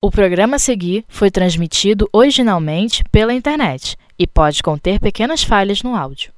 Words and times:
O 0.00 0.12
programa 0.12 0.54
a 0.54 0.58
seguir 0.60 1.04
foi 1.08 1.28
transmitido 1.28 2.08
originalmente 2.12 3.02
pela 3.10 3.34
internet 3.34 3.96
e 4.16 4.28
pode 4.28 4.62
conter 4.62 5.00
pequenas 5.00 5.42
falhas 5.42 5.82
no 5.82 5.96
áudio. 5.96 6.30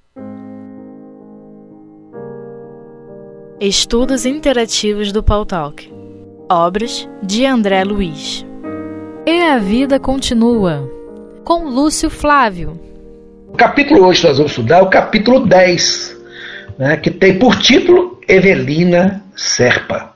Estudos 3.61 4.25
Interativos 4.25 5.13
do 5.13 5.23
Paul 5.23 5.45
Talk 5.45 5.93
Obras 6.49 7.07
de 7.23 7.45
André 7.45 7.85
Luiz 7.85 8.47
E 9.27 9.43
a 9.43 9.59
Vida 9.59 10.01
Continua 10.01 10.91
com 11.45 11.69
Lúcio 11.69 12.09
Flávio 12.09 12.81
O 13.49 13.59
capítulo 13.59 14.07
hoje 14.07 14.27
nós 14.27 14.39
vamos 14.39 14.53
estudar 14.53 14.79
é 14.79 14.83
o 14.83 14.89
capítulo 14.89 15.47
10, 15.47 16.17
né, 16.79 16.97
que 16.97 17.11
tem 17.11 17.39
por 17.39 17.57
título 17.57 18.19
Evelina 18.27 19.23
Serpa. 19.37 20.15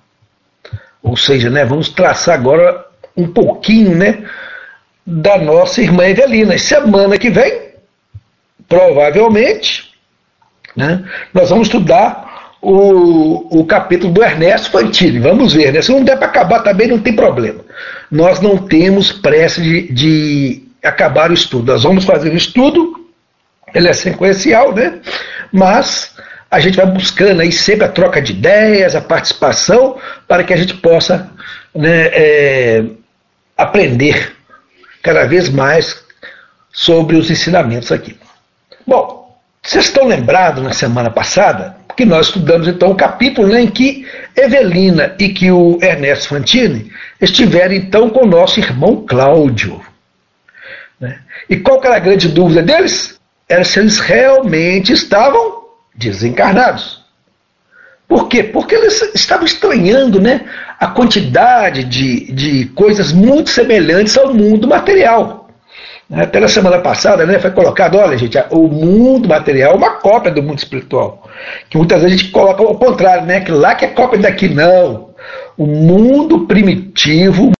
Ou 1.02 1.14
seja, 1.14 1.50
né, 1.50 1.62
vamos 1.66 1.90
traçar 1.90 2.34
agora 2.34 2.83
um 3.16 3.28
pouquinho, 3.28 3.96
né, 3.96 4.24
da 5.06 5.38
nossa 5.38 5.80
irmã 5.80 6.06
Evelina. 6.06 6.58
Semana 6.58 7.18
que 7.18 7.30
vem, 7.30 7.70
provavelmente, 8.68 9.92
né, 10.76 11.04
nós 11.32 11.50
vamos 11.50 11.68
estudar 11.68 12.54
o, 12.64 13.60
o 13.60 13.66
capítulo 13.66 14.12
do 14.12 14.22
Ernesto 14.22 14.70
Fantini. 14.70 15.18
Vamos 15.18 15.52
ver, 15.52 15.72
né? 15.72 15.82
Se 15.82 15.92
não 15.92 16.02
der 16.02 16.16
para 16.16 16.26
acabar 16.26 16.60
também, 16.60 16.88
não 16.88 16.98
tem 16.98 17.14
problema. 17.14 17.60
Nós 18.10 18.40
não 18.40 18.56
temos 18.56 19.12
pressa 19.12 19.60
de, 19.60 19.92
de 19.92 20.62
acabar 20.82 21.30
o 21.30 21.34
estudo. 21.34 21.72
Nós 21.72 21.82
vamos 21.82 22.04
fazer 22.04 22.32
o 22.32 22.36
estudo, 22.36 23.08
ele 23.74 23.88
é 23.88 23.92
sequencial, 23.92 24.74
né? 24.74 24.98
Mas 25.52 26.14
a 26.50 26.58
gente 26.58 26.76
vai 26.76 26.86
buscando 26.86 27.40
aí 27.40 27.52
sempre 27.52 27.84
a 27.84 27.88
troca 27.88 28.22
de 28.22 28.32
ideias, 28.32 28.94
a 28.96 29.00
participação, 29.00 29.98
para 30.26 30.42
que 30.42 30.52
a 30.52 30.56
gente 30.56 30.74
possa 30.74 31.30
né, 31.74 32.06
é, 32.12 32.84
aprender 33.56 34.34
cada 35.02 35.24
vez 35.24 35.48
mais 35.48 36.02
sobre 36.72 37.16
os 37.16 37.30
ensinamentos 37.30 37.92
aqui. 37.92 38.18
Bom, 38.86 39.38
vocês 39.62 39.86
estão 39.86 40.06
lembrados 40.06 40.62
na 40.62 40.72
semana 40.72 41.10
passada 41.10 41.76
que 41.96 42.04
nós 42.04 42.26
estudamos 42.26 42.66
então 42.66 42.90
o 42.90 42.96
capítulo 42.96 43.48
né, 43.48 43.62
em 43.62 43.70
que 43.70 44.06
Evelina 44.36 45.14
e 45.18 45.28
que 45.28 45.50
o 45.50 45.78
Ernesto 45.80 46.28
Fantini 46.28 46.90
estiveram 47.20 47.74
então 47.74 48.10
com 48.10 48.24
o 48.24 48.28
nosso 48.28 48.58
irmão 48.58 49.04
Cláudio. 49.06 49.80
Né? 50.98 51.20
E 51.48 51.56
qual 51.56 51.80
era 51.84 51.96
a 51.96 52.00
grande 52.00 52.28
dúvida 52.28 52.62
deles? 52.62 53.20
Era 53.48 53.62
se 53.62 53.78
eles 53.78 54.00
realmente 54.00 54.92
estavam 54.92 55.64
desencarnados. 55.94 57.03
Por 58.08 58.28
quê? 58.28 58.42
Porque 58.42 58.74
eles 58.74 59.00
estavam 59.14 59.44
estranhando 59.44 60.20
né, 60.20 60.42
a 60.78 60.88
quantidade 60.88 61.84
de, 61.84 62.32
de 62.32 62.66
coisas 62.66 63.12
muito 63.12 63.50
semelhantes 63.50 64.16
ao 64.16 64.32
mundo 64.32 64.68
material. 64.68 65.48
Até 66.12 66.38
na 66.38 66.48
semana 66.48 66.78
passada 66.80 67.24
né, 67.24 67.38
foi 67.38 67.50
colocado, 67.50 67.96
olha 67.96 68.18
gente, 68.18 68.38
o 68.50 68.68
mundo 68.68 69.26
material 69.26 69.72
é 69.72 69.76
uma 69.76 69.92
cópia 69.92 70.30
do 70.30 70.42
mundo 70.42 70.58
espiritual. 70.58 71.26
Que 71.70 71.78
muitas 71.78 72.02
vezes 72.02 72.18
a 72.18 72.20
gente 72.20 72.30
coloca 72.30 72.62
ao 72.62 72.76
contrário, 72.76 73.24
né, 73.24 73.40
que 73.40 73.50
lá 73.50 73.74
que 73.74 73.86
é 73.86 73.88
cópia 73.88 74.18
daqui, 74.18 74.48
não. 74.48 75.14
O 75.56 75.66
mundo 75.66 76.46
primitivo, 76.46 77.52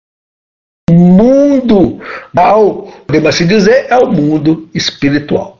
o 0.91 0.93
mundo 0.93 2.01
mal, 2.35 2.93
podemos 3.07 3.31
assim 3.31 3.47
dizer, 3.47 3.87
é 3.89 3.97
o 3.97 4.13
mundo 4.13 4.69
espiritual. 4.75 5.59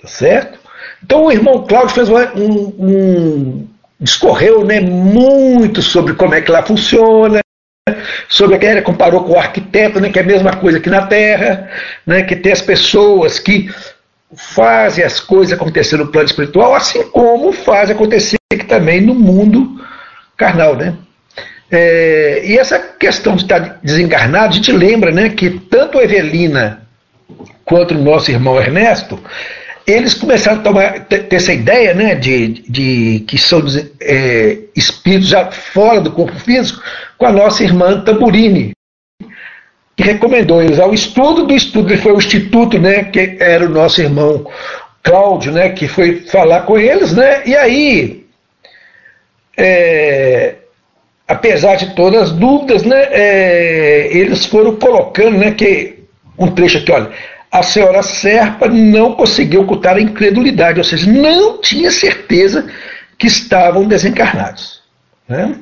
Tá 0.00 0.06
certo? 0.06 0.58
Então 1.02 1.24
o 1.24 1.32
irmão 1.32 1.64
Cláudio 1.66 1.94
fez 1.94 2.08
um, 2.08 2.72
um 2.78 3.68
discorreu 4.02 4.64
né, 4.64 4.80
muito 4.80 5.80
sobre 5.80 6.14
como 6.14 6.34
é 6.34 6.40
que 6.40 6.50
lá 6.50 6.62
funciona, 6.62 7.40
sobre 8.28 8.56
a 8.56 8.58
guerra, 8.58 8.82
comparou 8.82 9.22
com 9.22 9.32
o 9.32 9.38
arquiteto, 9.38 10.00
né, 10.00 10.10
que 10.10 10.18
é 10.18 10.22
a 10.22 10.26
mesma 10.26 10.56
coisa 10.56 10.80
que 10.80 10.90
na 10.90 11.06
Terra, 11.06 11.70
né, 12.04 12.24
que 12.24 12.34
tem 12.34 12.50
as 12.50 12.60
pessoas 12.60 13.38
que 13.38 13.70
fazem 14.34 15.04
as 15.04 15.20
coisas 15.20 15.52
acontecer 15.52 15.96
no 15.96 16.08
plano 16.08 16.26
espiritual, 16.26 16.74
assim 16.74 17.04
como 17.10 17.52
faz 17.52 17.90
acontecer 17.90 18.36
aqui 18.52 18.64
também 18.64 19.00
no 19.00 19.14
mundo 19.14 19.80
carnal. 20.36 20.74
Né? 20.74 20.96
É, 21.70 22.42
e 22.44 22.58
essa 22.58 22.78
questão 22.78 23.36
de 23.36 23.42
estar 23.42 23.78
desencarnado, 23.82 24.48
a 24.48 24.56
gente 24.56 24.72
lembra 24.72 25.12
né, 25.12 25.28
que 25.28 25.50
tanto 25.50 25.98
a 25.98 26.02
Evelina 26.02 26.82
quanto 27.64 27.94
o 27.94 28.02
nosso 28.02 28.30
irmão 28.30 28.58
Ernesto, 28.58 29.18
eles 29.86 30.14
começaram 30.14 30.60
a 30.60 30.62
tomar, 30.62 31.00
ter, 31.06 31.26
essa 31.32 31.52
ideia 31.52 31.94
né, 31.94 32.14
de, 32.14 32.48
de 32.68 33.24
que 33.26 33.36
são 33.38 33.62
é, 34.00 34.58
espíritos 34.76 35.28
já 35.28 35.50
fora 35.50 36.00
do 36.00 36.12
corpo 36.12 36.38
físico 36.38 36.82
com 37.18 37.26
a 37.26 37.32
nossa 37.32 37.62
irmã 37.62 38.00
Tamburini, 38.00 38.72
que 39.96 40.02
recomendou 40.02 40.62
eles 40.62 40.78
ao 40.78 40.94
estudo. 40.94 41.46
Do 41.46 41.54
estudo, 41.54 41.96
foi 41.98 42.12
o 42.12 42.18
instituto, 42.18 42.78
né, 42.78 43.04
que 43.04 43.36
era 43.40 43.64
o 43.66 43.68
nosso 43.68 44.00
irmão 44.00 44.46
Cláudio, 45.02 45.52
né, 45.52 45.70
que 45.70 45.88
foi 45.88 46.20
falar 46.20 46.62
com 46.62 46.78
eles, 46.78 47.12
né, 47.12 47.42
e 47.44 47.56
aí, 47.56 48.24
é, 49.56 50.54
apesar 51.26 51.74
de 51.74 51.94
todas 51.94 52.22
as 52.22 52.32
dúvidas, 52.32 52.84
né, 52.84 53.08
é, 53.10 54.08
eles 54.12 54.46
foram 54.46 54.76
colocando, 54.76 55.38
né, 55.38 55.50
que 55.50 56.02
um 56.38 56.48
trecho 56.48 56.78
aqui, 56.78 56.92
olha, 56.92 57.10
a 57.52 57.62
senhora 57.62 58.02
Serpa 58.02 58.66
não 58.66 59.14
conseguiu 59.14 59.60
ocultar 59.60 59.96
a 59.96 60.00
incredulidade, 60.00 60.78
ou 60.78 60.84
seja, 60.84 61.10
não 61.10 61.60
tinha 61.60 61.90
certeza 61.90 62.66
que 63.18 63.26
estavam 63.26 63.86
desencarnados. 63.86 64.80
Né? 65.28 65.56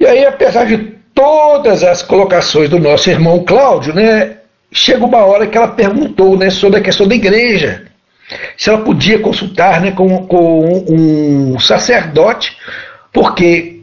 E 0.00 0.06
aí, 0.06 0.24
apesar 0.24 0.64
de 0.64 0.96
todas 1.14 1.84
as 1.84 2.00
colocações 2.00 2.70
do 2.70 2.78
nosso 2.78 3.10
irmão 3.10 3.44
Cláudio, 3.44 3.94
né, 3.94 4.38
chega 4.72 5.04
uma 5.04 5.18
hora 5.26 5.46
que 5.46 5.58
ela 5.58 5.68
perguntou 5.68 6.38
né, 6.38 6.48
sobre 6.48 6.80
a 6.80 6.82
questão 6.82 7.06
da 7.06 7.14
igreja. 7.14 7.84
Se 8.56 8.70
ela 8.70 8.82
podia 8.82 9.18
consultar 9.18 9.82
né, 9.82 9.92
com, 9.92 10.26
com 10.26 10.84
um 10.88 11.58
sacerdote, 11.58 12.56
porque, 13.12 13.82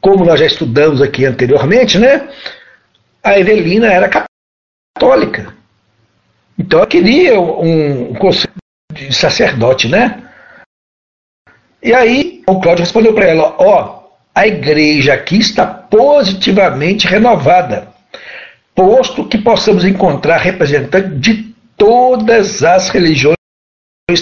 como 0.00 0.24
nós 0.24 0.40
já 0.40 0.46
estudamos 0.46 1.02
aqui 1.02 1.26
anteriormente, 1.26 1.98
né, 1.98 2.28
a 3.22 3.38
Evelina 3.38 3.92
era 3.92 4.26
católica. 4.96 5.54
Então 6.58 6.80
eu 6.80 6.86
queria 6.86 7.40
um 7.40 8.14
conselho 8.14 8.52
de 8.92 9.12
sacerdote, 9.12 9.88
né? 9.88 10.22
E 11.82 11.92
aí 11.92 12.42
o 12.46 12.60
Cláudio 12.60 12.84
respondeu 12.84 13.14
para 13.14 13.26
ela: 13.26 13.54
ó, 13.58 14.04
a 14.34 14.46
igreja 14.46 15.14
aqui 15.14 15.38
está 15.38 15.66
positivamente 15.66 17.06
renovada, 17.06 17.88
posto 18.74 19.26
que 19.26 19.38
possamos 19.38 19.84
encontrar 19.84 20.38
representantes 20.38 21.20
de 21.20 21.54
todas 21.76 22.62
as 22.62 22.88
religiões 22.88 23.36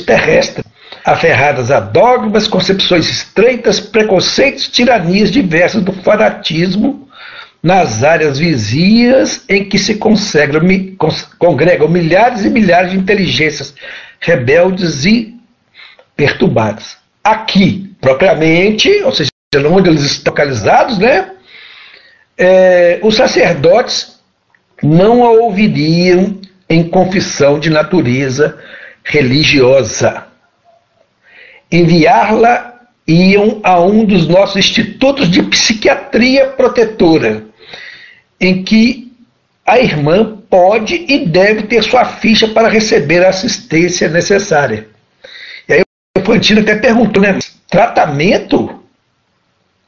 terrestres, 0.06 0.64
aferradas 1.04 1.70
a 1.70 1.80
dogmas, 1.80 2.48
concepções 2.48 3.08
estreitas, 3.08 3.78
preconceitos, 3.78 4.68
tiranias 4.68 5.30
diversas 5.30 5.82
do 5.82 5.92
fanatismo 5.92 7.08
nas 7.62 8.02
áreas 8.02 8.38
vizinhas 8.38 9.44
em 9.48 9.64
que 9.64 9.78
se 9.78 9.94
congregam 11.38 11.88
milhares 11.88 12.44
e 12.44 12.50
milhares 12.50 12.90
de 12.90 12.98
inteligências 12.98 13.74
rebeldes 14.20 15.04
e 15.04 15.34
perturbadas. 16.16 16.96
Aqui, 17.22 17.94
propriamente, 18.00 18.90
ou 19.04 19.12
seja, 19.12 19.30
onde 19.70 19.88
eles 19.88 20.02
estão 20.02 20.32
localizados, 20.32 20.98
né, 20.98 21.30
é, 22.36 22.98
os 23.02 23.14
sacerdotes 23.14 24.20
não 24.82 25.24
a 25.24 25.30
ouviriam 25.30 26.40
em 26.68 26.88
confissão 26.88 27.60
de 27.60 27.70
natureza 27.70 28.58
religiosa. 29.04 30.26
Enviar-la 31.70 32.80
iam 33.06 33.60
a 33.62 33.80
um 33.80 34.04
dos 34.04 34.26
nossos 34.26 34.56
institutos 34.56 35.30
de 35.30 35.42
psiquiatria 35.42 36.48
protetora, 36.48 37.44
em 38.42 38.64
que 38.64 39.12
a 39.64 39.78
irmã 39.78 40.36
pode 40.50 41.06
e 41.08 41.24
deve 41.24 41.62
ter 41.62 41.82
sua 41.82 42.04
ficha 42.04 42.48
para 42.48 42.68
receber 42.68 43.24
a 43.24 43.28
assistência 43.28 44.08
necessária. 44.08 44.88
E 45.68 45.74
aí 45.74 45.82
o 46.18 46.20
Fantino 46.20 46.60
até 46.60 46.74
perguntou, 46.74 47.22
né? 47.22 47.38
Tratamento? 47.70 48.82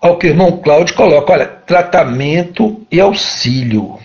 Ao 0.00 0.16
que 0.16 0.28
o 0.28 0.30
irmão 0.30 0.58
Cláudio 0.58 0.94
coloca, 0.94 1.32
olha, 1.32 1.46
tratamento 1.46 2.86
e 2.92 3.00
auxílio. 3.00 3.98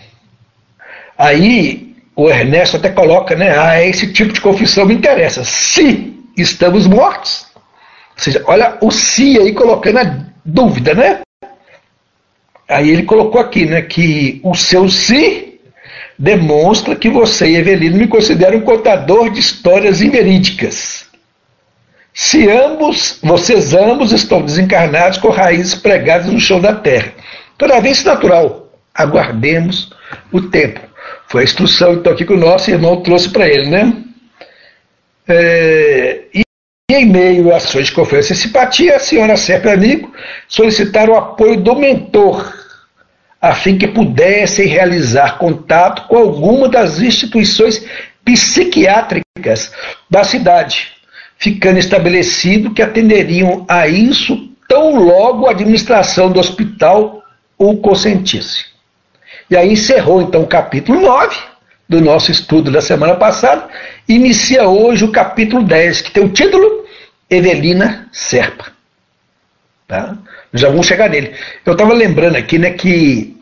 Aí 1.16 1.94
o 2.16 2.28
Ernesto 2.28 2.76
até 2.76 2.88
coloca, 2.90 3.36
né? 3.36 3.56
Ah, 3.56 3.80
esse 3.82 4.12
tipo 4.12 4.32
de 4.32 4.40
confissão 4.40 4.86
me 4.86 4.94
interessa. 4.94 5.44
Se 5.44 6.18
estamos 6.36 6.86
mortos. 6.86 7.46
Ou 7.54 8.22
seja, 8.22 8.42
olha 8.46 8.76
o 8.80 8.90
se 8.90 9.38
aí 9.38 9.52
colocando 9.52 9.98
a 9.98 10.24
dúvida, 10.44 10.94
né? 10.94 11.20
Aí 12.70 12.88
ele 12.88 13.02
colocou 13.02 13.40
aqui, 13.40 13.66
né, 13.66 13.82
que 13.82 14.40
o 14.44 14.54
seu 14.54 14.88
si 14.88 15.58
demonstra 16.16 16.94
que 16.94 17.08
você 17.08 17.48
e 17.48 17.56
Evelino 17.56 17.98
me 17.98 18.06
consideram 18.06 18.58
um 18.58 18.62
contador 18.62 19.28
de 19.30 19.40
histórias 19.40 20.00
inverídicas. 20.00 21.06
Se 22.14 22.48
ambos, 22.48 23.18
vocês 23.22 23.74
ambos 23.74 24.12
estão 24.12 24.42
desencarnados 24.42 25.18
com 25.18 25.30
raízes 25.30 25.74
pregadas 25.74 26.26
no 26.26 26.38
chão 26.38 26.60
da 26.60 26.74
terra. 26.74 27.12
Toda 27.58 27.80
vez 27.80 28.04
natural. 28.04 28.70
aguardemos 28.94 29.90
o 30.30 30.42
tempo. 30.42 30.80
Foi 31.28 31.42
a 31.42 31.44
instrução 31.44 31.94
então 31.94 32.12
aqui 32.12 32.24
que 32.24 32.32
o 32.32 32.36
nosso 32.36 32.70
irmão 32.70 33.02
trouxe 33.02 33.30
para 33.30 33.48
ele, 33.48 33.70
né? 33.70 33.92
É, 35.26 36.22
e 36.34 36.42
em 36.90 37.06
meio 37.06 37.52
a 37.52 37.56
ações 37.56 37.86
de 37.86 37.92
confiança 37.92 38.32
e 38.32 38.36
simpatia, 38.36 38.96
a 38.96 38.98
senhora 38.98 39.36
Serpa 39.36 39.72
Amigo 39.72 40.12
solicitaram 40.48 41.14
o 41.14 41.16
apoio 41.16 41.60
do 41.60 41.76
mentor, 41.76 42.59
a 43.40 43.54
fim 43.54 43.78
que 43.78 43.88
pudessem 43.88 44.66
realizar 44.66 45.38
contato 45.38 46.06
com 46.08 46.16
alguma 46.16 46.68
das 46.68 47.00
instituições 47.00 47.84
psiquiátricas 48.24 49.72
da 50.08 50.22
cidade, 50.22 50.92
ficando 51.38 51.78
estabelecido 51.78 52.74
que 52.74 52.82
atenderiam 52.82 53.64
a 53.66 53.88
isso 53.88 54.50
tão 54.68 54.94
logo 54.96 55.46
a 55.46 55.52
administração 55.52 56.30
do 56.30 56.38
hospital 56.38 57.24
o 57.56 57.78
consentisse. 57.78 58.66
E 59.50 59.56
aí 59.56 59.72
encerrou 59.72 60.22
então 60.22 60.42
o 60.42 60.46
capítulo 60.46 61.00
9 61.00 61.36
do 61.88 62.00
nosso 62.00 62.30
estudo 62.30 62.70
da 62.70 62.80
semana 62.80 63.16
passada, 63.16 63.68
inicia 64.08 64.68
hoje 64.68 65.04
o 65.04 65.10
capítulo 65.10 65.64
10, 65.64 66.02
que 66.02 66.12
tem 66.12 66.24
o 66.24 66.28
título 66.28 66.84
Evelina 67.28 68.08
Serpa. 68.12 68.66
Tá? 69.88 70.16
Já 70.52 70.68
vamos 70.68 70.86
chegar 70.86 71.08
nele. 71.08 71.32
Eu 71.64 71.72
estava 71.72 71.94
lembrando 71.94 72.36
aqui 72.36 72.58
né, 72.58 72.70
que 72.70 73.36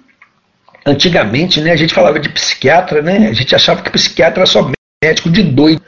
antigamente 0.85 1.61
né, 1.61 1.73
a 1.73 1.77
gente 1.77 1.95
falava 1.95 2.19
de 2.19 2.29
psiquiatra, 2.29 3.03
né, 3.03 3.29
a 3.29 3.33
gente 3.33 3.55
achava 3.55 3.83
que 3.83 3.91
psiquiatra 3.91 4.41
era 4.41 4.47
só 4.47 4.71
médico 5.03 5.31
de 5.31 5.43
doido. 5.43 5.83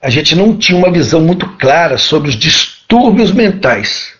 A 0.00 0.10
gente 0.10 0.36
não 0.36 0.56
tinha 0.56 0.78
uma 0.78 0.90
visão 0.90 1.20
muito 1.20 1.48
clara 1.56 1.96
sobre 1.98 2.28
os 2.28 2.34
distúrbios 2.34 3.32
mentais. 3.32 4.14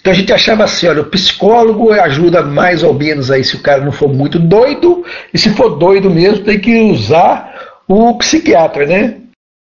Então 0.00 0.12
a 0.12 0.16
gente 0.16 0.32
achava 0.32 0.64
assim, 0.64 0.88
olha, 0.88 1.02
o 1.02 1.10
psicólogo 1.10 1.92
ajuda 1.92 2.42
mais 2.42 2.82
ou 2.82 2.92
menos 2.92 3.30
aí 3.30 3.44
se 3.44 3.54
o 3.54 3.62
cara 3.62 3.84
não 3.84 3.92
for 3.92 4.12
muito 4.12 4.38
doido, 4.38 5.04
e 5.32 5.38
se 5.38 5.50
for 5.50 5.76
doido 5.78 6.10
mesmo 6.10 6.44
tem 6.44 6.58
que 6.58 6.76
usar 6.90 7.80
o 7.86 8.18
psiquiatra, 8.18 8.84
né? 8.84 9.18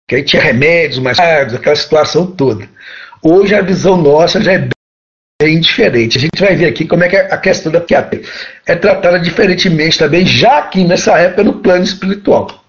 Que 0.07 0.15
aí 0.15 0.23
tinha 0.23 0.41
remédios 0.41 0.99
mais 0.99 1.17
caros, 1.17 1.53
aquela 1.53 1.75
situação 1.75 2.25
toda. 2.25 2.67
Hoje 3.21 3.53
a 3.53 3.61
visão 3.61 3.97
nossa 3.97 4.41
já 4.41 4.53
é 4.53 4.67
bem 5.41 5.59
diferente. 5.59 6.17
A 6.17 6.21
gente 6.21 6.39
vai 6.39 6.55
ver 6.55 6.67
aqui 6.67 6.87
como 6.87 7.03
é 7.03 7.09
que 7.09 7.17
a 7.17 7.37
questão 7.37 7.71
da 7.71 7.79
psiquiatria 7.79 8.23
é 8.65 8.75
tratada 8.75 9.19
diferentemente 9.19 9.99
também, 9.99 10.25
já 10.25 10.59
aqui 10.59 10.83
nessa 10.83 11.17
época 11.19 11.43
no 11.43 11.59
plano 11.59 11.83
espiritual. 11.83 12.63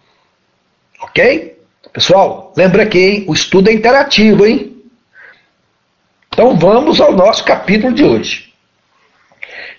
Ok? 1.00 1.56
Pessoal, 1.92 2.52
lembra 2.56 2.84
que 2.86 2.98
hein, 2.98 3.24
o 3.28 3.32
estudo 3.32 3.70
é 3.70 3.72
interativo, 3.72 4.44
hein? 4.44 4.76
Então 6.28 6.56
vamos 6.58 7.00
ao 7.00 7.12
nosso 7.12 7.44
capítulo 7.44 7.94
de 7.94 8.04
hoje. 8.04 8.52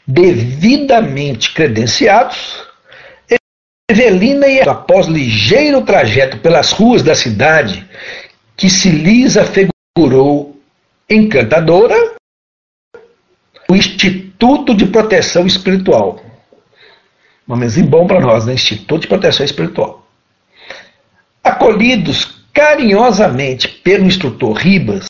Devidamente 0.07 1.53
credenciados, 1.53 2.65
Evelina 3.89 4.47
e 4.47 4.61
após 4.61 5.07
ligeiro 5.07 5.81
trajeto 5.81 6.37
pelas 6.39 6.71
ruas 6.71 7.03
da 7.03 7.13
cidade, 7.13 7.87
que 8.55 8.69
se 8.69 8.89
lhes 8.89 9.37
afigurou 9.37 10.59
encantadora, 11.09 12.06
o 13.69 13.75
Instituto 13.75 14.73
de 14.73 14.85
Proteção 14.85 15.45
Espiritual. 15.45 16.21
Nomezinho 17.47 17.87
bom 17.87 18.07
para 18.07 18.19
nós, 18.19 18.45
né? 18.45 18.53
Instituto 18.53 19.01
de 19.01 19.07
Proteção 19.07 19.45
Espiritual. 19.45 20.05
Acolhidos 21.43 22.37
carinhosamente 22.53 23.67
pelo 23.67 24.05
instrutor 24.05 24.53
Ribas, 24.53 25.05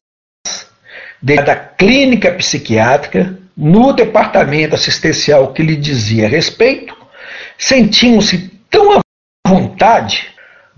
da 1.22 1.56
clínica 1.56 2.32
psiquiátrica, 2.32 3.38
no 3.56 3.92
departamento 3.94 4.76
assistencial 4.76 5.54
que 5.54 5.64
lhe 5.64 5.76
dizia 5.76 6.28
respeito, 6.28 6.96
sentiam-se 7.58 8.50
tão 8.70 8.94
à 8.94 9.02
vontade, 9.48 10.28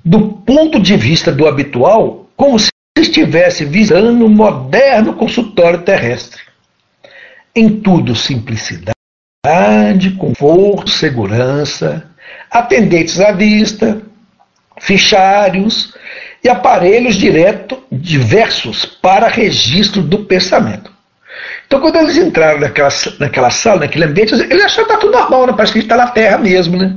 do 0.04 0.30
ponto 0.30 0.80
de 0.80 0.96
vista 0.96 1.32
do 1.32 1.46
habitual, 1.46 2.30
como 2.38 2.58
se 2.58 2.70
estivesse 2.98 3.66
visando 3.66 4.26
um 4.26 4.30
moderno 4.30 5.14
consultório 5.14 5.82
terrestre. 5.82 6.49
Em 7.56 7.82
tudo 7.82 8.16
simplicidade, 8.16 8.94
conforto, 10.18 10.90
segurança, 10.90 12.10
atendentes 12.52 13.20
à 13.20 13.32
vista, 13.32 14.02
fichários 14.80 15.94
e 16.44 16.50
aparelhos 16.50 17.16
direto 17.16 17.84
diversos 17.92 18.86
para 18.86 19.28
registro 19.28 20.02
do 20.02 20.26
pensamento. 20.26 20.92
Então, 21.68 21.80
quando 21.80 21.98
eles 21.98 22.18
entraram 22.18 22.60
naquela, 22.60 22.90
naquela 23.20 23.50
sala, 23.52 23.82
naquele 23.82 24.06
ambiente, 24.06 24.34
eles 24.34 24.66
acharam 24.66 24.88
que 24.88 24.94
está 24.94 24.98
tudo 24.98 25.12
normal, 25.12 25.48
né? 25.48 25.54
parece 25.54 25.74
que 25.74 25.80
a 25.80 25.82
gente 25.82 25.92
está 25.92 26.04
na 26.04 26.10
Terra 26.10 26.38
mesmo. 26.40 26.78
Né? 26.78 26.96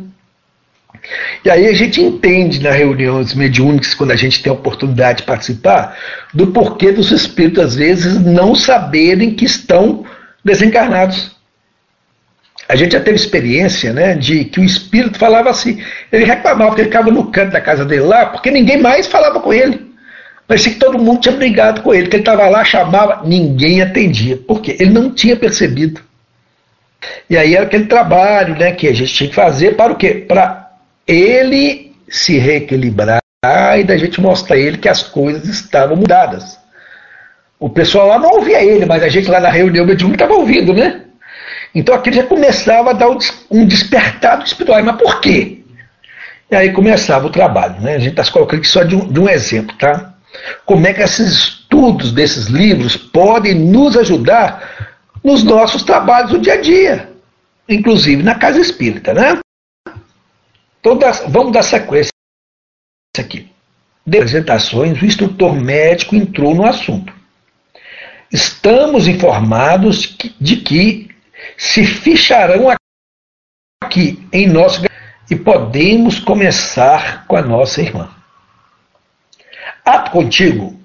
E 1.44 1.50
aí 1.50 1.66
a 1.66 1.74
gente 1.74 2.00
entende 2.00 2.60
nas 2.62 2.74
reuniões 2.74 3.34
mediúnicas, 3.34 3.94
quando 3.94 4.12
a 4.12 4.16
gente 4.16 4.42
tem 4.42 4.50
a 4.50 4.54
oportunidade 4.54 5.18
de 5.18 5.24
participar, 5.24 5.98
do 6.32 6.46
porquê 6.48 6.90
dos 6.92 7.10
espíritos, 7.10 7.62
às 7.62 7.74
vezes, 7.74 8.18
não 8.18 8.54
saberem 8.54 9.34
que 9.34 9.44
estão 9.44 10.06
desencarnados. 10.44 11.36
A 12.68 12.76
gente 12.76 12.92
já 12.92 13.00
teve 13.00 13.16
experiência 13.16 13.92
né, 13.92 14.14
de 14.14 14.44
que 14.44 14.60
o 14.60 14.64
espírito 14.64 15.18
falava 15.18 15.50
assim, 15.50 15.82
ele 16.10 16.24
reclamava 16.24 16.74
que 16.74 16.80
ele 16.80 16.88
ficava 16.88 17.10
no 17.10 17.30
canto 17.30 17.52
da 17.52 17.60
casa 17.60 17.84
dele 17.84 18.02
lá, 18.02 18.26
porque 18.26 18.50
ninguém 18.50 18.80
mais 18.80 19.06
falava 19.06 19.40
com 19.40 19.52
ele. 19.52 19.92
Parecia 20.46 20.72
que 20.72 20.78
todo 20.78 20.98
mundo 20.98 21.20
tinha 21.20 21.34
brigado 21.34 21.82
com 21.82 21.94
ele, 21.94 22.08
que 22.08 22.16
ele 22.16 22.22
estava 22.22 22.48
lá, 22.48 22.64
chamava, 22.64 23.22
ninguém 23.24 23.82
atendia. 23.82 24.36
Por 24.36 24.60
quê? 24.60 24.76
Ele 24.78 24.90
não 24.90 25.10
tinha 25.10 25.36
percebido. 25.36 26.00
E 27.28 27.36
aí 27.36 27.54
era 27.54 27.64
aquele 27.64 27.86
trabalho 27.86 28.56
né, 28.56 28.72
que 28.72 28.86
a 28.86 28.92
gente 28.92 29.12
tinha 29.12 29.28
que 29.28 29.34
fazer 29.34 29.76
para 29.76 29.92
o 29.92 29.96
quê? 29.96 30.24
Para 30.26 30.70
ele 31.06 31.92
se 32.08 32.38
reequilibrar 32.38 33.20
e 33.78 33.84
da 33.84 33.96
gente 33.96 34.20
mostrar 34.20 34.56
a 34.56 34.58
ele 34.58 34.78
que 34.78 34.88
as 34.88 35.02
coisas 35.02 35.48
estavam 35.48 35.96
mudadas. 35.96 36.58
O 37.62 37.70
pessoal 37.70 38.08
lá 38.08 38.18
não 38.18 38.30
ouvia 38.30 38.60
ele, 38.60 38.84
mas 38.84 39.04
a 39.04 39.08
gente 39.08 39.30
lá 39.30 39.38
na 39.38 39.48
reunião 39.48 39.86
mediúnica 39.86 40.24
estava 40.24 40.36
ouvindo, 40.36 40.74
né? 40.74 41.02
Então 41.72 41.94
aquilo 41.94 42.16
já 42.16 42.24
começava 42.24 42.90
a 42.90 42.92
dar 42.92 43.08
um 43.08 43.64
despertado 43.64 44.44
espiritual. 44.44 44.82
Mas 44.82 44.96
por 44.96 45.20
quê? 45.20 45.60
E 46.50 46.56
aí 46.56 46.72
começava 46.72 47.24
o 47.28 47.30
trabalho. 47.30 47.80
Né? 47.80 47.94
A 47.94 47.98
gente 48.00 48.18
está 48.18 48.32
colocando 48.32 48.58
aqui 48.58 48.66
só 48.66 48.82
de 48.82 48.96
um, 48.96 49.06
de 49.06 49.20
um 49.20 49.28
exemplo. 49.28 49.76
Tá? 49.78 50.12
Como 50.66 50.84
é 50.88 50.92
que 50.92 51.02
esses 51.02 51.32
estudos 51.34 52.10
desses 52.10 52.46
livros 52.46 52.96
podem 52.96 53.54
nos 53.54 53.96
ajudar 53.96 54.98
nos 55.22 55.44
nossos 55.44 55.84
trabalhos 55.84 56.32
do 56.32 56.40
dia 56.40 56.54
a 56.54 56.60
dia, 56.60 57.12
inclusive 57.68 58.24
na 58.24 58.34
casa 58.34 58.58
espírita. 58.58 59.14
Né? 59.14 59.38
Então 60.80 60.98
vamos 61.28 61.52
dar 61.52 61.62
sequência 61.62 62.10
aqui. 63.16 63.48
De 64.04 64.18
apresentações, 64.18 65.00
o 65.00 65.06
instrutor 65.06 65.54
médico 65.54 66.16
entrou 66.16 66.56
no 66.56 66.66
assunto. 66.66 67.21
Estamos 68.32 69.06
informados 69.06 70.16
de 70.40 70.56
que 70.56 71.10
se 71.56 71.84
ficharão 71.84 72.74
aqui 73.82 74.26
em 74.32 74.46
nosso 74.46 74.82
e 75.30 75.36
podemos 75.36 76.18
começar 76.18 77.26
com 77.26 77.36
a 77.36 77.42
nossa 77.42 77.82
irmã. 77.82 78.08
Ato 79.84 80.10
contigo, 80.10 80.78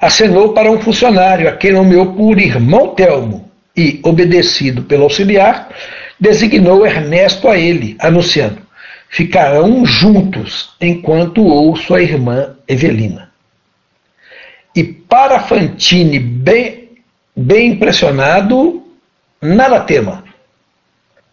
acenou 0.00 0.54
para 0.54 0.70
um 0.70 0.80
funcionário 0.80 1.48
a 1.48 1.52
quem 1.52 1.72
nomeou 1.72 2.14
por 2.14 2.38
irmão 2.38 2.94
Telmo 2.94 3.50
e, 3.76 4.00
obedecido 4.02 4.82
pelo 4.82 5.04
auxiliar, 5.04 5.68
designou 6.18 6.86
Ernesto 6.86 7.48
a 7.48 7.58
ele, 7.58 7.96
anunciando: 7.98 8.62
ficarão 9.08 9.84
juntos 9.84 10.74
enquanto 10.80 11.44
ouço 11.44 11.94
a 11.94 12.00
irmã 12.00 12.56
Evelina. 12.66 13.31
E 14.74 14.82
para 14.82 15.40
Fantine, 15.40 16.18
bem, 16.18 16.90
bem 17.36 17.72
impressionado, 17.72 18.82
Nada 19.42 19.80
tema. 19.80 20.22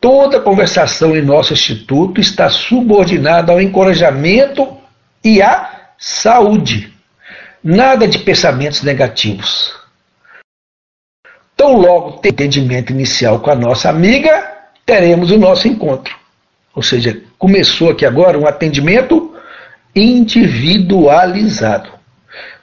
Toda 0.01 0.41
conversação 0.41 1.15
em 1.15 1.21
nosso 1.21 1.53
instituto 1.53 2.19
está 2.19 2.49
subordinada 2.49 3.51
ao 3.51 3.61
encorajamento 3.61 4.67
e 5.23 5.43
à 5.43 5.91
saúde. 5.95 6.91
Nada 7.63 8.07
de 8.07 8.17
pensamentos 8.17 8.81
negativos. 8.81 9.71
Tão 11.55 11.73
logo 11.73 12.13
tem 12.13 12.31
entendimento 12.31 12.91
inicial 12.91 13.39
com 13.41 13.51
a 13.51 13.55
nossa 13.55 13.89
amiga, 13.89 14.57
teremos 14.83 15.29
o 15.29 15.37
nosso 15.37 15.67
encontro. 15.67 16.17
Ou 16.73 16.81
seja, 16.81 17.21
começou 17.37 17.91
aqui 17.91 18.07
agora 18.07 18.39
um 18.39 18.47
atendimento 18.47 19.35
individualizado. 19.95 21.91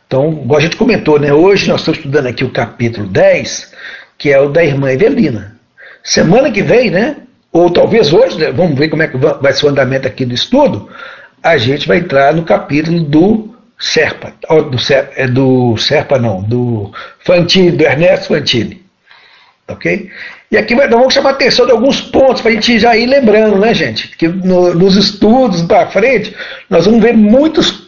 Então, 0.07 0.37
como 0.37 0.57
a 0.57 0.61
gente 0.61 0.77
comentou, 0.77 1.19
né, 1.19 1.33
hoje 1.33 1.69
nós 1.69 1.81
estamos 1.81 1.99
estudando 1.99 2.27
aqui 2.27 2.45
o 2.45 2.51
capítulo 2.51 3.07
10, 3.09 3.73
que 4.17 4.33
é 4.33 4.41
o 4.41 4.49
da 4.49 4.65
irmã 4.65 4.91
Evelina. 4.91 5.57
Semana 6.03 6.51
que 6.51 6.63
vem, 6.63 6.91
né? 6.91 7.17
Ou 7.53 7.71
talvez 7.71 8.13
hoje, 8.13 8.39
né, 8.39 8.53
vamos 8.53 8.79
ver 8.79 8.89
como 8.89 9.03
é 9.03 9.09
que 9.09 9.17
vai 9.17 9.53
ser 9.53 9.67
o 9.67 9.69
andamento 9.69 10.07
aqui 10.07 10.25
do 10.25 10.35
estudo, 10.35 10.89
a 11.43 11.57
gente 11.57 11.89
vai 11.89 11.99
entrar 11.99 12.33
no 12.35 12.45
capítulo 12.45 13.01
do 13.01 13.57
Serpa, 13.79 14.33
do, 14.71 14.79
Serpa, 14.79 15.13
é 15.17 15.27
do 15.27 15.77
Serpa 15.77 16.19
não, 16.19 16.43
do 16.43 16.93
Fantini, 17.21 17.73
do 17.73 17.85
Ernesto 17.85 18.29
Fantini. 18.29 18.83
Ok? 19.69 20.09
E 20.51 20.57
aqui 20.57 20.77
nós 20.77 20.89
vamos 20.89 21.13
chamar 21.13 21.31
a 21.31 21.33
atenção 21.33 21.67
de 21.67 21.73
alguns 21.73 22.01
pontos 22.01 22.41
para 22.41 22.53
a 22.53 22.55
gente 22.55 22.79
já 22.79 22.97
ir 22.97 23.07
lembrando, 23.07 23.59
né, 23.59 23.75
gente? 23.75 24.17
Que 24.17 24.29
no, 24.29 24.73
nos 24.73 24.97
estudos 24.97 25.63
para 25.63 25.89
frente, 25.89 26.37
nós 26.71 26.87
vamos 26.87 27.03
ver 27.03 27.17
muitos 27.17 27.73
pontos 27.73 27.86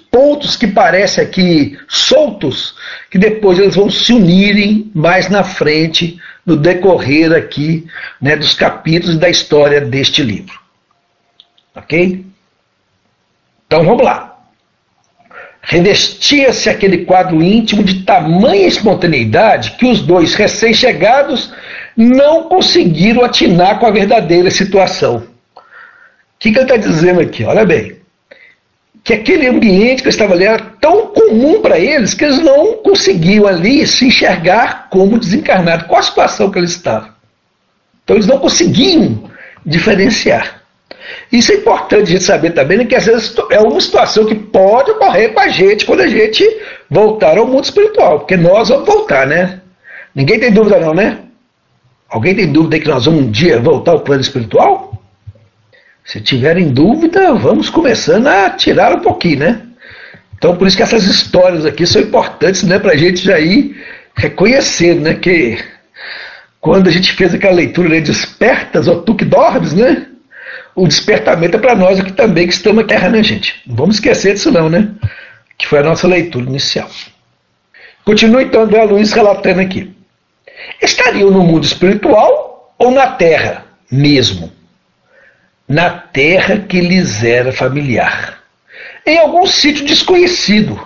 que 0.59 0.67
parecem 0.67 1.23
aqui 1.23 1.79
soltos, 1.89 2.75
que 3.11 3.19
depois 3.19 3.59
eles 3.59 3.77
vão 3.77 3.89
se 3.89 4.13
unirem 4.13 4.91
mais 4.95 5.29
na 5.29 5.45
frente, 5.45 6.19
no 6.45 6.57
decorrer 6.57 7.33
aqui 7.33 7.87
né, 8.21 8.37
dos 8.37 8.55
capítulos 8.55 9.17
da 9.17 9.29
história 9.29 9.81
deste 9.81 10.23
livro. 10.23 10.59
Ok? 11.75 12.25
Então 13.67 13.85
vamos 13.85 14.03
lá. 14.03 14.37
Revestia-se 15.61 16.71
aquele 16.71 17.05
quadro 17.05 17.43
íntimo 17.43 17.85
de 17.85 18.03
tamanha 18.03 18.67
espontaneidade 18.67 19.73
que 19.73 19.87
os 19.87 20.01
dois 20.01 20.35
recém-chegados 20.35 21.53
não 21.95 22.45
conseguiram 22.45 23.25
atinar 23.25 23.79
com 23.79 23.87
a 23.87 23.91
verdadeira 23.91 24.51
situação. 24.51 25.17
O 25.57 25.61
que, 26.39 26.53
que 26.53 26.59
ele 26.59 26.73
está 26.73 26.77
dizendo 26.77 27.21
aqui? 27.21 27.45
Olha 27.45 27.67
bem. 27.67 27.98
Que 29.09 29.15
aquele 29.15 29.47
ambiente 29.47 30.03
que 30.03 30.11
estava 30.11 30.35
ali 30.35 30.45
era 30.45 30.59
tão 30.79 31.07
comum 31.07 31.63
para 31.63 31.79
eles 31.79 32.13
que 32.13 32.27
eles 32.27 32.41
não 32.41 32.75
conseguiam 32.75 33.47
ali 33.47 33.87
se 33.87 34.05
enxergar 34.05 34.89
como 34.91 35.19
desencarnados. 35.19 35.87
Qual 35.87 35.99
a 35.99 36.03
situação 36.03 36.51
que 36.51 36.59
eles 36.59 36.73
estavam? 36.73 37.09
Então 38.05 38.17
eles 38.17 38.27
não 38.27 38.39
conseguiam 38.39 39.25
diferenciar. 39.65 40.61
Isso 41.33 41.53
é 41.53 41.55
importante 41.55 42.03
a 42.03 42.11
gente 42.11 42.23
saber 42.23 42.51
também, 42.51 42.77
né, 42.77 42.85
que 42.85 42.95
às 42.95 43.07
vezes 43.07 43.35
é 43.51 43.59
uma 43.61 43.81
situação 43.81 44.27
que 44.27 44.35
pode 44.35 44.91
ocorrer 44.91 45.33
com 45.33 45.41
a 45.41 45.49
gente 45.49 45.87
quando 45.87 46.01
a 46.01 46.09
gente 46.09 46.45
voltar 46.91 47.39
ao 47.39 47.47
mundo 47.47 47.65
espiritual, 47.65 48.19
porque 48.19 48.37
nós 48.37 48.69
vamos 48.69 48.85
voltar, 48.85 49.27
né? 49.27 49.63
Ninguém 50.15 50.39
tem 50.39 50.53
dúvida 50.53 50.79
não, 50.79 50.93
né? 50.93 51.21
Alguém 52.11 52.35
tem 52.35 52.53
dúvida 52.53 52.79
que 52.79 52.87
nós 52.87 53.07
vamos 53.07 53.23
um 53.23 53.31
dia 53.31 53.59
voltar 53.59 53.93
ao 53.93 54.01
plano 54.01 54.21
espiritual? 54.21 54.88
Se 56.09 56.23
tiverem 56.23 56.71
dúvida, 56.71 57.35
vamos 57.35 57.69
começando 57.69 58.29
a 58.29 58.49
tirar 58.49 58.95
um 58.95 59.01
pouquinho, 59.01 59.41
né? 59.41 59.63
Então, 60.35 60.57
por 60.57 60.67
isso 60.67 60.75
que 60.75 60.83
essas 60.83 61.05
histórias 61.05 61.67
aqui 61.67 61.87
são 61.87 62.01
importantes, 62.01 62.63
né, 62.63 62.79
para 62.79 62.93
a 62.93 62.97
gente 62.97 63.23
já 63.23 63.39
ir 63.39 63.77
reconhecendo, 64.17 65.03
né, 65.03 65.13
que 65.13 65.63
quando 66.63 66.89
a 66.89 66.91
gente 66.91 67.13
fez 67.13 67.35
aquela 67.35 67.53
leitura, 67.53 67.91
né, 67.91 68.01
despertas, 68.01 68.89
ou 68.89 69.03
tu 69.03 69.15
que 69.15 69.25
dormes, 69.27 69.75
né, 69.75 70.07
o 70.75 70.89
despertamento 70.89 71.59
é 71.59 71.61
para 71.61 71.75
nós 71.75 72.01
aqui 72.01 72.13
também 72.15 72.47
que 72.47 72.55
estamos 72.55 72.83
na 72.83 72.89
Terra, 72.89 73.11
né, 73.11 73.23
gente? 73.23 73.61
Não 73.67 73.77
vamos 73.77 73.97
esquecer 73.97 74.33
disso 74.33 74.51
não, 74.51 74.71
né? 74.71 74.89
Que 75.59 75.67
foi 75.67 75.81
a 75.81 75.83
nossa 75.83 76.09
leitura 76.09 76.47
inicial. 76.47 76.89
Continua 78.03 78.43
então 78.43 78.63
André 78.63 78.83
Luiz 78.85 79.13
relatando 79.13 79.61
aqui 79.61 79.95
estariam 80.81 81.31
no 81.31 81.43
mundo 81.43 81.65
espiritual 81.65 82.75
ou 82.79 82.91
na 82.91 83.09
terra 83.09 83.67
mesmo? 83.91 84.58
Na 85.69 85.91
terra 85.91 86.61
que 86.61 86.81
lhes 86.81 87.23
era 87.23 87.53
familiar. 87.53 88.39
Em 89.05 89.19
algum 89.19 89.47
sítio 89.47 89.85
desconhecido, 89.85 90.81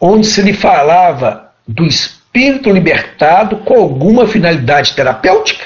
onde 0.00 0.26
se 0.26 0.42
lhe 0.42 0.52
falava 0.52 1.50
do 1.66 1.86
espírito 1.86 2.70
libertado 2.70 3.58
com 3.58 3.74
alguma 3.74 4.26
finalidade 4.26 4.94
terapêutica? 4.94 5.64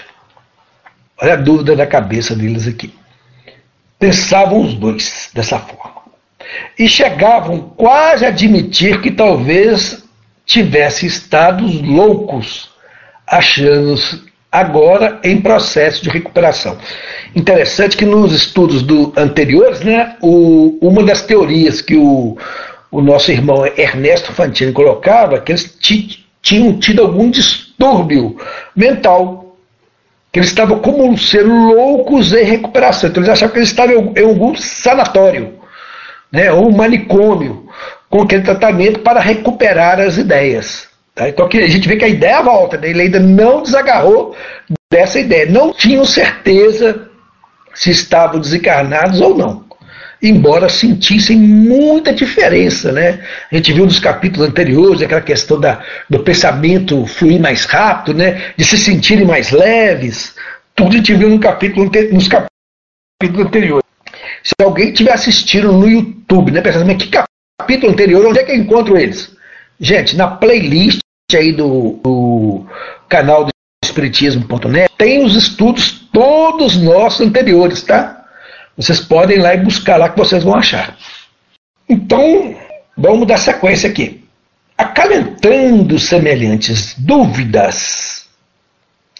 Olha 1.20 1.32
a 1.32 1.36
dúvida 1.36 1.74
da 1.74 1.86
cabeça 1.86 2.36
deles 2.36 2.68
aqui. 2.68 2.94
Pensavam 3.98 4.60
os 4.60 4.74
dois 4.74 5.30
dessa 5.34 5.58
forma. 5.58 6.02
E 6.78 6.88
chegavam 6.88 7.70
quase 7.76 8.24
a 8.24 8.28
admitir 8.28 9.00
que 9.00 9.10
talvez 9.10 10.04
tivessem 10.46 11.08
estados 11.08 11.82
loucos 11.82 12.70
achando-se 13.26 14.27
agora 14.50 15.20
em 15.22 15.40
processo 15.40 16.02
de 16.02 16.08
recuperação. 16.08 16.78
Interessante 17.34 17.96
que 17.96 18.04
nos 18.04 18.32
estudos 18.32 18.82
do, 18.82 19.12
anteriores, 19.16 19.80
né, 19.80 20.16
o, 20.22 20.78
uma 20.80 21.02
das 21.02 21.22
teorias 21.22 21.80
que 21.80 21.96
o, 21.96 22.36
o 22.90 23.00
nosso 23.00 23.30
irmão 23.30 23.66
Ernesto 23.66 24.32
Fantini 24.32 24.72
colocava, 24.72 25.40
que 25.40 25.52
eles 25.52 25.76
tinham 26.42 26.78
tido 26.78 27.02
algum 27.02 27.30
distúrbio 27.30 28.36
mental, 28.74 29.56
que 30.32 30.38
eles 30.38 30.48
estavam 30.48 30.78
como 30.78 31.16
ser 31.16 31.42
loucos 31.42 32.32
em 32.32 32.44
recuperação. 32.44 33.10
Então 33.10 33.22
eles 33.22 33.32
achavam 33.32 33.52
que 33.52 33.58
eles 33.58 33.70
estavam 33.70 34.12
em 34.16 34.24
algum 34.24 34.54
sanatório, 34.54 35.54
né, 36.32 36.50
ou 36.50 36.70
manicômio, 36.72 37.68
com 38.08 38.22
aquele 38.22 38.42
tratamento 38.42 39.00
para 39.00 39.20
recuperar 39.20 40.00
as 40.00 40.16
ideias. 40.16 40.87
Tá? 41.18 41.28
Então 41.28 41.48
a 41.52 41.66
gente 41.66 41.88
vê 41.88 41.96
que 41.96 42.04
a 42.04 42.08
ideia 42.08 42.40
volta, 42.40 42.78
né? 42.78 42.90
ele 42.90 43.02
ainda 43.02 43.18
não 43.18 43.60
desagarrou 43.60 44.36
dessa 44.88 45.18
ideia. 45.18 45.50
Não 45.50 45.72
tinham 45.72 46.04
certeza 46.04 47.08
se 47.74 47.90
estavam 47.90 48.40
desencarnados 48.40 49.20
ou 49.20 49.36
não. 49.36 49.66
Embora 50.22 50.68
sentissem 50.68 51.36
muita 51.36 52.12
diferença, 52.12 52.92
né? 52.92 53.20
A 53.52 53.56
gente 53.56 53.72
viu 53.72 53.84
nos 53.84 54.00
capítulos 54.00 54.48
anteriores 54.48 55.00
aquela 55.00 55.20
questão 55.20 55.60
da, 55.60 55.80
do 56.10 56.20
pensamento 56.20 57.06
fluir 57.06 57.40
mais 57.40 57.64
rápido, 57.64 58.16
né? 58.16 58.52
De 58.56 58.64
se 58.64 58.76
sentirem 58.78 59.24
mais 59.24 59.50
leves. 59.50 60.34
Tudo 60.74 60.90
a 60.90 60.96
gente 60.96 61.14
viu 61.14 61.28
no 61.28 61.38
capítulo, 61.38 61.88
nos 62.12 62.28
capítulos 62.28 63.46
anteriores. 63.46 63.84
Se 64.42 64.54
alguém 64.60 64.88
estiver 64.88 65.12
assistindo 65.12 65.72
no 65.72 65.88
YouTube, 65.88 66.50
né? 66.50 66.60
Pensando, 66.60 66.86
mas 66.86 66.96
que 66.96 67.10
capítulo 67.60 67.92
anterior, 67.92 68.26
onde 68.26 68.40
é 68.40 68.44
que 68.44 68.52
eu 68.52 68.56
encontro 68.56 68.96
eles? 68.96 69.36
Gente, 69.80 70.16
na 70.16 70.26
playlist 70.26 70.98
aí 71.36 71.52
do, 71.52 72.00
do 72.02 72.66
canal 73.08 73.44
do 73.44 73.50
Espiritismo.net 73.84 74.90
tem 74.96 75.22
os 75.22 75.36
estudos 75.36 76.08
todos 76.12 76.76
nossos 76.76 77.20
anteriores, 77.20 77.82
tá? 77.82 78.24
Vocês 78.76 79.00
podem 79.00 79.36
ir 79.36 79.40
lá 79.40 79.54
e 79.54 79.58
buscar 79.58 79.98
lá 79.98 80.08
que 80.08 80.18
vocês 80.18 80.42
vão 80.42 80.54
achar. 80.54 80.96
Então, 81.88 82.56
vamos 82.96 83.26
dar 83.26 83.36
sequência 83.36 83.90
aqui. 83.90 84.24
Acalentando 84.76 85.98
semelhantes 85.98 86.94
dúvidas, 86.96 88.26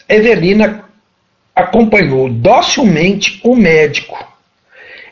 Evelina 0.09 0.85
acompanhou 1.55 2.31
docilmente 2.31 3.41
o 3.45 3.55
médico 3.55 4.17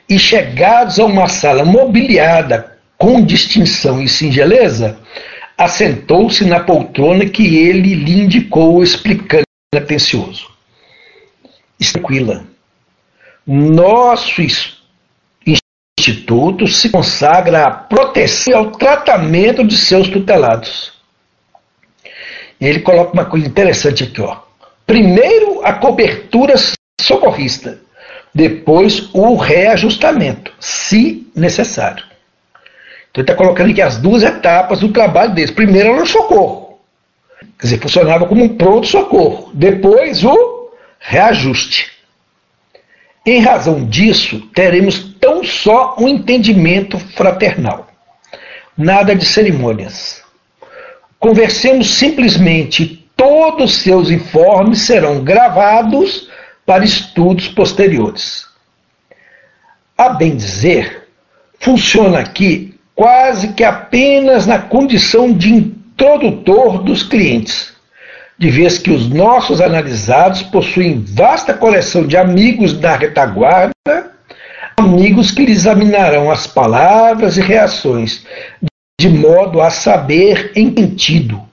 e, 0.08 0.18
chegados 0.18 0.98
a 0.98 1.04
uma 1.04 1.28
sala 1.28 1.64
mobiliada 1.64 2.78
com 2.96 3.20
distinção 3.20 4.00
e 4.00 4.08
singeleza, 4.08 4.98
assentou-se 5.56 6.44
na 6.44 6.60
poltrona 6.60 7.26
que 7.26 7.56
ele 7.56 7.94
lhe 7.94 8.20
indicou, 8.20 8.82
explicando 8.82 9.44
atencioso. 9.74 10.50
Tranquila. 11.92 12.46
Nosso 13.46 14.42
instituto 15.98 16.66
se 16.66 16.90
consagra 16.90 17.64
à 17.64 17.70
proteção 17.70 18.52
e 18.52 18.56
ao 18.56 18.70
tratamento 18.72 19.64
de 19.64 19.76
seus 19.76 20.08
tutelados. 20.08 20.92
Ele 22.60 22.80
coloca 22.80 23.12
uma 23.12 23.24
coisa 23.24 23.46
interessante 23.46 24.04
aqui, 24.04 24.20
ó. 24.20 24.38
Primeiro 24.86 25.64
a 25.64 25.74
cobertura 25.74 26.54
socorrista, 27.00 27.80
depois 28.34 29.08
o 29.12 29.36
reajustamento, 29.36 30.52
se 30.58 31.30
necessário. 31.34 32.04
Então 33.16 33.22
ele 33.22 33.32
está 33.32 33.34
colocando 33.34 33.70
aqui 33.70 33.80
as 33.80 33.96
duas 33.96 34.22
etapas 34.22 34.80
do 34.80 34.92
trabalho 34.92 35.32
deles. 35.32 35.50
Primeiro 35.50 35.94
era 35.94 36.02
o 36.02 36.06
socorro. 36.06 36.78
Quer 37.58 37.62
dizer, 37.62 37.80
funcionava 37.80 38.26
como 38.26 38.44
um 38.44 38.56
pronto-socorro. 38.56 39.50
Depois 39.54 40.22
o 40.22 40.70
reajuste. 41.00 41.90
Em 43.24 43.40
razão 43.40 43.86
disso, 43.86 44.40
teremos 44.54 45.14
tão 45.18 45.42
só 45.42 45.96
um 45.98 46.06
entendimento 46.06 46.98
fraternal. 46.98 47.88
Nada 48.76 49.16
de 49.16 49.24
cerimônias. 49.24 50.22
Conversemos 51.18 51.88
simplesmente 51.88 53.08
todos 53.16 53.76
seus 53.76 54.10
informes 54.10 54.82
serão 54.82 55.24
gravados 55.24 56.28
para 56.66 56.84
estudos 56.84 57.48
posteriores. 57.48 58.44
A 59.96 60.10
bem 60.10 60.36
dizer, 60.36 61.08
funciona 61.58 62.18
aqui 62.18 62.65
quase 62.96 63.52
que 63.52 63.62
apenas 63.62 64.46
na 64.46 64.58
condição 64.58 65.32
de 65.32 65.52
introdutor 65.52 66.82
dos 66.82 67.02
clientes, 67.02 67.74
de 68.38 68.50
vez 68.50 68.78
que 68.78 68.90
os 68.90 69.08
nossos 69.08 69.60
analisados 69.60 70.42
possuem 70.42 71.04
vasta 71.06 71.54
coleção 71.54 72.06
de 72.06 72.16
amigos 72.16 72.72
da 72.72 72.96
retaguarda, 72.96 73.72
amigos 74.76 75.30
que 75.30 75.42
examinarão 75.42 76.30
as 76.30 76.46
palavras 76.46 77.36
e 77.36 77.42
reações, 77.42 78.26
de 78.98 79.08
modo 79.10 79.60
a 79.60 79.70
saber 79.70 80.52
em 80.56 80.70
que 80.70 80.82
sentido 80.82 81.46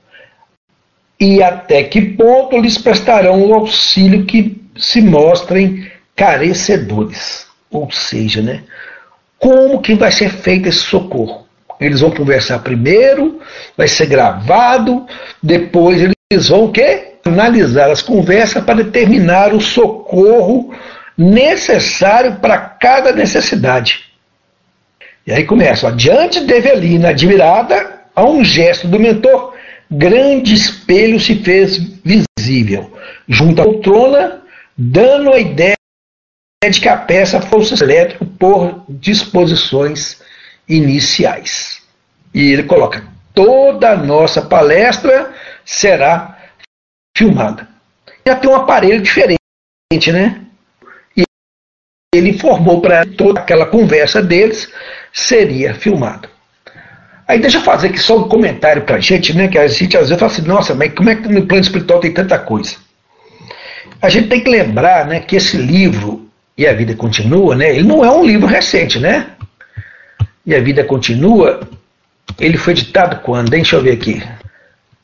e 1.19 1.41
até 1.41 1.83
que 1.83 2.01
ponto 2.01 2.59
lhes 2.59 2.77
prestarão 2.77 3.45
o 3.45 3.53
auxílio 3.53 4.25
que 4.25 4.62
se 4.75 5.01
mostrem 5.01 5.89
carecedores. 6.15 7.47
Ou 7.71 7.89
seja, 7.91 8.41
né, 8.41 8.63
como 9.43 9.81
que 9.81 9.93
vai 9.93 10.09
ser 10.09 10.29
feito 10.29 10.69
esse 10.69 10.79
socorro? 10.79 11.45
Eles 11.77 12.00
vão 12.00 12.09
conversar 12.09 12.59
primeiro, 12.59 13.41
vai 13.75 13.89
ser 13.89 14.05
gravado, 14.05 15.05
depois 15.41 16.01
eles 16.31 16.47
vão 16.47 16.63
o 16.63 16.71
quê? 16.71 17.09
analisar 17.25 17.89
as 17.89 18.01
conversas 18.01 18.63
para 18.63 18.83
determinar 18.83 19.53
o 19.53 19.59
socorro 19.59 20.73
necessário 21.17 22.35
para 22.35 22.57
cada 22.57 23.12
necessidade. 23.12 24.05
E 25.27 25.31
aí 25.31 25.43
começa, 25.45 25.88
ó, 25.88 25.91
diante 25.91 26.45
de 26.45 26.53
Evelina, 26.53 27.09
admirada, 27.09 28.01
a 28.15 28.25
um 28.25 28.43
gesto 28.43 28.88
do 28.88 29.00
mentor, 29.00 29.53
grande 29.91 30.53
espelho 30.53 31.19
se 31.19 31.35
fez 31.35 31.77
visível, 32.03 32.93
junto 33.27 33.62
à 33.62 33.65
poltrona, 33.65 34.41
dando 34.77 35.31
a 35.31 35.39
ideia 35.39 35.75
de 36.70 36.79
que 36.79 36.89
a 36.89 36.98
peça 36.98 37.41
fosse 37.41 37.82
elétrico 37.84 38.25
por 38.25 38.84
disposições 38.88 40.22
iniciais. 40.67 41.82
E 42.34 42.51
ele 42.51 42.63
coloca: 42.63 43.05
toda 43.34 43.91
a 43.91 43.98
nossa 43.98 44.41
palestra 44.41 45.34
será 45.65 46.38
filmada. 47.15 47.67
Já 48.25 48.36
tem 48.36 48.50
um 48.50 48.55
aparelho 48.55 49.01
diferente, 49.01 50.12
né? 50.12 50.41
E 51.15 51.24
ele 52.15 52.29
informou 52.29 52.82
para 52.82 53.05
toda 53.05 53.41
aquela 53.41 53.65
conversa 53.65 54.22
deles 54.22 54.72
seria 55.12 55.74
filmado. 55.74 56.29
Aí 57.27 57.39
deixa 57.39 57.58
eu 57.58 57.62
fazer 57.62 57.88
aqui 57.88 58.00
só 58.00 58.17
um 58.17 58.27
comentário 58.27 58.84
para 58.84 58.98
a 58.98 59.00
gente, 59.00 59.36
né? 59.36 59.48
Que 59.48 59.58
a 59.58 59.67
gente 59.67 59.96
às 59.98 60.10
vezes 60.10 60.20
fala 60.20 60.32
assim, 60.32 60.41
nossa, 60.41 60.75
mas 60.75 60.93
como 60.93 61.10
é 61.10 61.15
que 61.15 61.27
no 61.27 61.46
plano 61.46 61.63
espiritual 61.63 62.00
tem 62.00 62.13
tanta 62.13 62.38
coisa? 62.38 62.75
A 64.01 64.10
gente 64.10 64.27
tem 64.27 64.43
que 64.43 64.50
lembrar 64.50 65.08
né, 65.08 65.22
que 65.22 65.38
esse 65.38 65.55
livro, 65.55 66.29
E 66.57 66.67
a 66.67 66.74
Vida 66.74 66.95
Continua, 66.95 67.55
né? 67.55 67.75
Ele 67.75 67.88
não 67.88 68.05
é 68.05 68.12
um 68.12 68.24
livro 68.24 68.48
recente, 68.48 69.00
né? 69.00 69.31
E 70.45 70.53
a 70.53 70.60
Vida 70.60 70.83
Continua, 70.83 71.62
ele 72.39 72.57
foi 72.57 72.74
editado 72.74 73.22
quando? 73.22 73.50
Deixa 73.50 73.75
eu 73.75 73.81
ver 73.81 73.93
aqui. 73.93 74.22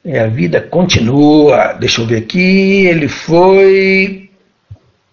E 0.05 0.17
a 0.17 0.27
Vida 0.27 0.61
Continua, 0.61 1.73
deixa 1.73 2.01
eu 2.01 2.05
ver 2.05 2.17
aqui, 2.17 2.85
ele 2.85 3.07
foi... 3.07 4.29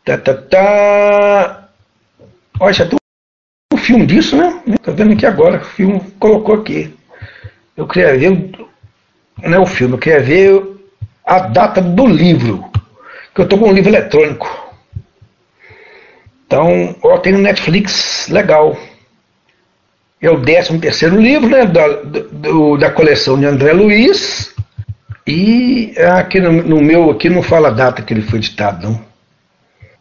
Tá, 0.05 0.19
tá, 0.19 0.35
tá... 0.35 1.69
Olha, 2.61 2.73
já 2.73 2.87
tem 2.87 2.99
um 3.73 3.77
filme 3.77 4.07
disso, 4.07 4.37
né? 4.37 4.63
Tá 4.83 4.93
vendo 4.93 5.13
aqui 5.13 5.27
agora, 5.27 5.61
o 5.61 5.65
filme 5.65 6.01
colocou 6.19 6.57
aqui. 6.57 6.95
Eu 7.77 7.87
queria 7.87 8.17
ver, 8.17 8.51
não 9.43 9.55
é 9.55 9.59
o 9.59 9.67
filme, 9.67 9.95
eu 9.95 9.99
queria 9.99 10.21
ver 10.21 10.63
a 11.25 11.41
data 11.41 11.81
do 11.81 12.07
livro, 12.07 12.65
que 13.35 13.41
eu 13.41 13.45
estou 13.45 13.59
com 13.59 13.69
um 13.69 13.73
livro 13.73 13.91
eletrônico. 13.91 14.66
Então, 16.47 16.95
ó, 17.03 17.19
tem 17.19 17.33
no 17.33 17.41
Netflix, 17.41 18.29
legal. 18.29 18.77
É 20.21 20.31
o 20.31 20.41
13 20.41 20.79
terceiro 20.79 21.21
livro, 21.21 21.49
né, 21.49 21.67
da, 21.67 21.89
do, 21.89 22.77
da 22.77 22.91
coleção 22.91 23.39
de 23.39 23.45
André 23.45 23.73
Luiz. 23.73 24.55
E 25.27 25.93
aqui 26.19 26.41
no, 26.41 26.53
no, 26.53 26.81
meu 26.81 27.11
aqui 27.11 27.29
não 27.29 27.43
fala 27.43 27.69
a 27.69 27.73
data 27.73 28.01
que 28.01 28.15
ele 28.15 28.23
foi 28.23 28.39
editado, 28.39 28.89
não. 28.89 29.07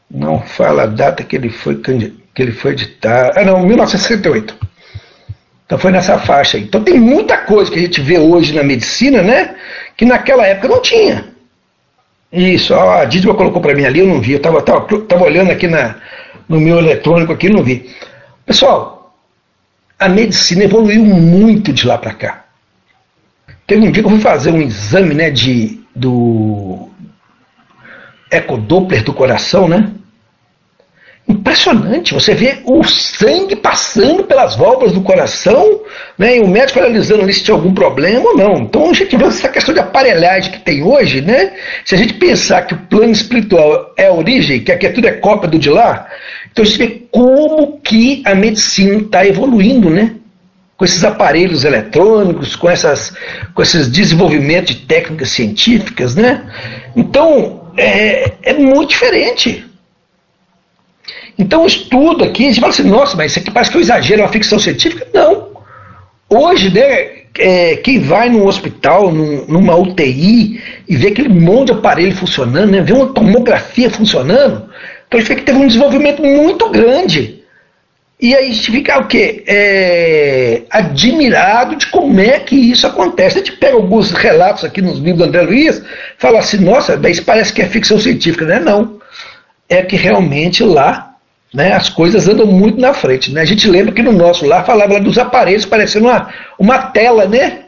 Não 0.10 0.42
fala 0.42 0.84
a 0.84 0.86
data 0.86 1.24
que 1.24 1.36
ele 1.36 1.50
foi 1.50 1.76
que 1.76 2.42
ele 2.42 2.52
foi 2.52 2.72
editado. 2.74 3.40
Ah, 3.40 3.44
não, 3.44 3.66
1968. 3.66 4.56
Então 5.66 5.80
foi 5.80 5.92
nessa 5.92 6.20
faixa 6.20 6.58
aí. 6.58 6.64
Então 6.64 6.84
tem 6.84 7.00
muita 7.00 7.38
coisa 7.38 7.72
que 7.72 7.80
a 7.80 7.82
gente 7.82 8.00
vê 8.02 8.20
hoje 8.20 8.54
na 8.54 8.64
medicina, 8.64 9.24
né? 9.24 9.56
Que 9.98 10.06
naquela 10.06 10.46
época 10.46 10.68
não 10.68 10.82
tinha. 10.82 11.26
Isso, 12.32 12.74
a 12.76 13.04
Dídima 13.06 13.34
colocou 13.34 13.62
para 13.62 13.74
mim 13.74 13.86
ali, 13.86 14.00
eu 14.00 14.08
não 14.08 14.22
vi. 14.22 14.34
Eu 14.34 14.38
estava 14.38 14.62
tava, 14.62 15.02
tava 15.02 15.24
olhando 15.24 15.52
aqui 15.52 15.68
na, 15.68 15.96
no 16.48 16.60
meu 16.60 16.78
eletrônico 16.78 17.34
aqui, 17.34 17.50
não 17.50 17.64
vi. 17.64 17.90
Pessoal, 18.46 19.16
a 20.00 20.10
medicina 20.10 20.64
evoluiu 20.64 21.04
muito 21.04 21.72
de 21.72 21.88
lá 21.88 21.98
para 21.98 22.14
cá. 22.14 22.46
Teve 23.66 23.88
um 23.88 23.92
dia 23.92 24.04
que 24.04 24.08
eu 24.08 24.12
fui 24.12 24.22
fazer 24.22 24.52
um 24.52 24.62
exame, 24.62 25.14
né, 25.14 25.30
de 25.32 25.84
do 25.96 26.90
ecodoppler 28.30 29.04
do 29.04 29.14
coração, 29.14 29.68
né? 29.68 29.92
Impressionante, 31.28 32.14
você 32.14 32.36
vê 32.36 32.60
o 32.66 32.84
sangue 32.84 33.56
passando 33.56 34.26
pelas 34.26 34.56
válvulas 34.56 34.92
do 34.92 35.02
coração, 35.02 35.82
né, 36.20 36.38
e 36.38 36.40
o 36.40 36.48
médico 36.48 36.78
analisando 36.78 37.24
ali 37.24 37.34
se 37.34 37.44
tinha 37.44 37.56
algum 37.56 37.74
problema 37.74 38.30
ou 38.30 38.38
não. 38.38 38.58
Então 38.58 38.92
a 38.92 38.94
gente 38.94 39.18
vê 39.18 39.26
essa 39.26 39.50
questão 39.50 39.74
de 39.74 39.80
aparelhagem 39.80 40.52
que 40.52 40.60
tem 40.60 40.84
hoje, 40.84 41.22
né? 41.22 41.54
Se 41.84 41.96
a 41.96 41.98
gente 41.98 42.14
pensar 42.14 42.62
que 42.68 42.76
o 42.76 42.78
plano 42.78 43.12
espiritual 43.12 43.94
é 43.98 44.06
a 44.06 44.14
origem, 44.14 44.64
que 44.64 44.72
aqui 44.72 44.88
tudo 44.90 45.08
é 45.08 45.14
cópia 45.14 45.50
do 45.50 45.58
de 45.58 45.70
lá, 45.72 46.08
então 46.56 46.64
gente 46.64 46.78
vê 46.78 47.02
como 47.12 47.82
que 47.82 48.24
a 48.24 48.34
medicina 48.34 48.96
está 48.96 49.28
evoluindo, 49.28 49.90
né? 49.90 50.16
Com 50.78 50.86
esses 50.86 51.04
aparelhos 51.04 51.66
eletrônicos, 51.66 52.56
com, 52.56 52.70
essas, 52.70 53.14
com 53.54 53.62
esses 53.62 53.90
desenvolvimentos 53.90 54.74
de 54.74 54.86
técnicas 54.86 55.32
científicas, 55.32 56.16
né? 56.16 56.50
Então 56.96 57.74
é, 57.76 58.32
é 58.42 58.54
muito 58.54 58.92
diferente. 58.92 59.66
Então, 61.38 61.64
o 61.64 61.68
estudo 61.68 62.24
aqui, 62.24 62.46
a 62.46 62.48
gente 62.48 62.62
fala 62.62 62.72
assim, 62.72 62.84
nossa, 62.84 63.18
mas 63.18 63.32
isso 63.32 63.40
aqui 63.40 63.52
parece 63.52 63.70
que 63.70 63.76
eu 63.76 63.82
exagero, 63.82 64.22
é 64.22 64.24
uma 64.24 64.32
ficção 64.32 64.58
científica. 64.58 65.06
Não. 65.14 65.50
Hoje, 66.30 66.74
né, 66.74 67.26
é, 67.38 67.76
quem 67.76 68.00
vai 68.00 68.30
num 68.30 68.46
hospital, 68.46 69.12
num, 69.12 69.46
numa 69.46 69.76
UTI, 69.76 70.62
e 70.88 70.96
vê 70.96 71.10
aquele 71.10 71.28
monte 71.28 71.68
de 71.68 71.74
aparelho 71.74 72.16
funcionando, 72.16 72.72
né, 72.72 72.82
vê 72.82 72.94
uma 72.94 73.08
tomografia 73.08 73.90
funcionando, 73.90 74.70
então 75.08 75.20
a 75.20 75.22
gente 75.22 75.30
vê 75.30 75.36
que 75.36 75.46
teve 75.46 75.58
um 75.58 75.68
desenvolvimento 75.68 76.22
muito 76.22 76.70
grande. 76.70 77.44
E 78.20 78.34
aí 78.34 78.48
a 78.48 78.54
gente 78.54 78.72
fica 78.72 79.00
o 79.00 79.08
quê? 79.08 79.44
É, 79.46 80.62
admirado 80.70 81.76
de 81.76 81.88
como 81.88 82.20
é 82.20 82.40
que 82.40 82.56
isso 82.56 82.88
acontece. 82.88 83.38
A 83.38 83.44
gente 83.44 83.58
pega 83.58 83.76
alguns 83.76 84.12
relatos 84.12 84.64
aqui 84.64 84.82
nos 84.82 85.00
livros 85.00 85.18
do 85.18 85.24
André 85.26 85.42
Luiz, 85.42 85.84
fala 86.18 86.40
assim, 86.40 86.58
nossa, 86.58 87.00
isso 87.10 87.24
parece 87.24 87.52
que 87.52 87.62
é 87.62 87.66
ficção 87.68 88.00
científica, 88.00 88.46
né? 88.46 88.60
Não. 88.60 89.00
É 89.68 89.82
que 89.82 89.98
realmente 89.98 90.64
lá 90.64 91.16
né, 91.54 91.74
as 91.74 91.90
coisas 91.90 92.28
andam 92.28 92.46
muito 92.46 92.80
na 92.80 92.94
frente. 92.94 93.32
Né? 93.32 93.42
A 93.42 93.46
gente 93.46 93.70
lembra 93.70 93.94
que 93.94 94.02
no 94.02 94.14
nosso 94.14 94.46
lá 94.46 94.64
falava 94.64 95.00
dos 95.00 95.18
aparelhos 95.18 95.66
parecendo 95.66 96.08
uma, 96.08 96.30
uma 96.58 96.78
tela, 96.78 97.26
né? 97.26 97.64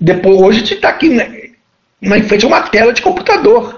Depois, 0.00 0.40
hoje 0.40 0.58
a 0.58 0.60
gente 0.60 0.74
está 0.74 0.90
aqui 0.90 1.08
né, 1.08 1.50
na 2.00 2.16
frente 2.22 2.40
de 2.40 2.46
uma 2.46 2.62
tela 2.62 2.92
de 2.92 3.02
computador. 3.02 3.77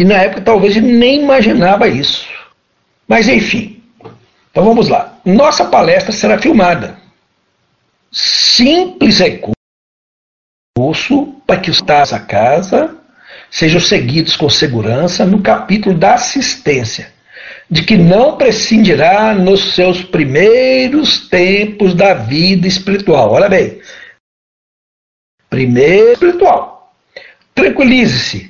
E 0.00 0.04
na 0.04 0.14
época 0.14 0.40
talvez 0.40 0.72
gente 0.72 0.86
nem 0.86 1.20
imaginava 1.20 1.86
isso. 1.86 2.26
Mas 3.06 3.28
enfim, 3.28 3.82
então 4.50 4.64
vamos 4.64 4.88
lá. 4.88 5.20
Nossa 5.26 5.66
palestra 5.66 6.10
será 6.10 6.38
filmada. 6.38 6.98
Simples 8.10 9.18
recurso 9.18 9.54
para 11.46 11.60
que 11.60 11.70
os 11.70 11.82
a 11.82 12.18
casa 12.18 12.96
sejam 13.50 13.78
seguidos 13.78 14.36
com 14.36 14.48
segurança 14.48 15.26
no 15.26 15.42
capítulo 15.42 15.94
da 15.94 16.14
assistência 16.14 17.12
de 17.70 17.84
que 17.84 17.98
não 17.98 18.38
prescindirá 18.38 19.34
nos 19.34 19.74
seus 19.74 20.02
primeiros 20.02 21.28
tempos 21.28 21.92
da 21.92 22.14
vida 22.14 22.66
espiritual. 22.66 23.32
Olha 23.32 23.50
bem. 23.50 23.82
Primeiro 25.50 26.12
espiritual. 26.12 26.94
Tranquilize-se, 27.54 28.49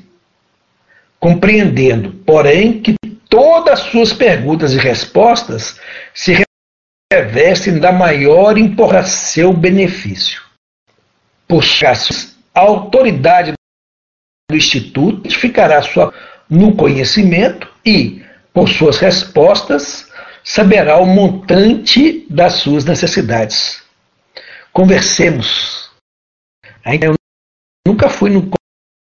compreendendo, 1.20 2.12
porém, 2.24 2.80
que 2.80 2.96
todas 3.28 3.80
as 3.80 3.86
suas 3.90 4.12
perguntas 4.12 4.72
e 4.72 4.78
respostas 4.78 5.78
se 6.14 6.42
revestem 7.12 7.78
da 7.78 7.92
maior 7.92 8.56
importância 8.56 9.00
a 9.00 9.04
seu 9.04 9.52
benefício. 9.52 10.42
Por 11.46 11.62
a 12.54 12.60
autoridade 12.60 13.52
do 14.50 14.56
Instituto 14.56 15.30
ficará 15.30 15.82
sua, 15.82 16.12
no 16.48 16.74
conhecimento 16.74 17.70
e, 17.84 18.24
por 18.52 18.68
suas 18.68 18.98
respostas, 18.98 20.10
saberá 20.42 20.98
o 20.98 21.06
montante 21.06 22.26
das 22.30 22.54
suas 22.54 22.84
necessidades. 22.84 23.82
Conversemos. 24.72 25.90
Ainda 26.84 27.06
eu 27.06 27.14
nunca 27.86 28.08
fui 28.08 28.30
no, 28.30 28.50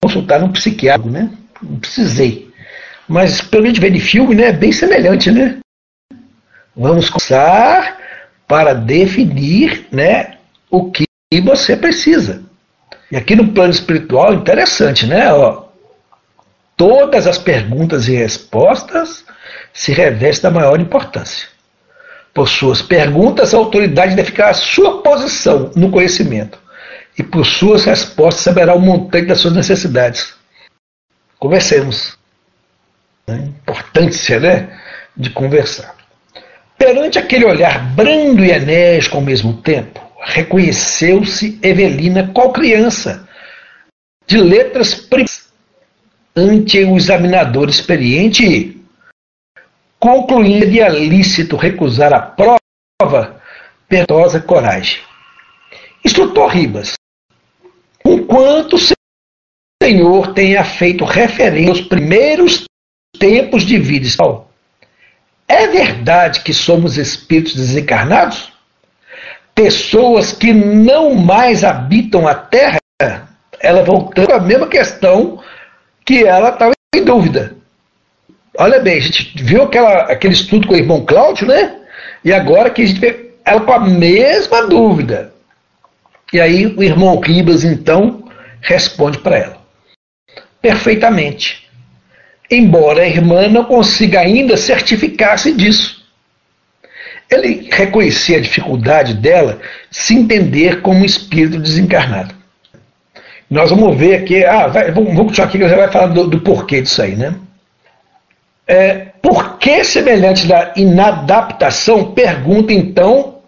consultar 0.04 0.44
um 0.44 0.52
psiquiatra, 0.52 1.10
né? 1.10 1.39
Não 1.62 1.80
precisei. 1.80 2.50
Mas 3.08 3.42
pelo 3.42 3.64
menos 3.64 3.80
ver 3.80 3.92
de 3.92 4.00
filme, 4.00 4.36
né? 4.36 4.50
É 4.50 4.54
bem 4.54 4.72
semelhante, 4.72 5.32
né? 5.32 5.58
Vamos 6.76 7.10
conversar 7.10 7.98
para 8.48 8.74
definir, 8.74 9.88
né? 9.92 10.38
O 10.70 10.92
que 10.92 11.06
você 11.44 11.76
precisa. 11.76 12.44
E 13.12 13.18
aqui 13.18 13.36
no 13.36 13.50
plano 13.50 13.72
espiritual, 13.72 14.34
interessante, 14.34 15.06
né? 15.06 15.34
Ó, 15.34 15.66
todas 16.78 17.28
as 17.28 17.38
perguntas 17.38 18.08
e 18.08 18.16
respostas 18.16 19.26
se 19.74 19.92
reveste 19.92 20.44
da 20.44 20.52
maior 20.52 20.80
importância. 20.80 21.48
Por 22.34 22.48
suas 22.48 22.82
perguntas, 22.82 23.54
a 23.54 23.58
autoridade 23.58 24.16
deve 24.16 24.30
ficar 24.30 24.50
à 24.50 24.54
sua 24.54 25.02
posição 25.02 25.72
no 25.76 25.90
conhecimento, 25.90 26.60
e 27.18 27.24
por 27.24 27.46
suas 27.46 27.84
respostas 27.84 28.44
saberá 28.44 28.74
o 28.76 28.80
montante 28.80 29.26
das 29.26 29.40
suas 29.40 29.54
necessidades. 29.54 30.39
Conversemos. 31.40 32.18
A 33.28 33.32
né? 33.32 33.46
importância 33.46 34.40
né, 34.40 34.80
de 35.16 35.30
conversar. 35.30 35.96
Perante 36.78 37.18
aquele 37.18 37.46
olhar 37.46 37.94
brando 37.96 38.44
e 38.44 38.52
enérgico 38.52 39.18
ao 39.18 39.24
mesmo 39.24 39.62
tempo, 39.62 40.02
reconheceu-se 40.22 41.60
Evelina 41.62 42.32
qual 42.34 42.52
criança, 42.52 43.28
de 44.28 44.38
letras 44.38 44.94
primas 44.94 45.50
ante 46.36 46.84
o 46.84 46.96
examinador 46.96 47.70
experiente 47.70 48.80
concluindo 50.00 50.66
de 50.68 50.80
lícito 50.90 51.58
recusar 51.58 52.14
a 52.14 52.22
prova, 52.22 53.42
perdosa 53.88 54.40
coragem. 54.40 55.02
Instrutor 56.06 56.48
Ribas, 56.48 56.94
com 58.02 58.24
quanto 58.24 58.78
o 58.78 58.80
Senhor 59.82 60.34
tenha 60.34 60.64
feito 60.64 61.06
referência 61.06 61.70
aos 61.70 61.82
primeiros 61.82 62.66
tempos 63.18 63.64
de 63.64 63.78
vida 63.78 64.08
é 65.50 65.68
verdade 65.68 66.42
que 66.42 66.54
somos 66.54 66.96
espíritos 66.96 67.56
desencarnados? 67.56 68.54
Pessoas 69.56 70.32
que 70.32 70.54
não 70.54 71.16
mais 71.16 71.64
habitam 71.64 72.28
a 72.28 72.36
Terra? 72.36 72.78
Ela 73.60 73.84
voltando 73.84 74.32
à 74.32 74.40
mesma 74.40 74.68
questão 74.68 75.44
que 76.06 76.24
ela 76.24 76.50
estava 76.50 76.74
em 76.96 77.04
dúvida. 77.04 77.56
Olha 78.58 78.80
bem, 78.80 78.98
a 78.98 79.02
gente 79.02 79.44
viu 79.44 79.64
aquela, 79.64 80.04
aquele 80.04 80.34
estudo 80.34 80.68
com 80.68 80.76
o 80.76 80.78
irmão 80.78 81.04
Cláudio, 81.04 81.48
né? 81.48 81.78
E 82.24 82.32
agora 82.32 82.70
que 82.70 82.84
a 82.84 82.86
gente 82.86 83.00
vê 83.00 83.32
ela 83.44 83.62
com 83.62 83.74
a 83.74 83.80
mesma 83.80 84.68
dúvida. 84.68 85.34
E 86.32 86.40
aí 86.40 86.68
o 86.68 86.84
irmão 86.84 87.20
Ribas, 87.20 87.64
então, 87.64 88.24
responde 88.62 89.18
para 89.18 89.38
ela. 89.38 89.59
Perfeitamente 90.62 91.70
embora 92.50 93.04
a 93.04 93.08
irmã 93.08 93.48
não 93.48 93.64
consiga 93.64 94.22
ainda 94.22 94.58
certificar-se 94.58 95.54
disso. 95.54 96.00
Ele 97.30 97.70
reconhecia 97.72 98.38
a 98.38 98.42
dificuldade 98.42 99.14
dela 99.14 99.60
se 99.92 100.16
entender 100.16 100.82
como 100.82 101.02
um 101.02 101.06
espírito 101.06 101.60
desencarnado. 101.60 102.34
Nós 103.50 103.70
vamos 103.70 103.96
ver 103.96 104.16
aqui, 104.16 104.44
ah, 104.44 104.68
vai, 104.68 104.92
vamos, 104.92 105.10
vamos 105.10 105.28
continuar 105.28 105.48
aqui 105.48 105.58
que 105.60 105.64
você 105.64 105.76
vai 105.76 105.92
falar 105.92 106.08
do, 106.08 106.28
do 106.28 106.42
porquê 106.42 106.82
disso 106.82 107.02
aí, 107.02 107.16
né? 107.16 107.36
É, 108.68 108.94
por 109.22 109.58
que 109.58 109.84
semelhante 109.84 110.48
da 110.48 110.74
inadaptação? 110.76 112.14
Pergunta 112.14 112.72
então 112.72 113.40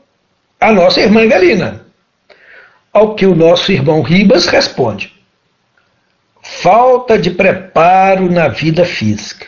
a 0.59 0.71
nossa 0.71 0.99
irmã 0.99 1.27
Galina. 1.27 1.85
Ao 2.91 3.15
que 3.15 3.25
o 3.25 3.35
nosso 3.35 3.71
irmão 3.71 4.01
Ribas 4.01 4.47
responde: 4.47 5.13
falta 6.59 7.17
de 7.17 7.31
preparo 7.31 8.29
na 8.29 8.47
vida 8.47 8.83
física. 8.83 9.47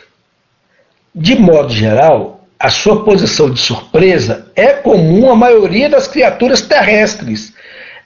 De 1.14 1.36
modo 1.36 1.72
geral, 1.72 2.46
a 2.58 2.70
sua 2.70 3.04
posição 3.04 3.50
de 3.50 3.60
surpresa 3.60 4.50
é 4.56 4.72
comum 4.72 5.30
à 5.30 5.36
maioria 5.36 5.88
das 5.88 6.08
criaturas 6.08 6.62
terrestres, 6.62 7.52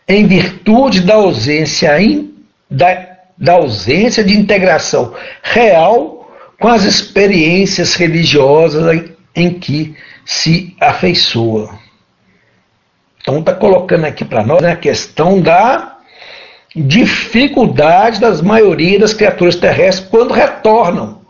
em 0.07 0.27
virtude 0.27 1.03
da 1.03 1.15
ausência, 1.15 2.01
in, 2.01 2.35
da, 2.69 3.19
da 3.37 3.53
ausência 3.55 4.25
de 4.25 4.37
integração 4.37 5.15
real 5.43 6.31
com 6.59 6.69
as 6.69 6.85
experiências 6.85 7.95
religiosas 7.95 8.95
em, 8.95 9.17
em 9.35 9.59
que 9.59 9.95
se 10.25 10.77
afeiçoa. 10.81 11.79
Então 13.21 13.39
está 13.39 13.55
colocando 13.55 14.07
aqui 14.07 14.25
para 14.25 14.45
nós 14.45 14.61
né, 14.61 14.73
a 14.73 14.77
questão 14.77 15.41
da 15.41 15.98
dificuldade 16.75 18.21
das 18.21 18.41
maioria 18.41 18.99
das 18.99 19.15
criaturas 19.15 19.57
terrestres 19.57 20.09
quando 20.09 20.33
retornam 20.33 21.23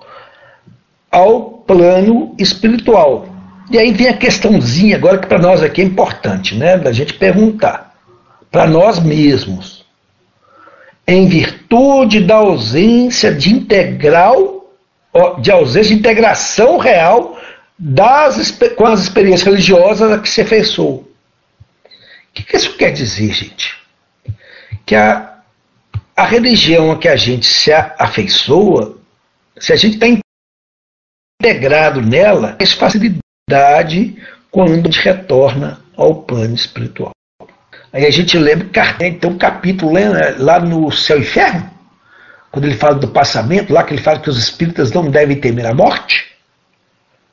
ao 1.10 1.50
plano 1.66 2.34
espiritual. 2.38 3.28
E 3.70 3.78
aí 3.78 3.92
vem 3.92 4.08
a 4.08 4.16
questãozinha 4.16 4.96
agora 4.96 5.18
que 5.18 5.26
para 5.26 5.38
nós 5.38 5.62
aqui 5.62 5.82
é 5.82 5.84
importante, 5.84 6.54
né, 6.54 6.76
da 6.76 6.92
gente 6.92 7.14
perguntar 7.14 7.94
para 8.50 8.66
nós 8.66 8.98
mesmos. 8.98 9.86
Em 11.06 11.26
virtude 11.26 12.20
da 12.20 12.36
ausência 12.36 13.32
de 13.32 13.52
integral, 13.52 14.72
de 15.40 15.50
ausência 15.50 15.94
de 15.94 16.00
integração 16.00 16.78
real 16.78 17.38
das, 17.78 18.58
com 18.76 18.86
as 18.86 19.00
experiências 19.00 19.46
religiosas 19.46 20.12
a 20.12 20.18
que 20.18 20.28
se 20.28 20.40
afeiçoou. 20.40 21.08
O 21.84 22.32
que, 22.34 22.42
que 22.42 22.56
isso 22.56 22.76
quer 22.76 22.90
dizer, 22.90 23.32
gente? 23.32 23.76
Que 24.84 24.94
a, 24.94 25.40
a 26.16 26.24
religião 26.24 26.90
a 26.90 26.98
que 26.98 27.08
a 27.08 27.16
gente 27.16 27.46
se 27.46 27.72
afeiçoa, 27.72 28.98
se 29.58 29.72
a 29.72 29.76
gente 29.76 29.94
está 29.94 30.06
integrado 31.40 32.00
nela, 32.02 32.52
tem 32.54 32.66
facilidade 32.66 34.16
quando 34.50 34.72
a 34.72 34.76
gente 34.76 35.00
retorna 35.00 35.80
ao 35.96 36.22
plano 36.22 36.54
espiritual. 36.54 37.12
Aí 37.92 38.06
a 38.06 38.10
gente 38.10 38.36
lembra 38.36 38.66
que 38.66 38.72
Kardec 38.72 39.18
tem 39.18 39.30
um 39.30 39.38
capítulo 39.38 39.92
né, 39.92 40.34
lá 40.38 40.60
no 40.60 40.90
Céu 40.92 41.18
e 41.18 41.22
Inferno, 41.22 41.70
quando 42.50 42.64
ele 42.64 42.74
fala 42.74 42.94
do 42.94 43.08
passamento, 43.08 43.72
lá 43.72 43.82
que 43.82 43.94
ele 43.94 44.02
fala 44.02 44.20
que 44.20 44.30
os 44.30 44.38
espíritas 44.38 44.92
não 44.92 45.10
devem 45.10 45.40
temer 45.40 45.66
a 45.66 45.74
morte. 45.74 46.26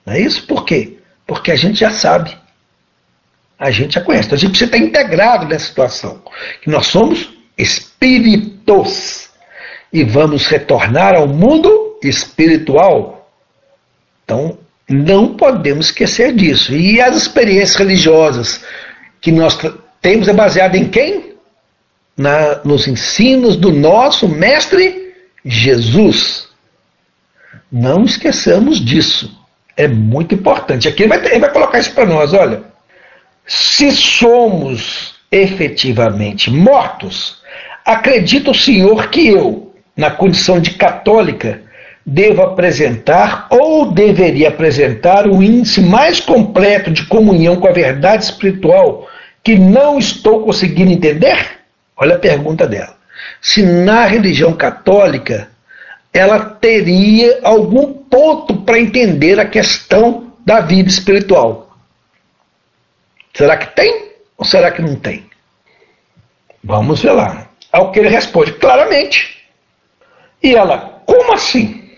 Não 0.06 0.14
é 0.14 0.20
isso? 0.20 0.46
Por 0.46 0.66
quê? 0.66 1.00
Porque 1.26 1.52
a 1.52 1.56
gente 1.56 1.80
já 1.80 1.92
sabe. 1.92 2.38
A 3.58 3.72
gente 3.72 3.96
já 3.96 4.02
conhece. 4.02 4.26
Então 4.28 4.36
a 4.36 4.40
gente 4.40 4.50
precisa 4.50 4.72
estar 4.72 4.86
integrado 4.86 5.48
nessa 5.48 5.66
situação. 5.66 6.22
Que 6.62 6.70
nós 6.70 6.88
somos 6.88 7.34
espíritos 7.58 9.30
e 9.92 10.04
vamos 10.04 10.46
retornar 10.48 11.16
ao 11.16 11.28
mundo 11.28 11.98
espiritual. 12.04 13.32
Então, 14.24 14.58
não 14.90 15.36
podemos 15.36 15.88
esquecer 15.88 16.34
disso. 16.34 16.74
E 16.74 17.02
as 17.02 17.16
experiências 17.16 17.76
religiosas 17.76 18.64
que 19.22 19.32
nós 19.32 19.58
temos 20.02 20.28
é 20.28 20.34
baseada 20.34 20.78
em 20.78 20.90
quem? 20.90 21.36
Na, 22.18 22.62
nos 22.64 22.88
ensinos 22.88 23.56
do 23.56 23.72
nosso 23.72 24.28
mestre 24.28 25.14
Jesus. 25.44 26.48
Não 27.72 28.04
esqueçamos 28.04 28.84
disso. 28.84 29.36
É 29.76 29.88
muito 29.88 30.36
importante. 30.36 30.88
Aqui 30.88 31.04
ele 31.04 31.10
vai, 31.10 31.26
ele 31.26 31.40
vai 31.40 31.52
colocar 31.52 31.80
isso 31.80 31.92
para 31.92 32.06
nós. 32.06 32.34
Olha, 32.34 32.64
se 33.46 33.92
somos 33.92 35.16
efetivamente 35.32 36.50
mortos, 36.50 37.44
Acredita 37.86 38.50
o 38.50 38.56
senhor 38.56 39.10
que 39.12 39.28
eu, 39.28 39.72
na 39.96 40.10
condição 40.10 40.60
de 40.60 40.72
católica, 40.72 41.62
devo 42.04 42.42
apresentar 42.42 43.48
ou 43.52 43.92
deveria 43.92 44.50
apresentar 44.50 45.28
o 45.28 45.44
índice 45.44 45.82
mais 45.82 46.20
completo 46.20 46.90
de 46.90 47.06
comunhão 47.06 47.58
com 47.58 47.68
a 47.68 47.72
verdade 47.72 48.24
espiritual 48.24 49.08
que 49.44 49.56
não 49.56 50.00
estou 50.00 50.44
conseguindo 50.44 50.92
entender? 50.92 51.60
Olha 51.96 52.16
a 52.16 52.20
pergunta 52.20 52.68
dela. 52.68 52.96
Se 53.40 53.62
na 53.62 54.06
religião 54.06 54.54
católica 54.54 55.50
ela 56.12 56.40
teria 56.40 57.40
algum 57.44 57.94
ponto 57.94 58.56
para 58.62 58.80
entender 58.80 59.40
a 59.40 59.46
questão 59.46 60.34
da 60.44 60.60
vida 60.60 60.90
espiritual. 60.90 61.65
Será 63.36 63.58
que 63.58 63.76
tem 63.76 64.12
ou 64.38 64.46
será 64.46 64.72
que 64.72 64.82
não 64.82 64.96
tem? 64.96 65.26
Vamos 66.64 67.02
ver 67.02 67.12
lá. 67.12 67.50
Ao 67.72 67.92
que 67.92 68.00
ele 68.00 68.10
responde 68.10 68.54
claramente. 68.54 69.44
E 70.42 70.56
ela, 70.56 71.02
como 71.06 71.34
assim? 71.34 71.90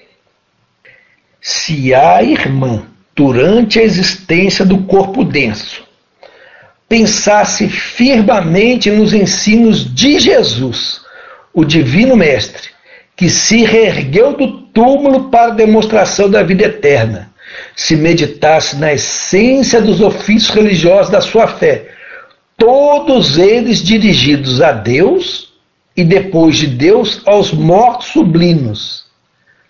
Se 1.39 1.93
a 1.93 2.23
irmã, 2.23 2.87
durante 3.15 3.79
a 3.79 3.83
existência 3.83 4.65
do 4.65 4.83
corpo 4.83 5.23
denso, 5.23 5.87
pensasse 6.89 7.69
firmemente 7.69 8.89
nos 8.89 9.13
ensinos 9.13 9.93
de 9.93 10.19
Jesus, 10.19 11.01
o 11.53 11.63
Divino 11.63 12.15
Mestre, 12.15 12.69
que 13.15 13.29
se 13.29 13.63
reergueu 13.63 14.33
do 14.33 14.61
túmulo 14.61 15.29
para 15.29 15.51
a 15.51 15.55
demonstração 15.55 16.29
da 16.29 16.41
vida 16.43 16.65
eterna, 16.65 17.31
se 17.77 17.95
meditasse 17.95 18.75
na 18.75 18.91
essência 18.91 19.79
dos 19.79 20.01
ofícios 20.01 20.49
religiosos 20.49 21.11
da 21.11 21.21
sua 21.21 21.47
fé, 21.47 21.89
todos 22.57 23.37
eles 23.37 23.83
dirigidos 23.83 24.63
a 24.63 24.71
Deus 24.71 25.53
e 25.95 26.03
depois 26.03 26.57
de 26.57 26.65
Deus 26.65 27.21
aos 27.23 27.51
mortos 27.51 28.07
sublimes. 28.07 29.05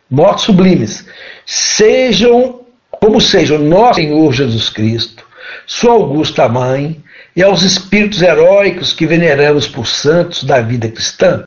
Mortos 0.09 0.45
sublimes. 0.45 1.05
Sejam 1.45 2.61
como 3.01 3.19
sejam 3.19 3.59
nosso 3.59 3.95
Senhor 3.95 4.33
Jesus 4.33 4.69
Cristo, 4.69 5.25
Sua 5.65 5.91
Augusta 5.91 6.47
Mãe 6.47 7.03
e 7.35 7.43
aos 7.43 7.61
espíritos 7.61 8.21
heróicos 8.21 8.93
que 8.93 9.05
veneramos 9.05 9.67
por 9.67 9.85
santos 9.85 10.45
da 10.45 10.61
vida 10.61 10.87
cristã, 10.87 11.43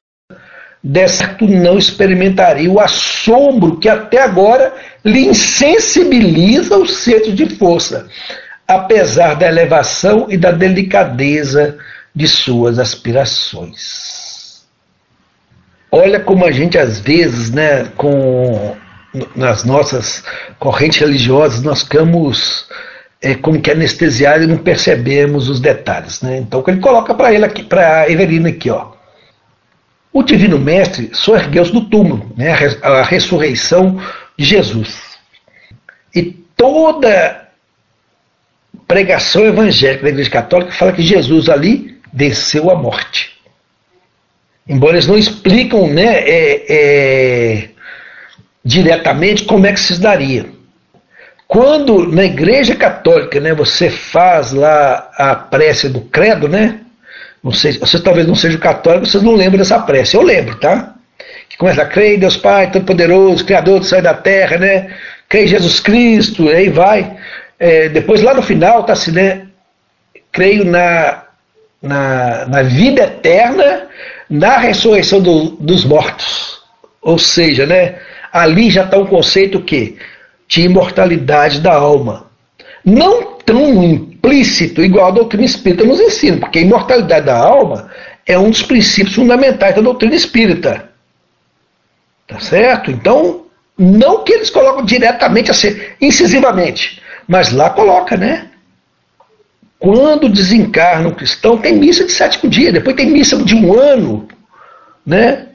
de 0.83 1.09
certo 1.09 1.47
não 1.47 1.79
experimentaria 1.79 2.71
o 2.71 2.81
assombro 2.81 3.79
que 3.79 3.89
até 3.89 4.23
agora 4.23 4.73
lhe 5.05 5.27
insensibiliza 5.27 6.77
o 6.77 6.87
centro 6.87 7.33
de 7.33 7.55
força, 7.57 8.09
apesar 8.67 9.35
da 9.35 9.47
elevação 9.47 10.27
e 10.31 10.37
da 10.37 10.51
delicadeza 10.51 11.77
de 12.15 12.27
suas 12.27 12.79
aspirações. 12.79 14.65
Olha 15.93 16.21
como 16.21 16.45
a 16.47 16.53
gente 16.53 16.79
às 16.79 16.99
vezes, 17.01 17.51
né, 17.51 17.85
com 17.97 18.77
nas 19.35 19.65
nossas 19.65 20.23
correntes 20.59 21.01
religiosas, 21.01 21.63
nós 21.63 21.83
ficamos 21.83 22.69
é, 23.21 23.35
como 23.35 23.61
que 23.61 23.71
anestesiados 23.71 24.45
e 24.45 24.49
não 24.49 24.57
percebemos 24.57 25.49
os 25.49 25.61
detalhes, 25.61 26.23
né? 26.23 26.39
Então, 26.39 26.63
ele 26.67 26.81
coloca 26.81 27.13
para 27.13 27.33
ele 27.33 27.45
aqui, 27.45 27.63
para 27.63 28.11
Evelina 28.11 28.49
aqui, 28.49 28.71
ó. 28.71 28.93
O 30.13 30.23
Divino 30.23 30.59
Mestre 30.59 31.11
só 31.13 31.37
ergueu-se 31.37 31.73
do 31.73 31.83
túmulo, 31.83 32.33
né, 32.37 32.53
a 32.83 33.03
ressurreição 33.03 34.03
de 34.37 34.45
Jesus. 34.45 35.19
E 36.15 36.23
toda 36.57 37.49
pregação 38.89 39.45
evangélica 39.45 40.03
da 40.03 40.09
Igreja 40.09 40.31
Católica 40.31 40.73
fala 40.73 40.93
que 40.93 41.03
Jesus 41.03 41.49
ali 41.49 42.01
venceu 42.13 42.71
a 42.71 42.75
morte. 42.75 43.39
Embora 44.69 44.95
eles 44.95 45.07
não 45.07 45.17
explicam 45.17 45.87
né, 45.87 46.19
é, 46.19 46.65
é, 46.69 47.69
diretamente 48.65 49.45
como 49.45 49.67
é 49.67 49.73
que 49.73 49.81
se 49.81 50.01
daria. 50.01 50.47
Quando 51.47 52.07
na 52.07 52.25
Igreja 52.25 52.77
Católica 52.77 53.41
né, 53.41 53.53
você 53.55 53.91
faz 53.91 54.53
lá 54.53 55.11
a 55.17 55.35
prece 55.35 55.89
do 55.89 56.01
credo, 56.03 56.49
né? 56.49 56.81
Não 57.43 57.53
sei, 57.53 57.73
vocês 57.73 58.03
talvez 58.03 58.27
não 58.27 58.35
sejam 58.35 58.61
católicos, 58.61 59.11
vocês 59.11 59.23
não 59.23 59.35
lembram 59.35 59.59
dessa 59.59 59.79
prece. 59.79 60.17
Eu 60.17 60.23
lembro, 60.23 60.57
tá? 60.57 60.95
Que 61.49 61.57
começa 61.57 61.85
crer 61.87 62.17
em 62.17 62.19
Deus 62.19 62.37
Pai, 62.37 62.71
Todo-Poderoso, 62.71 63.45
Criador 63.45 63.81
do 63.81 63.87
céu 63.87 64.03
da 64.03 64.15
terra, 64.15 64.59
né? 64.59 64.95
Crer 65.29 65.45
em 65.45 65.49
Jesus 65.49 65.81
Cristo, 65.81 66.49
aí 66.49 66.69
vai. 66.69 67.17
É, 67.59 67.89
depois 67.89 68.23
lá 68.23 68.35
no 68.35 68.43
final 68.43 68.81
está 68.81 68.93
assim, 68.93 69.13
né? 69.13 69.47
Creio 70.31 70.65
na, 70.65 71.25
na, 71.83 72.47
na 72.47 72.63
vida 72.63 73.03
eterna, 73.03 73.87
na 74.29 74.59
ressurreição 74.59 75.21
do, 75.21 75.51
dos 75.61 75.85
mortos. 75.85 76.61
Ou 77.01 77.19
seja, 77.19 77.65
né? 77.65 77.97
Ali 78.33 78.71
já 78.71 78.85
está 78.85 78.99
um 78.99 79.07
conceito 79.07 79.61
que 79.61 79.97
de 80.47 80.63
imortalidade 80.63 81.61
da 81.61 81.73
alma. 81.73 82.27
Não 82.85 83.39
tão 83.39 84.10
implícito 84.21 84.85
igual 84.85 85.09
a 85.09 85.13
doutrina 85.13 85.45
espírita 85.45 85.85
nos 85.85 85.99
ensina, 85.99 86.37
porque 86.37 86.59
a 86.59 86.63
imortalidade 86.63 87.27
da 87.27 87.37
alma 87.37 87.91
é 88.27 88.39
um 88.39 88.51
dos 88.51 88.63
princípios 88.63 89.15
fundamentais 89.15 89.75
da 89.75 89.81
doutrina 89.81 90.15
espírita. 90.15 90.91
Tá 92.29 92.39
certo? 92.39 92.91
Então, 92.91 93.47
não 93.77 94.23
que 94.23 94.35
eles 94.35 94.51
colocam 94.51 94.85
diretamente 94.85 95.51
assim, 95.51 95.81
incisivamente, 96.01 97.03
mas 97.27 97.51
lá 97.51 97.71
coloca, 97.71 98.17
né? 98.17 98.47
Quando 99.79 100.29
desencarna 100.29 101.09
um 101.09 101.15
cristão, 101.15 101.57
tem 101.57 101.75
missa 101.77 102.05
de 102.05 102.13
sétimo 102.13 102.51
dia, 102.51 102.71
depois 102.71 102.95
tem 102.95 103.07
missa 103.07 103.37
de 103.43 103.55
um 103.55 103.73
ano, 103.73 104.29
né? 105.05 105.47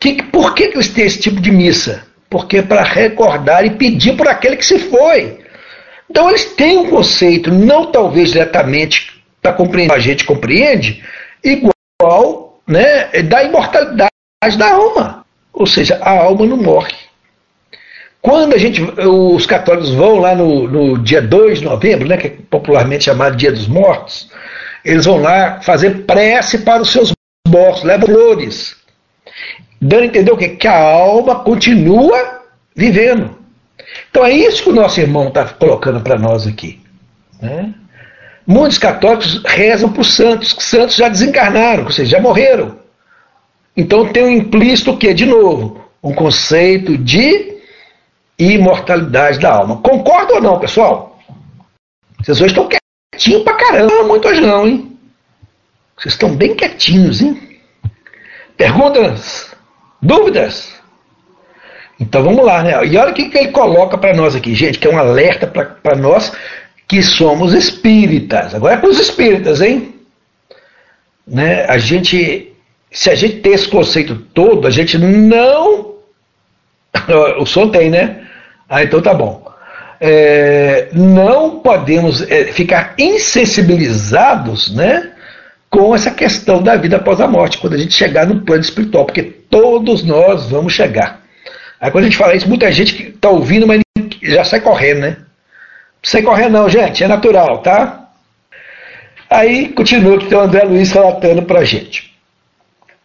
Que, 0.00 0.22
por 0.24 0.54
que, 0.54 0.64
eles 0.64 0.88
têm 0.88 1.06
esse 1.06 1.20
tipo 1.20 1.40
de 1.40 1.52
missa? 1.52 2.02
Porque 2.28 2.58
é 2.58 2.62
para 2.62 2.82
recordar 2.82 3.64
e 3.64 3.70
pedir 3.70 4.16
por 4.16 4.28
aquele 4.28 4.56
que 4.56 4.66
se 4.66 4.78
foi. 4.78 5.38
Então 6.10 6.28
eles 6.28 6.44
têm 6.54 6.78
um 6.78 6.90
conceito, 6.90 7.52
não 7.52 7.90
talvez 7.90 8.32
diretamente 8.32 9.22
para 9.42 9.52
compreender, 9.52 9.94
a 9.94 9.98
gente 9.98 10.24
compreende, 10.24 11.04
igual 11.44 12.60
né, 12.66 13.22
da 13.22 13.42
imortalidade 13.42 14.10
da 14.56 14.72
alma. 14.72 15.24
Ou 15.52 15.66
seja, 15.66 15.98
a 16.02 16.10
alma 16.10 16.46
não 16.46 16.56
morre. 16.56 16.94
Quando 18.20 18.54
a 18.54 18.58
gente, 18.58 18.82
os 18.82 19.46
católicos 19.46 19.90
vão 19.90 20.18
lá 20.18 20.34
no, 20.34 20.68
no 20.68 20.98
dia 20.98 21.22
2 21.22 21.60
de 21.60 21.64
novembro, 21.64 22.08
né, 22.08 22.16
que 22.16 22.26
é 22.26 22.36
popularmente 22.50 23.04
chamado 23.04 23.36
Dia 23.36 23.52
dos 23.52 23.66
Mortos, 23.68 24.30
eles 24.84 25.04
vão 25.04 25.20
lá 25.20 25.60
fazer 25.62 26.04
prece 26.04 26.58
para 26.58 26.82
os 26.82 26.90
seus 26.90 27.12
mortos, 27.46 27.84
levam 27.84 28.06
flores, 28.08 28.76
dando 29.80 30.02
a 30.02 30.06
entender 30.06 30.32
o 30.32 30.36
quê? 30.36 30.48
Que 30.50 30.66
a 30.66 30.78
alma 30.78 31.36
continua 31.36 32.42
vivendo. 32.74 33.37
Então 34.10 34.24
é 34.24 34.32
isso 34.32 34.62
que 34.62 34.70
o 34.70 34.74
nosso 34.74 35.00
irmão 35.00 35.28
está 35.28 35.44
colocando 35.44 36.00
para 36.00 36.18
nós 36.18 36.46
aqui. 36.46 36.80
Né? 37.40 37.74
Muitos 38.46 38.78
católicos 38.78 39.42
rezam 39.44 39.92
por 39.92 40.04
santos, 40.04 40.52
que 40.52 40.62
santos 40.62 40.96
já 40.96 41.08
desencarnaram, 41.08 41.84
ou 41.84 41.90
seja, 41.90 42.16
já 42.16 42.20
morreram. 42.20 42.78
Então 43.76 44.10
tem 44.12 44.24
um 44.24 44.30
implícito 44.30 44.96
que, 44.96 45.12
de 45.12 45.26
novo, 45.26 45.84
um 46.02 46.12
conceito 46.14 46.96
de 46.96 47.58
imortalidade 48.38 49.38
da 49.38 49.52
alma. 49.52 49.78
Concorda 49.78 50.34
ou 50.34 50.40
não, 50.40 50.58
pessoal? 50.58 51.18
Vocês 52.18 52.40
hoje 52.40 52.52
estão 52.52 52.68
quietinhos 52.68 53.42
pra 53.42 53.54
caramba, 53.54 54.04
muito 54.04 54.26
hoje 54.26 54.40
não, 54.40 54.66
hein? 54.66 54.98
Vocês 55.96 56.14
estão 56.14 56.34
bem 56.34 56.54
quietinhos, 56.54 57.20
hein? 57.20 57.60
Perguntas? 58.56 59.54
Dúvidas? 60.00 60.77
Então 62.00 62.22
vamos 62.22 62.44
lá, 62.44 62.62
né? 62.62 62.72
E 62.86 62.96
olha 62.96 63.10
o 63.10 63.14
que, 63.14 63.28
que 63.28 63.38
ele 63.38 63.48
coloca 63.48 63.98
para 63.98 64.14
nós 64.14 64.36
aqui, 64.36 64.54
gente, 64.54 64.78
que 64.78 64.86
é 64.86 64.90
um 64.90 64.98
alerta 64.98 65.46
para 65.46 65.96
nós 65.96 66.32
que 66.86 67.02
somos 67.02 67.52
espíritas. 67.52 68.54
Agora 68.54 68.74
é 68.74 68.76
para 68.78 68.88
os 68.88 68.98
espíritas, 68.98 69.60
hein? 69.60 69.94
Né? 71.26 71.66
A 71.68 71.76
gente, 71.76 72.52
se 72.90 73.10
a 73.10 73.14
gente 73.14 73.36
tem 73.40 73.52
esse 73.52 73.68
conceito 73.68 74.16
todo, 74.32 74.66
a 74.66 74.70
gente 74.70 74.96
não. 74.96 75.94
o 77.38 77.44
som 77.44 77.68
tem, 77.68 77.90
né? 77.90 78.22
Ah, 78.68 78.82
então 78.82 79.02
tá 79.02 79.12
bom. 79.12 79.46
É, 80.00 80.88
não 80.92 81.58
podemos 81.58 82.22
é, 82.30 82.44
ficar 82.44 82.94
insensibilizados, 82.96 84.72
né? 84.72 85.10
Com 85.68 85.94
essa 85.94 86.12
questão 86.12 86.62
da 86.62 86.76
vida 86.76 86.96
após 86.96 87.20
a 87.20 87.26
morte, 87.28 87.58
quando 87.58 87.74
a 87.74 87.78
gente 87.78 87.92
chegar 87.92 88.26
no 88.26 88.40
plano 88.40 88.62
espiritual, 88.62 89.04
porque 89.04 89.22
todos 89.22 90.02
nós 90.02 90.48
vamos 90.48 90.72
chegar. 90.72 91.27
Aí 91.80 91.90
quando 91.90 92.04
a 92.04 92.06
gente 92.08 92.16
fala 92.18 92.34
isso, 92.34 92.48
muita 92.48 92.70
gente 92.72 92.94
que 92.94 93.02
está 93.10 93.28
ouvindo, 93.28 93.66
mas 93.66 93.80
já 94.22 94.44
sai 94.44 94.60
correndo, 94.60 95.00
né? 95.00 95.16
Não 95.18 95.24
sai 96.02 96.22
correndo 96.22 96.52
não, 96.52 96.68
gente, 96.68 97.04
é 97.04 97.08
natural, 97.08 97.58
tá? 97.58 98.08
Aí 99.30 99.68
continua 99.68 100.18
que 100.18 100.26
tem 100.26 100.36
o 100.36 100.40
André 100.40 100.64
Luiz 100.64 100.90
relatando 100.90 101.42
para 101.42 101.60
a 101.60 101.64
gente. 101.64 102.14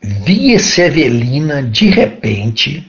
Via-se 0.01 0.81
Evelina, 0.81 1.61
de 1.61 1.89
repente, 1.89 2.87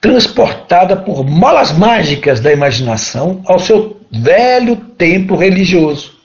transportada 0.00 0.96
por 0.96 1.24
molas 1.24 1.72
mágicas 1.72 2.40
da 2.40 2.52
imaginação 2.52 3.42
ao 3.46 3.58
seu 3.58 4.00
velho 4.10 4.76
templo 4.76 5.36
religioso. 5.36 6.18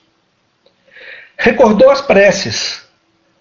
Recordou 1.37 1.89
as 1.89 2.01
preces, 2.01 2.83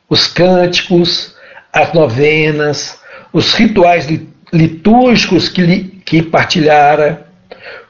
os 0.09 0.27
cânticos, 0.27 1.37
as 1.73 1.93
novenas, 1.93 2.99
os 3.33 3.55
rituais 3.55 4.07
litúrgicos 4.07 4.34
que, 5.53 5.63
li, 5.63 5.85
que 6.05 6.23
partilhara, 6.23 7.27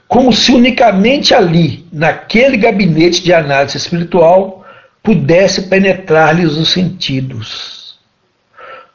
como 0.09 0.33
se 0.33 0.53
unicamente 0.53 1.35
ali, 1.35 1.87
naquele 1.92 2.57
gabinete 2.57 3.22
de 3.22 3.33
análise 3.33 3.77
espiritual, 3.77 4.64
pudesse 5.03 5.62
penetrar-lhes 5.62 6.57
os 6.57 6.70
sentidos. 6.70 7.98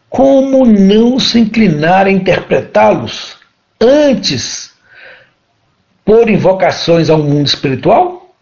Como 0.09 0.65
não 0.65 1.19
se 1.19 1.39
inclinar 1.39 2.07
a 2.07 2.11
interpretá-los 2.11 3.37
antes 3.79 4.73
por 6.03 6.29
invocações 6.29 7.09
ao 7.09 7.19
mundo 7.19 7.45
espiritual? 7.45 8.33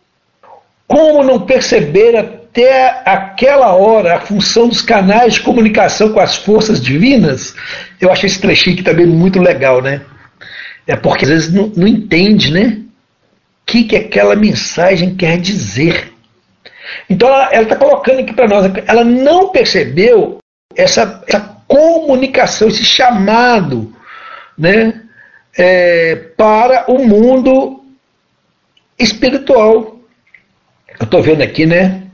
Como 0.88 1.24
não 1.24 1.42
perceber 1.42 2.37
até 2.48 3.02
aquela 3.06 3.74
hora 3.74 4.16
a 4.16 4.22
função 4.22 4.68
dos 4.68 4.82
canais 4.82 5.36
de 5.36 5.42
comunicação 5.42 6.12
com 6.12 6.20
as 6.20 6.38
forças 6.38 6.82
divinas, 6.82 7.56
eu 8.00 8.12
achei 8.12 8.28
esse 8.28 8.40
trechinho 8.40 8.76
aqui 8.76 8.84
também 8.84 9.06
muito 9.06 9.40
legal, 9.40 9.82
né? 9.82 10.02
É 10.88 10.96
porque 10.96 11.26
às 11.26 11.30
vezes 11.30 11.54
não, 11.54 11.72
não 11.76 11.88
entende, 11.88 12.52
né? 12.52 12.80
O 12.80 12.86
que, 13.66 13.84
que 13.84 13.96
aquela 13.96 14.36
mensagem 14.36 15.16
quer 15.16 15.38
dizer. 15.38 16.14
Então 17.10 17.28
ela 17.28 17.64
está 17.64 17.76
colocando 17.76 18.20
aqui 18.20 18.34
para 18.34 18.48
nós, 18.48 18.72
ela 18.88 19.04
não 19.04 19.50
percebeu 19.50 20.38
essa, 20.76 21.24
essa 21.28 21.58
comunicação, 21.68 22.70
esse 22.70 22.86
chamado, 22.86 23.94
né? 24.58 25.02
É, 25.60 26.16
para 26.38 26.86
o 26.88 27.06
mundo 27.06 27.84
espiritual. 28.98 30.00
Eu 31.00 31.04
estou 31.04 31.22
vendo 31.22 31.42
aqui, 31.42 31.66
né? 31.66 32.07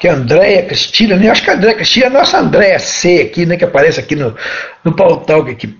Que 0.00 0.08
a 0.08 0.14
Andréia 0.14 0.64
Cristina, 0.64 1.14
né? 1.14 1.28
acho 1.28 1.44
que 1.44 1.50
a 1.50 1.52
Andréia 1.52 1.76
Cristina 1.76 2.06
é 2.06 2.08
a 2.08 2.12
nossa 2.12 2.38
Andréia 2.38 2.78
C 2.78 3.20
aqui, 3.20 3.44
né? 3.44 3.58
Que 3.58 3.64
aparece 3.64 4.00
aqui 4.00 4.16
no, 4.16 4.34
no 4.82 4.96
pautal 4.96 5.42
aqui. 5.42 5.78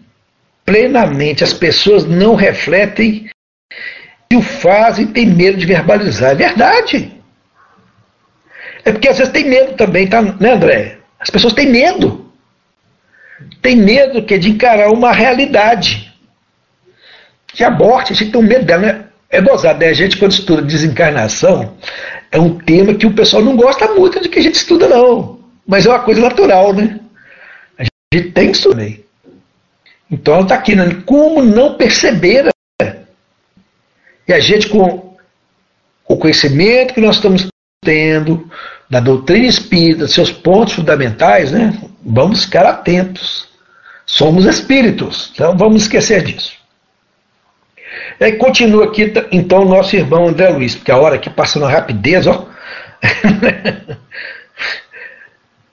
Plenamente 0.63 1.43
as 1.43 1.55
pessoas 1.55 2.05
não 2.05 2.35
refletem 2.35 3.31
e 4.31 4.37
o 4.37 4.43
fazem 4.43 5.07
tem 5.07 5.25
medo 5.25 5.57
de 5.57 5.65
verbalizar. 5.65 6.33
É 6.33 6.35
verdade. 6.35 7.19
É 8.85 8.93
porque 8.93 9.09
às 9.09 9.17
vezes 9.17 9.33
tem 9.33 9.49
medo 9.49 9.73
também, 9.73 10.07
tá, 10.07 10.21
né, 10.21 10.53
André? 10.53 10.99
As 11.19 11.31
pessoas 11.31 11.55
têm 11.55 11.71
medo. 11.71 12.31
Tem 13.63 13.75
medo 13.75 14.23
que 14.23 14.37
de 14.37 14.51
encarar 14.51 14.91
uma 14.91 15.13
realidade. 15.13 16.13
Que 17.47 17.65
a 17.65 17.71
morte, 17.71 18.13
a 18.13 18.17
gente 18.17 18.33
tem 18.33 18.41
um 18.41 18.47
medo 18.47 18.67
dela, 18.67 18.83
né? 18.83 19.05
É 19.31 19.41
gozado, 19.41 19.79
né? 19.79 19.89
A 19.89 19.95
gente, 19.95 20.19
quando 20.19 20.33
estuda 20.33 20.61
desencarnação, 20.61 21.75
é 22.33 22.39
um 22.39 22.59
tema 22.59 22.95
que 22.95 23.07
o 23.07 23.15
pessoal 23.15 23.43
não 23.43 23.57
gosta 23.57 23.93
muito 23.95 24.21
de 24.21 24.29
que 24.29 24.39
a 24.39 24.43
gente 24.43 24.55
estuda, 24.55 24.89
não. 24.89 25.41
Mas 25.67 25.87
é 25.87 25.89
uma 25.89 26.01
coisa 26.01 26.21
natural, 26.21 26.73
né? 26.73 27.01
A 27.79 27.83
gente 27.83 28.31
tem 28.33 28.51
que 28.51 28.57
estudar. 28.57 28.87
Então 30.11 30.35
ela 30.35 30.43
está 30.43 30.55
aqui, 30.55 30.75
né? 30.75 31.03
como 31.07 31.43
não 31.43 31.77
perceber? 31.77 32.45
Né? 32.45 32.97
E 34.27 34.33
a 34.33 34.41
gente, 34.41 34.69
com 34.69 35.17
o 36.07 36.17
conhecimento 36.17 36.95
que 36.95 37.01
nós 37.01 37.17
estamos 37.17 37.47
tendo, 37.83 38.51
da 38.89 39.01
doutrina 39.01 39.47
espírita, 39.47 40.09
seus 40.09 40.33
pontos 40.33 40.75
fundamentais, 40.75 41.53
né? 41.53 41.81
Vamos 42.05 42.45
ficar 42.45 42.67
atentos. 42.67 43.49
Somos 44.05 44.45
espíritos, 44.45 45.31
então 45.33 45.57
vamos 45.57 45.83
esquecer 45.83 46.25
disso. 46.25 46.60
E 48.21 48.33
continua 48.33 48.85
aqui, 48.85 49.11
então, 49.33 49.63
o 49.63 49.65
nosso 49.65 49.97
irmão 49.97 50.29
André 50.29 50.51
Luiz, 50.51 50.75
porque 50.75 50.93
a 50.93 50.99
hora 50.99 51.15
aqui 51.15 51.31
passa 51.31 51.59
na 51.59 51.67
rapidez, 51.67 52.27
ó. 52.27 52.47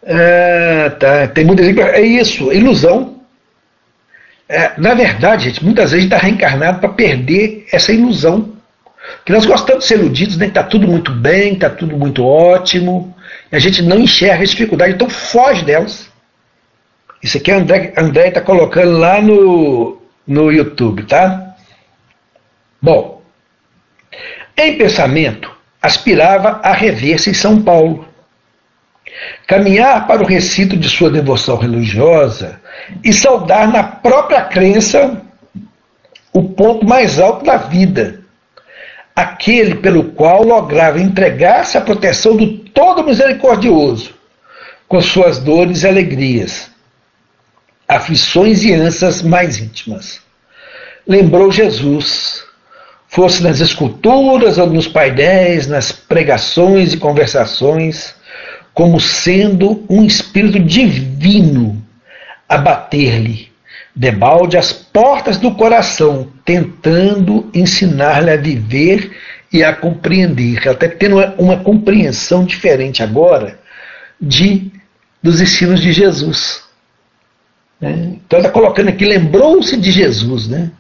é, 0.01 0.89
tá, 0.91 1.27
tem 1.27 1.43
muita 1.43 1.61
gente. 1.61 1.81
É 1.81 1.99
isso, 1.99 2.49
ilusão. 2.53 3.19
É, 4.47 4.71
na 4.77 4.93
verdade, 4.93 5.43
gente, 5.43 5.61
muitas 5.61 5.91
vezes 5.91 6.05
está 6.05 6.17
reencarnado 6.17 6.79
para 6.79 6.87
perder 6.87 7.67
essa 7.69 7.91
ilusão. 7.91 8.53
Que 9.25 9.33
nós 9.33 9.45
gostamos 9.45 9.83
de 9.83 9.89
ser 9.89 9.99
iludidos, 9.99 10.37
né? 10.37 10.47
Está 10.47 10.63
tudo 10.63 10.87
muito 10.87 11.11
bem, 11.11 11.51
está 11.51 11.69
tudo 11.69 11.97
muito 11.97 12.23
ótimo. 12.23 13.13
E 13.51 13.57
a 13.57 13.59
gente 13.59 13.81
não 13.81 13.99
enxerga 13.99 14.43
as 14.43 14.51
dificuldades, 14.51 14.95
então 14.95 15.09
foge 15.09 15.65
delas. 15.65 16.09
Isso 17.21 17.37
aqui 17.37 17.51
a 17.51 17.57
André 17.57 18.29
está 18.29 18.39
colocando 18.39 18.97
lá 18.97 19.21
no, 19.21 20.01
no 20.25 20.49
YouTube, 20.49 21.03
tá? 21.03 21.46
Bom, 22.81 23.21
em 24.55 24.77
pensamento, 24.77 25.55
aspirava 25.81 26.59
a 26.63 26.73
rever-se 26.73 27.29
em 27.29 27.33
São 27.33 27.61
Paulo, 27.61 28.07
caminhar 29.45 30.05
para 30.07 30.21
o 30.21 30.25
recinto 30.25 30.75
de 30.75 30.89
sua 30.89 31.09
devoção 31.09 31.57
religiosa 31.57 32.59
e 33.03 33.13
saudar 33.13 33.67
na 33.67 33.83
própria 33.83 34.41
crença 34.41 35.21
o 36.33 36.43
ponto 36.49 36.85
mais 36.85 37.19
alto 37.19 37.45
da 37.45 37.57
vida, 37.57 38.21
aquele 39.15 39.75
pelo 39.75 40.11
qual 40.11 40.43
lograva 40.43 40.99
entregar-se 40.99 41.77
à 41.77 41.81
proteção 41.81 42.35
do 42.35 42.59
Todo 42.59 43.03
Misericordioso, 43.03 44.13
com 44.87 45.01
suas 45.01 45.39
dores 45.39 45.83
e 45.83 45.87
alegrias, 45.87 46.69
aflições 47.87 48.63
e 48.63 48.73
ânsias 48.73 49.21
mais 49.21 49.57
íntimas. 49.57 50.21
Lembrou 51.07 51.51
Jesus, 51.51 52.46
fosse 53.07 53.41
nas 53.41 53.59
esculturas 53.59 54.57
ou 54.57 54.67
nos 54.67 54.87
painéis, 54.87 55.67
nas 55.67 55.91
pregações 55.91 56.93
e 56.93 56.97
conversações, 56.97 58.15
como 58.73 58.99
sendo 58.99 59.83
um 59.89 60.03
espírito 60.03 60.59
divino 60.59 61.83
a 62.47 62.57
bater-lhe, 62.57 63.51
debalde, 63.95 64.57
as 64.57 64.71
portas 64.71 65.37
do 65.37 65.55
coração, 65.55 66.27
tentando 66.45 67.49
ensinar-lhe 67.53 68.29
a 68.29 68.37
viver 68.37 69.11
e 69.51 69.63
a 69.63 69.73
compreender. 69.73 70.57
Está 70.67 70.87
tendo 70.87 71.15
uma, 71.15 71.35
uma 71.37 71.57
compreensão 71.57 72.45
diferente 72.45 73.01
agora 73.01 73.59
de 74.19 74.71
dos 75.21 75.41
ensinos 75.41 75.81
de 75.81 75.91
Jesus. 75.91 76.63
Né? 77.81 78.17
Então 78.25 78.39
ela 78.39 78.47
está 78.47 78.51
colocando 78.51 78.89
aqui, 78.89 79.05
lembrou-se 79.05 79.75
de 79.77 79.91
Jesus. 79.91 80.47
Né? 80.47 80.71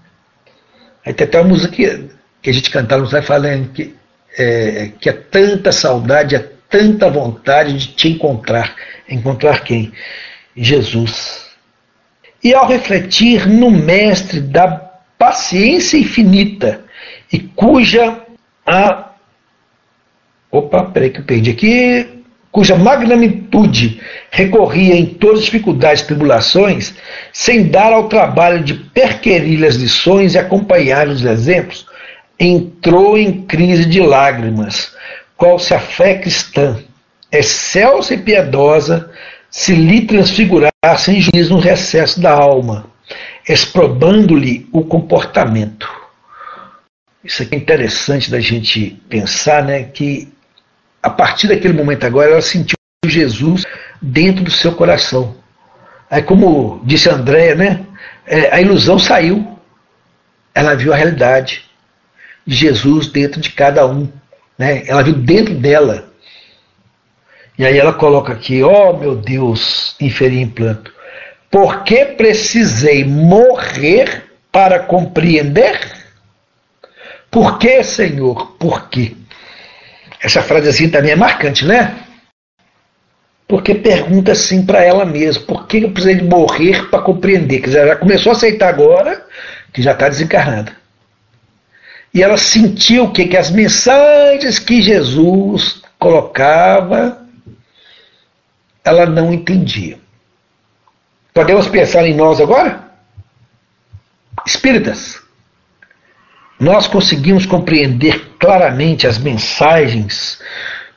Aí 1.05 1.13
tem 1.13 1.25
até 1.25 1.39
uma 1.39 1.49
música 1.49 1.75
que, 2.41 2.49
a 2.49 2.53
gente 2.53 2.69
cantava, 2.69 3.05
vai 3.05 3.21
falando 3.21 3.69
que 3.71 3.95
é, 4.37 4.91
que 4.99 5.09
é 5.09 5.13
tanta 5.13 5.71
saudade, 5.71 6.35
é 6.35 6.47
tanta 6.69 7.09
vontade 7.09 7.73
de 7.77 7.87
te 7.87 8.09
encontrar. 8.09 8.75
Encontrar 9.09 9.63
quem? 9.63 9.91
Jesus. 10.55 11.47
E 12.43 12.53
ao 12.53 12.67
refletir 12.67 13.47
no 13.47 13.71
Mestre 13.71 14.39
da 14.39 14.67
paciência 15.17 15.97
infinita, 15.97 16.81
e 17.33 17.39
cuja 17.39 18.21
a. 18.65 19.11
Opa, 20.51 20.83
peraí 20.85 21.09
que 21.09 21.19
eu 21.19 21.25
perdi 21.25 21.51
aqui. 21.51 22.13
Cuja 22.51 22.75
magnitude 22.75 24.01
recorria 24.31 24.95
em 24.95 25.05
todas 25.05 25.39
as 25.39 25.45
dificuldades 25.45 26.01
e 26.01 26.07
tribulações, 26.07 26.95
sem 27.31 27.67
dar 27.67 27.91
ao 27.91 28.07
trabalho 28.07 28.63
de 28.63 28.73
perquerir 28.73 29.63
as 29.65 29.75
lições 29.75 30.33
e 30.33 30.39
acompanhar 30.39 31.07
os 31.07 31.23
exemplos, 31.23 31.85
entrou 32.39 33.17
em 33.17 33.41
crise 33.43 33.85
de 33.85 34.01
lágrimas, 34.01 34.95
qual 35.35 35.57
se 35.57 35.73
a 35.73 35.79
fé 35.79 36.15
cristã, 36.15 36.77
excelsa 37.31 38.13
e 38.13 38.17
piedosa, 38.17 39.11
se 39.49 39.73
lhe 39.73 40.05
transfigurasse 40.05 41.11
em 41.11 41.21
juízo 41.21 41.55
no 41.55 41.59
recesso 41.59 42.19
da 42.21 42.31
alma, 42.31 42.85
exprobando-lhe 43.47 44.67
o 44.71 44.83
comportamento. 44.83 45.89
Isso 47.23 47.43
aqui 47.43 47.55
é 47.55 47.57
interessante 47.57 48.29
da 48.29 48.39
gente 48.39 49.01
pensar, 49.09 49.63
né? 49.63 49.83
Que 49.83 50.31
a 51.01 51.09
partir 51.09 51.47
daquele 51.47 51.73
momento 51.73 52.05
agora 52.05 52.31
ela 52.31 52.41
sentiu 52.41 52.77
Jesus 53.05 53.65
dentro 54.01 54.43
do 54.43 54.51
seu 54.51 54.73
coração. 54.73 55.35
Aí, 56.09 56.21
como 56.21 56.81
disse 56.85 57.09
a 57.09 57.15
Andréia, 57.15 57.55
né? 57.55 57.85
É, 58.25 58.53
a 58.53 58.61
ilusão 58.61 58.97
saiu. 58.97 59.57
Ela 60.53 60.75
viu 60.75 60.93
a 60.93 60.95
realidade 60.95 61.66
de 62.47 62.55
Jesus 62.55 63.07
dentro 63.07 63.41
de 63.41 63.51
cada 63.51 63.85
um. 63.85 64.09
Né? 64.57 64.83
Ela 64.87 65.03
viu 65.03 65.13
dentro 65.13 65.53
dela. 65.53 66.09
E 67.57 67.65
aí 67.65 67.77
ela 67.77 67.93
coloca 67.93 68.31
aqui, 68.31 68.63
ó 68.63 68.91
oh, 68.91 68.97
meu 68.97 69.15
Deus, 69.15 69.95
inferir 69.99 70.41
em 70.41 70.49
planto. 70.49 70.93
Por 71.51 71.83
que 71.83 72.05
precisei 72.05 73.03
morrer 73.03 74.23
para 74.51 74.79
compreender? 74.79 75.79
Por 77.29 77.57
que, 77.57 77.83
Senhor? 77.83 78.55
Por 78.57 78.89
quê? 78.89 79.15
Essa 80.21 80.41
frase 80.41 80.69
assim 80.69 80.89
também 80.89 81.11
é 81.11 81.15
marcante, 81.15 81.65
né? 81.65 81.95
Porque 83.47 83.73
pergunta 83.75 84.33
assim 84.33 84.65
para 84.65 84.83
ela 84.83 85.05
mesma: 85.05 85.43
por 85.45 85.67
que 85.67 85.83
eu 85.83 85.91
precisei 85.91 86.21
morrer 86.21 86.89
para 86.89 87.01
compreender? 87.01 87.61
Dizer, 87.61 87.79
ela 87.79 87.95
começou 87.95 88.31
a 88.31 88.35
aceitar 88.35 88.69
agora 88.69 89.25
que 89.73 89.81
já 89.81 89.93
está 89.93 90.09
desencarnada. 90.09 90.73
E 92.13 92.23
ela 92.23 92.37
sentiu 92.37 93.11
que? 93.11 93.25
Que 93.27 93.37
as 93.37 93.51
mensagens 93.51 94.59
que 94.59 94.81
Jesus 94.81 95.81
colocava, 95.99 97.25
ela 98.83 99.05
não 99.05 99.33
entendia. 99.33 99.99
Podemos 101.33 101.67
pensar 101.67 102.07
em 102.07 102.15
nós 102.15 102.39
agora? 102.39 102.87
Espíritas. 104.45 105.21
Nós 106.59 106.87
conseguimos 106.87 107.45
compreender 107.45 108.33
claramente 108.39 109.05
as 109.05 109.17
mensagens 109.19 110.41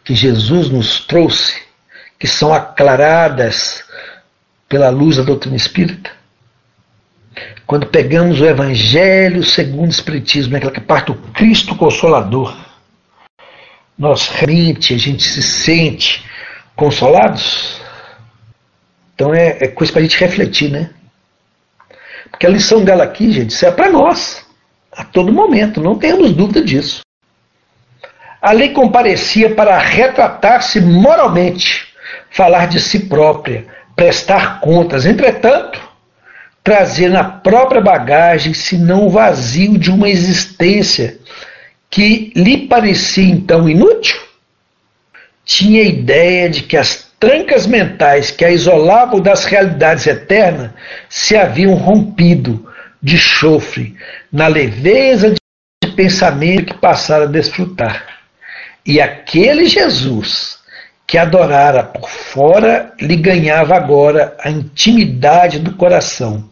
que 0.03 0.15
Jesus 0.15 0.71
nos 0.71 1.01
trouxe, 1.01 1.61
que 2.19 2.27
são 2.27 2.55
aclaradas 2.55 3.85
pela 4.69 4.89
luz 4.89 5.17
da 5.17 5.23
doutrina 5.23 5.57
espírita? 5.57 6.20
Quando 7.71 7.87
pegamos 7.87 8.41
o 8.41 8.47
Evangelho 8.47 9.45
segundo 9.45 9.87
o 9.87 9.93
Espiritismo, 9.93 10.57
aquela 10.57 10.73
que 10.73 10.81
parte 10.81 11.07
do 11.07 11.15
Cristo 11.31 11.77
Consolador, 11.77 12.53
nós 13.97 14.27
realmente 14.27 14.93
a 14.93 14.99
gente 14.99 15.23
se 15.23 15.41
sente 15.41 16.29
consolados? 16.75 17.81
Então 19.15 19.33
é, 19.33 19.59
é 19.61 19.69
coisa 19.69 19.93
para 19.93 20.01
a 20.01 20.03
gente 20.03 20.19
refletir, 20.19 20.69
né? 20.69 20.91
Porque 22.29 22.45
a 22.45 22.51
lição 22.51 22.83
dela 22.83 23.05
aqui, 23.05 23.31
gente, 23.31 23.65
é 23.65 23.71
para 23.71 23.89
nós 23.89 24.45
a 24.91 25.05
todo 25.05 25.33
momento, 25.33 25.81
não 25.81 25.97
temos 25.97 26.33
dúvida 26.33 26.65
disso. 26.65 27.03
A 28.43 28.51
lei 28.51 28.71
comparecia 28.71 29.55
para 29.55 29.79
retratar-se 29.79 30.81
moralmente, 30.81 31.95
falar 32.33 32.67
de 32.67 32.81
si 32.81 33.07
própria, 33.07 33.65
prestar 33.95 34.59
contas, 34.59 35.07
entretanto, 35.07 35.90
trazer 36.63 37.09
na 37.09 37.25
própria 37.25 37.81
bagagem, 37.81 38.55
se 38.55 38.77
não 38.77 39.07
o 39.07 39.11
vazio 39.11 39.79
de 39.79 39.91
uma 39.91 40.09
existência 40.09 41.19
que 41.89 42.33
lhe 42.37 42.69
parecia 42.69 43.25
então 43.25 43.69
inútil, 43.69 44.19
tinha 45.45 45.83
a 45.83 45.87
ideia 45.87 46.49
de 46.49 46.63
que 46.63 46.77
as 46.77 47.11
trancas 47.19 47.67
mentais 47.67 48.31
que 48.31 48.45
a 48.45 48.51
isolavam 48.51 49.21
das 49.21 49.45
realidades 49.45 50.07
eternas 50.07 50.71
se 51.09 51.37
haviam 51.37 51.75
rompido 51.75 52.71
de 53.03 53.19
chofre, 53.19 53.97
na 54.31 54.47
leveza 54.47 55.31
de 55.31 55.91
pensamento 55.93 56.75
que 56.75 56.81
passara 56.81 57.25
a 57.25 57.29
desfrutar. 57.29 58.07
E 58.87 59.01
aquele 59.01 59.67
Jesus 59.67 60.59
que 61.07 61.19
adorara 61.19 61.83
por 61.83 62.09
fora 62.09 62.93
lhe 63.01 63.17
ganhava 63.17 63.75
agora 63.75 64.37
a 64.39 64.49
intimidade 64.49 65.59
do 65.59 65.75
coração. 65.75 66.49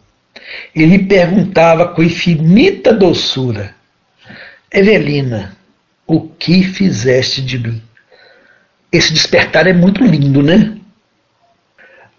E 0.75 0.85
lhe 0.85 0.99
perguntava 0.99 1.87
com 1.87 2.03
infinita 2.03 2.93
doçura: 2.93 3.75
Evelina, 4.71 5.55
o 6.05 6.21
que 6.21 6.63
fizeste 6.63 7.41
de 7.41 7.59
mim? 7.59 7.81
Esse 8.91 9.13
despertar 9.13 9.67
é 9.67 9.73
muito 9.73 10.03
lindo, 10.03 10.41
né? 10.41 10.75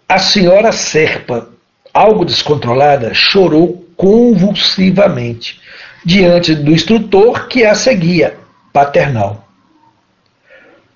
A 0.07 0.17
senhora 0.17 0.71
Serpa, 0.71 1.49
algo 1.93 2.25
descontrolada, 2.25 3.13
chorou 3.13 3.85
convulsivamente 3.95 5.61
diante 6.03 6.55
do 6.55 6.71
instrutor 6.71 7.47
que 7.47 7.65
a 7.65 7.75
seguia, 7.75 8.37
paternal. 8.73 9.47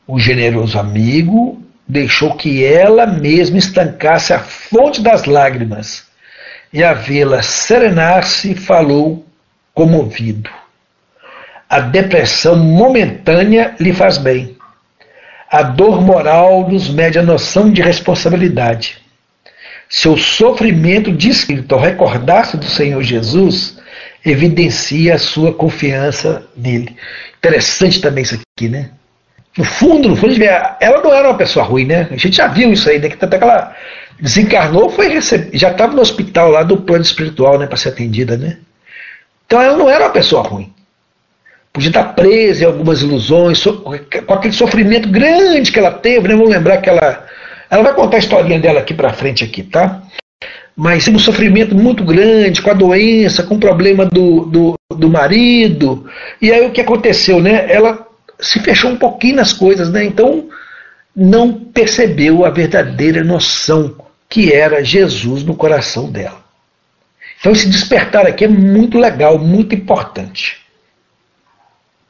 O 0.07 0.19
generoso 0.19 0.79
amigo 0.79 1.61
deixou 1.87 2.35
que 2.35 2.63
ela 2.63 3.05
mesma 3.05 3.57
estancasse 3.57 4.33
a 4.33 4.39
fonte 4.39 5.01
das 5.01 5.25
lágrimas 5.25 6.04
e 6.71 6.83
a 6.83 6.93
vê-la 6.93 7.41
serenar-se, 7.41 8.55
falou 8.55 9.25
comovido. 9.73 10.49
A 11.69 11.79
depressão 11.79 12.55
momentânea 12.55 13.75
lhe 13.79 13.93
faz 13.93 14.17
bem. 14.17 14.55
A 15.49 15.63
dor 15.63 16.01
moral 16.01 16.69
nos 16.69 16.89
mede 16.89 17.19
a 17.19 17.23
noção 17.23 17.71
de 17.71 17.81
responsabilidade. 17.81 18.97
Seu 19.89 20.17
sofrimento 20.17 21.11
de 21.11 21.29
espírito 21.29 21.73
ao 21.73 21.81
recordar-se 21.81 22.57
do 22.57 22.65
Senhor 22.65 23.01
Jesus 23.03 23.77
evidencia 24.25 25.15
a 25.15 25.19
sua 25.19 25.53
confiança 25.53 26.45
nele. 26.57 26.95
Interessante 27.37 28.01
também 28.01 28.23
isso 28.23 28.39
aqui, 28.57 28.67
né? 28.67 28.89
No 29.57 29.63
fundo, 29.63 30.09
no 30.09 30.15
fundo, 30.15 30.35
ela 30.43 31.01
não 31.01 31.13
era 31.13 31.29
uma 31.29 31.37
pessoa 31.37 31.63
ruim, 31.63 31.85
né? 31.85 32.07
A 32.11 32.17
gente 32.17 32.35
já 32.35 32.47
viu 32.47 32.73
isso 32.73 32.89
aí, 32.89 32.99
né? 32.99 33.09
Que 33.09 33.23
até 33.23 33.37
que 33.37 33.43
ela 33.43 33.73
desencarnou, 34.19 34.89
foi 34.89 35.09
receber, 35.09 35.57
já 35.57 35.71
estava 35.71 35.93
no 35.93 36.01
hospital 36.01 36.49
lá 36.49 36.63
do 36.63 36.77
plano 36.77 37.03
espiritual, 37.03 37.57
né? 37.59 37.67
Para 37.67 37.77
ser 37.77 37.89
atendida, 37.89 38.37
né? 38.37 38.57
Então 39.45 39.61
ela 39.61 39.77
não 39.77 39.89
era 39.89 40.05
uma 40.05 40.11
pessoa 40.11 40.43
ruim. 40.43 40.73
Podia 41.71 41.89
estar 41.89 42.15
presa 42.15 42.63
em 42.63 42.67
algumas 42.67 43.01
ilusões, 43.01 43.57
so, 43.57 43.81
com 43.81 44.33
aquele 44.33 44.53
sofrimento 44.53 45.09
grande 45.09 45.71
que 45.71 45.79
ela 45.79 45.91
teve, 45.91 46.27
né? 46.27 46.35
Vamos 46.35 46.49
lembrar 46.49 46.77
que 46.77 46.89
ela. 46.89 47.25
Ela 47.69 47.83
vai 47.83 47.93
contar 47.93 48.17
a 48.17 48.19
historinha 48.19 48.59
dela 48.59 48.79
aqui 48.79 48.93
para 48.93 49.11
frente 49.11 49.43
aqui, 49.43 49.63
tá? 49.63 50.01
Mas 50.75 51.07
um 51.07 51.19
sofrimento 51.19 51.75
muito 51.75 52.03
grande, 52.03 52.61
com 52.61 52.69
a 52.69 52.73
doença, 52.73 53.43
com 53.43 53.55
o 53.55 53.59
problema 53.59 54.05
do, 54.05 54.45
do, 54.45 54.79
do 54.95 55.09
marido. 55.09 56.05
E 56.41 56.51
aí 56.51 56.65
o 56.65 56.71
que 56.71 56.81
aconteceu, 56.81 57.41
né? 57.41 57.65
Ela 57.69 58.07
se 58.39 58.59
fechou 58.59 58.91
um 58.91 58.97
pouquinho 58.97 59.37
nas 59.37 59.51
coisas, 59.51 59.89
né? 59.89 60.03
Então 60.05 60.47
não 61.15 61.53
percebeu 61.53 62.45
a 62.45 62.49
verdadeira 62.49 63.23
noção 63.23 63.95
que 64.29 64.53
era 64.53 64.83
Jesus 64.83 65.43
no 65.43 65.55
coração 65.55 66.11
dela. 66.11 66.43
Então 67.39 67.51
esse 67.51 67.69
despertar 67.69 68.25
aqui 68.25 68.45
é 68.45 68.47
muito 68.47 68.97
legal, 68.97 69.37
muito 69.37 69.75
importante. 69.75 70.57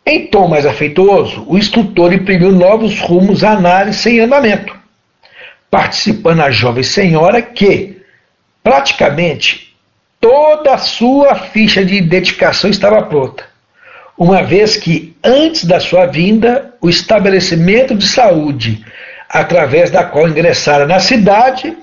Em 0.06 0.28
tom 0.28 0.48
mais 0.48 0.66
afeituoso, 0.66 1.44
o 1.48 1.58
instrutor 1.58 2.14
imprimiu 2.14 2.52
novos 2.52 3.00
rumos 3.02 3.44
à 3.44 3.52
análise 3.52 4.10
em 4.10 4.20
andamento, 4.20 4.76
participando 5.70 6.42
a 6.42 6.52
jovem 6.52 6.84
senhora 6.84 7.42
que, 7.42 8.02
praticamente, 8.64 9.76
toda 10.20 10.76
a 10.76 10.78
sua 10.78 11.36
ficha 11.36 11.84
de 11.84 11.96
identificação 11.96 12.70
estava 12.70 13.02
pronta 13.04 13.56
uma 14.18 14.42
vez 14.44 14.78
que, 14.78 15.16
antes 15.24 15.66
da 15.66 15.80
sua 15.80 16.06
vinda, 16.06 16.74
o 16.82 16.90
estabelecimento 16.90 17.96
de 17.96 18.08
saúde, 18.08 18.86
através 19.40 19.92
da 19.92 20.04
qual 20.04 20.28
ingressara 20.28 20.86
na 20.86 21.00
cidade, 21.00 21.78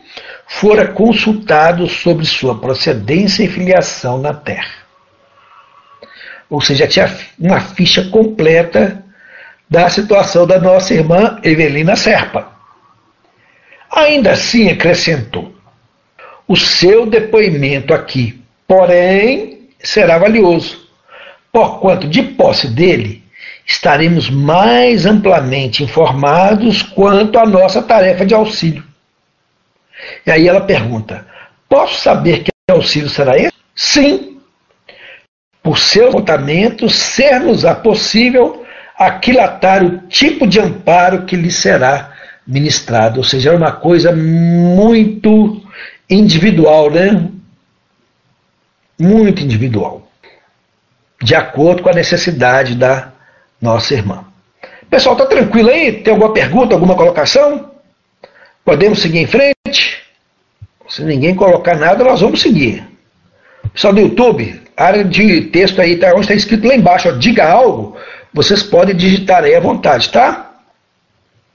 fora 0.47 0.89
consultado 0.89 1.89
sobre 1.89 2.25
sua 2.25 2.59
procedência 2.59 3.45
e 3.45 3.49
filiação 3.49 4.19
na 4.19 4.33
terra. 4.33 4.83
Ou 6.49 6.61
seja, 6.61 6.87
tinha 6.87 7.15
uma 7.39 7.61
ficha 7.61 8.05
completa 8.11 9.03
da 9.69 9.89
situação 9.89 10.47
da 10.47 10.59
nossa 10.59 10.93
irmã 10.93 11.39
Evelina 11.43 11.97
Serpa. 11.97 12.53
Ainda 13.91 14.33
assim, 14.33 14.69
acrescentou: 14.69 15.55
o 16.47 16.57
seu 16.57 17.07
depoimento 17.07 17.95
aqui, 17.95 18.43
porém, 18.67 19.69
será 19.79 20.19
valioso 20.19 20.83
porquanto 21.53 22.09
de 22.09 22.23
posse 22.23 22.67
dele 22.67 23.22
estaremos 23.73 24.29
mais 24.31 25.07
amplamente 25.07 25.83
informados 25.83 26.83
quanto 26.83 27.39
à 27.39 27.47
nossa 27.47 27.83
tarefa 27.83 28.25
de 28.25 28.35
auxílio. 28.35 28.85
E 30.27 30.31
aí 30.31 30.47
ela 30.47 30.61
pergunta: 30.61 31.27
Posso 31.69 32.01
saber 32.01 32.43
que 32.43 32.51
auxílio 32.71 33.09
será 33.09 33.37
esse? 33.37 33.53
Sim. 33.75 34.41
Por 35.63 35.79
seu 35.79 36.11
votamento, 36.11 36.89
ser-nos-á 36.89 37.75
possível 37.75 38.65
aquilatar 38.99 39.85
o 39.85 39.99
tipo 40.09 40.47
de 40.47 40.61
amparo 40.61 41.25
que 41.25 41.37
lhe 41.37 41.51
será 41.51 42.13
ministrado. 42.47 43.19
Ou 43.19 43.25
seja, 43.25 43.51
é 43.51 43.57
uma 43.57 43.73
coisa 43.73 44.13
muito 44.13 45.63
individual, 46.11 46.91
né? 46.91 47.29
Muito 48.99 49.43
individual 49.43 50.03
de 51.23 51.37
acordo 51.37 51.83
com 51.83 51.89
a 51.89 51.95
necessidade 51.95 52.75
da 52.75 53.12
nossa 53.63 53.95
irmã. 53.95 54.25
Pessoal, 54.91 55.15
tá 55.15 55.25
tranquilo 55.25 55.71
aí? 55.71 56.03
Tem 56.03 56.13
alguma 56.13 56.33
pergunta, 56.33 56.75
alguma 56.75 56.97
colocação? 56.97 57.71
Podemos 58.65 59.01
seguir 59.01 59.21
em 59.21 59.27
frente? 59.27 60.03
Se 60.89 61.03
ninguém 61.03 61.35
colocar 61.35 61.77
nada, 61.77 62.05
nós 62.05 62.21
vamos 62.21 62.43
seguir. 62.43 62.85
Pessoal 63.73 63.95
do 63.95 64.01
YouTube, 64.01 64.61
área 64.77 65.05
de 65.05 65.43
texto 65.43 65.81
aí, 65.81 65.97
tá, 65.97 66.11
onde 66.11 66.23
está 66.23 66.35
escrito 66.35 66.67
lá 66.67 66.75
embaixo, 66.75 67.09
ó, 67.09 67.13
diga 67.13 67.49
algo, 67.51 67.97
vocês 68.35 68.63
podem 68.63 68.95
digitar 68.95 69.45
aí 69.45 69.55
à 69.55 69.61
vontade, 69.61 70.11
tá? 70.11 70.51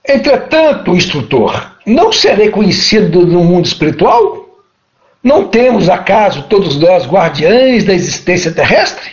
Entretanto, 0.08 0.96
instrutor, 0.96 1.76
não 1.86 2.12
serei 2.12 2.50
conhecido 2.50 3.28
no 3.28 3.44
mundo 3.44 3.66
espiritual? 3.66 4.64
Não 5.22 5.48
temos, 5.48 5.90
acaso, 5.90 6.44
todos 6.44 6.80
nós 6.80 7.06
guardiães 7.06 7.84
da 7.84 7.94
existência 7.94 8.52
terrestre? 8.52 9.12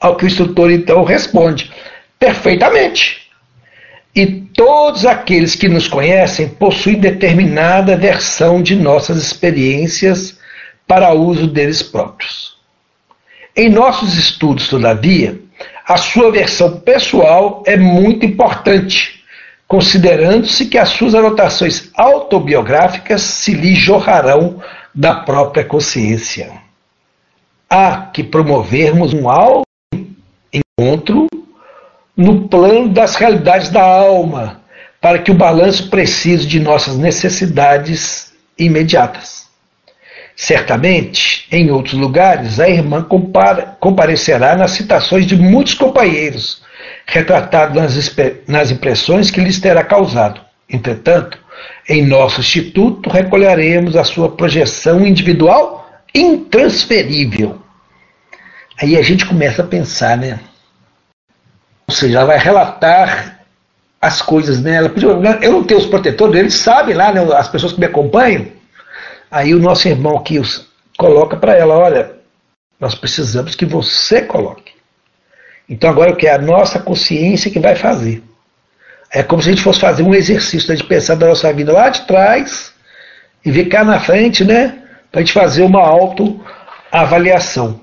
Ao 0.00 0.16
que 0.16 0.24
o 0.24 0.26
instrutor 0.26 0.70
então 0.70 1.04
responde: 1.04 1.72
perfeitamente. 2.22 3.22
E 4.14 4.26
todos 4.26 5.04
aqueles 5.04 5.56
que 5.56 5.68
nos 5.68 5.88
conhecem 5.88 6.48
possuem 6.48 7.00
determinada 7.00 7.96
versão 7.96 8.62
de 8.62 8.76
nossas 8.76 9.16
experiências 9.20 10.38
para 10.86 11.12
uso 11.12 11.48
deles 11.48 11.82
próprios. 11.82 12.56
Em 13.56 13.68
nossos 13.68 14.16
estudos, 14.16 14.68
todavia, 14.68 15.40
a 15.84 15.96
sua 15.96 16.30
versão 16.30 16.78
pessoal 16.78 17.64
é 17.66 17.76
muito 17.76 18.24
importante, 18.24 19.24
considerando-se 19.66 20.66
que 20.66 20.78
as 20.78 20.90
suas 20.90 21.16
anotações 21.16 21.90
autobiográficas 21.96 23.20
se 23.20 23.52
lhe 23.52 23.74
jorrarão 23.74 24.62
da 24.94 25.16
própria 25.16 25.64
consciência. 25.64 26.52
Há 27.68 28.10
que 28.12 28.22
promovermos 28.22 29.12
um 29.12 29.28
alto 29.28 29.66
encontro 30.52 31.26
no 32.16 32.48
plano 32.48 32.88
das 32.88 33.14
realidades 33.16 33.70
da 33.70 33.82
alma, 33.82 34.60
para 35.00 35.18
que 35.18 35.30
o 35.30 35.34
balanço 35.34 35.90
precise 35.90 36.46
de 36.46 36.60
nossas 36.60 36.96
necessidades 36.96 38.32
imediatas. 38.58 39.42
Certamente, 40.36 41.46
em 41.50 41.70
outros 41.70 41.94
lugares, 41.94 42.58
a 42.58 42.68
irmã 42.68 43.02
compara, 43.02 43.76
comparecerá 43.78 44.56
nas 44.56 44.72
citações 44.72 45.26
de 45.26 45.36
muitos 45.36 45.74
companheiros, 45.74 46.62
retratado 47.06 47.78
nas, 47.78 48.14
nas 48.46 48.70
impressões 48.70 49.30
que 49.30 49.40
lhes 49.40 49.60
terá 49.60 49.84
causado. 49.84 50.40
Entretanto, 50.68 51.38
em 51.88 52.06
nosso 52.06 52.40
instituto 52.40 53.10
recolheremos 53.10 53.96
a 53.96 54.04
sua 54.04 54.30
projeção 54.30 55.06
individual 55.06 55.90
intransferível. 56.14 57.60
Aí 58.80 58.96
a 58.96 59.02
gente 59.02 59.26
começa 59.26 59.62
a 59.62 59.66
pensar, 59.66 60.16
né? 60.16 60.40
Ou 61.88 61.94
seja, 61.94 62.18
ela 62.18 62.26
vai 62.26 62.38
relatar 62.38 63.40
as 64.00 64.20
coisas? 64.22 64.64
Ela 64.64 64.88
pediu, 64.88 65.10
eu 65.10 65.52
não 65.52 65.64
tenho 65.64 65.80
os 65.80 65.86
protetores, 65.86 66.34
eles 66.34 66.54
sabem 66.54 66.94
lá, 66.94 67.12
né, 67.12 67.22
as 67.34 67.48
pessoas 67.48 67.72
que 67.72 67.80
me 67.80 67.86
acompanham. 67.86 68.46
Aí 69.30 69.54
o 69.54 69.58
nosso 69.58 69.88
irmão 69.88 70.16
aqui 70.16 70.38
os, 70.38 70.68
coloca 70.98 71.36
para 71.36 71.56
ela, 71.56 71.74
olha, 71.74 72.12
nós 72.78 72.94
precisamos 72.94 73.54
que 73.54 73.64
você 73.64 74.22
coloque. 74.22 74.72
Então 75.68 75.88
agora 75.88 76.10
eu 76.10 76.16
quero 76.16 76.42
a 76.42 76.46
nossa 76.46 76.78
consciência 76.78 77.50
que 77.50 77.58
vai 77.58 77.76
fazer. 77.76 78.22
É 79.10 79.22
como 79.22 79.42
se 79.42 79.48
a 79.48 79.52
gente 79.52 79.62
fosse 79.62 79.80
fazer 79.80 80.02
um 80.02 80.14
exercício 80.14 80.68
né, 80.70 80.74
de 80.74 80.84
pensar 80.84 81.14
da 81.14 81.28
nossa 81.28 81.52
vida 81.52 81.72
lá 81.72 81.88
de 81.88 82.02
trás 82.02 82.72
e 83.44 83.50
vir 83.50 83.68
cá 83.68 83.84
na 83.84 84.00
frente, 84.00 84.44
né? 84.44 84.78
Para 85.10 85.20
a 85.20 85.24
gente 85.24 85.32
fazer 85.32 85.62
uma 85.62 85.82
autoavaliação. 85.82 87.80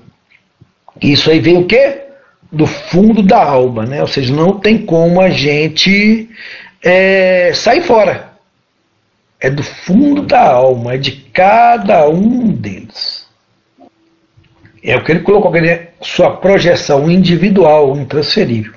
Isso 1.00 1.30
aí 1.30 1.38
vem 1.38 1.56
o 1.56 1.66
quê? 1.66 2.09
Do 2.52 2.66
fundo 2.66 3.22
da 3.22 3.42
alma, 3.42 3.86
né? 3.86 4.00
Ou 4.00 4.06
seja, 4.06 4.34
não 4.34 4.58
tem 4.58 4.78
como 4.78 5.20
a 5.20 5.30
gente 5.30 6.28
é, 6.82 7.52
sair 7.54 7.82
fora. 7.82 8.30
É 9.38 9.48
do 9.48 9.62
fundo 9.62 10.22
da 10.22 10.40
alma, 10.40 10.94
é 10.94 10.98
de 10.98 11.12
cada 11.12 12.08
um 12.08 12.48
deles. 12.48 13.26
É 14.82 14.96
o 14.96 15.04
que 15.04 15.12
ele 15.12 15.20
colocou 15.20 15.50
aqui, 15.50 15.60
né? 15.60 15.88
sua 16.00 16.36
projeção 16.36 17.10
individual, 17.10 17.96
intransferível. 17.96 18.74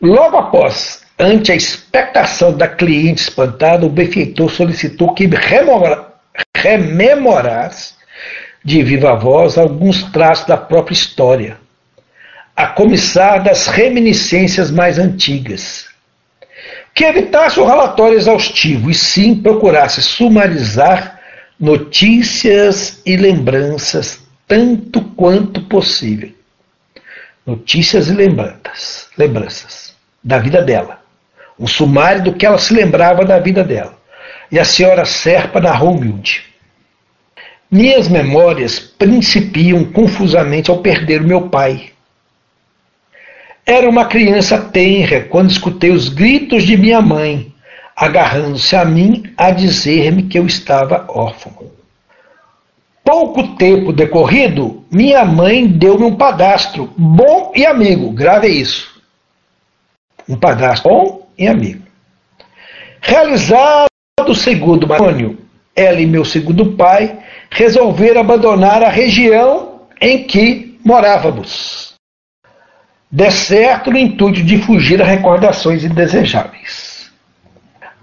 Logo 0.00 0.36
após, 0.36 1.02
ante 1.18 1.52
a 1.52 1.56
expectação 1.56 2.56
da 2.56 2.66
cliente 2.68 3.22
espantada, 3.22 3.86
o 3.86 3.90
benfeitor 3.90 4.50
solicitou 4.50 5.14
que 5.14 5.28
rememorasse 6.56 7.94
de 8.64 8.82
viva 8.82 9.14
voz 9.14 9.56
alguns 9.56 10.02
traços 10.04 10.46
da 10.46 10.56
própria 10.56 10.94
história 10.94 11.58
a 12.60 12.68
comissar 12.68 13.42
das 13.42 13.66
reminiscências 13.66 14.70
mais 14.70 14.98
antigas. 14.98 15.88
Que 16.94 17.04
evitasse 17.04 17.58
o 17.58 17.64
relatório 17.64 18.18
exaustivo 18.18 18.90
e 18.90 18.94
sim 18.94 19.34
procurasse 19.34 20.02
sumarizar 20.02 21.18
notícias 21.58 23.00
e 23.04 23.16
lembranças 23.16 24.20
tanto 24.46 25.00
quanto 25.00 25.62
possível. 25.62 26.32
Notícias 27.46 28.08
e 28.08 28.12
lembranças, 28.12 29.08
lembranças 29.16 29.94
da 30.22 30.38
vida 30.38 30.60
dela. 30.60 31.00
Um 31.58 31.66
sumário 31.66 32.24
do 32.24 32.34
que 32.34 32.44
ela 32.44 32.58
se 32.58 32.74
lembrava 32.74 33.24
da 33.24 33.38
vida 33.38 33.62
dela. 33.62 33.96
E 34.50 34.58
a 34.58 34.64
senhora 34.64 35.04
Serpa 35.04 35.60
narrou 35.60 35.94
humilde. 35.94 36.44
Minhas 37.70 38.08
memórias 38.08 38.80
principiam 38.80 39.84
confusamente 39.84 40.70
ao 40.70 40.78
perder 40.78 41.22
o 41.22 41.26
meu 41.26 41.48
pai. 41.48 41.89
Era 43.64 43.88
uma 43.88 44.04
criança 44.04 44.58
tenra 44.58 45.22
quando 45.22 45.50
escutei 45.50 45.90
os 45.90 46.08
gritos 46.08 46.64
de 46.64 46.76
minha 46.76 47.00
mãe, 47.00 47.52
agarrando-se 47.96 48.74
a 48.74 48.84
mim 48.84 49.24
a 49.36 49.50
dizer-me 49.50 50.24
que 50.24 50.38
eu 50.38 50.46
estava 50.46 51.04
órfão. 51.08 51.70
Pouco 53.04 53.56
tempo 53.56 53.92
decorrido, 53.92 54.84
minha 54.90 55.24
mãe 55.24 55.66
deu-me 55.66 56.04
um 56.04 56.14
padastro 56.14 56.92
bom 56.96 57.52
e 57.54 57.66
amigo. 57.66 58.12
Grave 58.12 58.48
isso. 58.48 59.02
Um 60.28 60.36
padastro 60.36 60.90
bom 60.90 61.28
e 61.36 61.48
amigo. 61.48 61.82
Realizado 63.00 63.88
o 64.28 64.34
segundo 64.34 64.86
matrimônio, 64.86 65.38
ela 65.74 66.00
e 66.00 66.06
meu 66.06 66.24
segundo 66.24 66.72
pai 66.72 67.18
resolveram 67.50 68.20
abandonar 68.20 68.82
a 68.82 68.88
região 68.88 69.80
em 70.00 70.24
que 70.24 70.78
morávamos. 70.84 71.89
De 73.10 73.30
certo 73.30 73.90
no 73.90 73.98
intuito 73.98 74.42
de 74.42 74.58
fugir 74.58 75.02
a 75.02 75.04
recordações 75.04 75.84
indesejáveis 75.84 76.90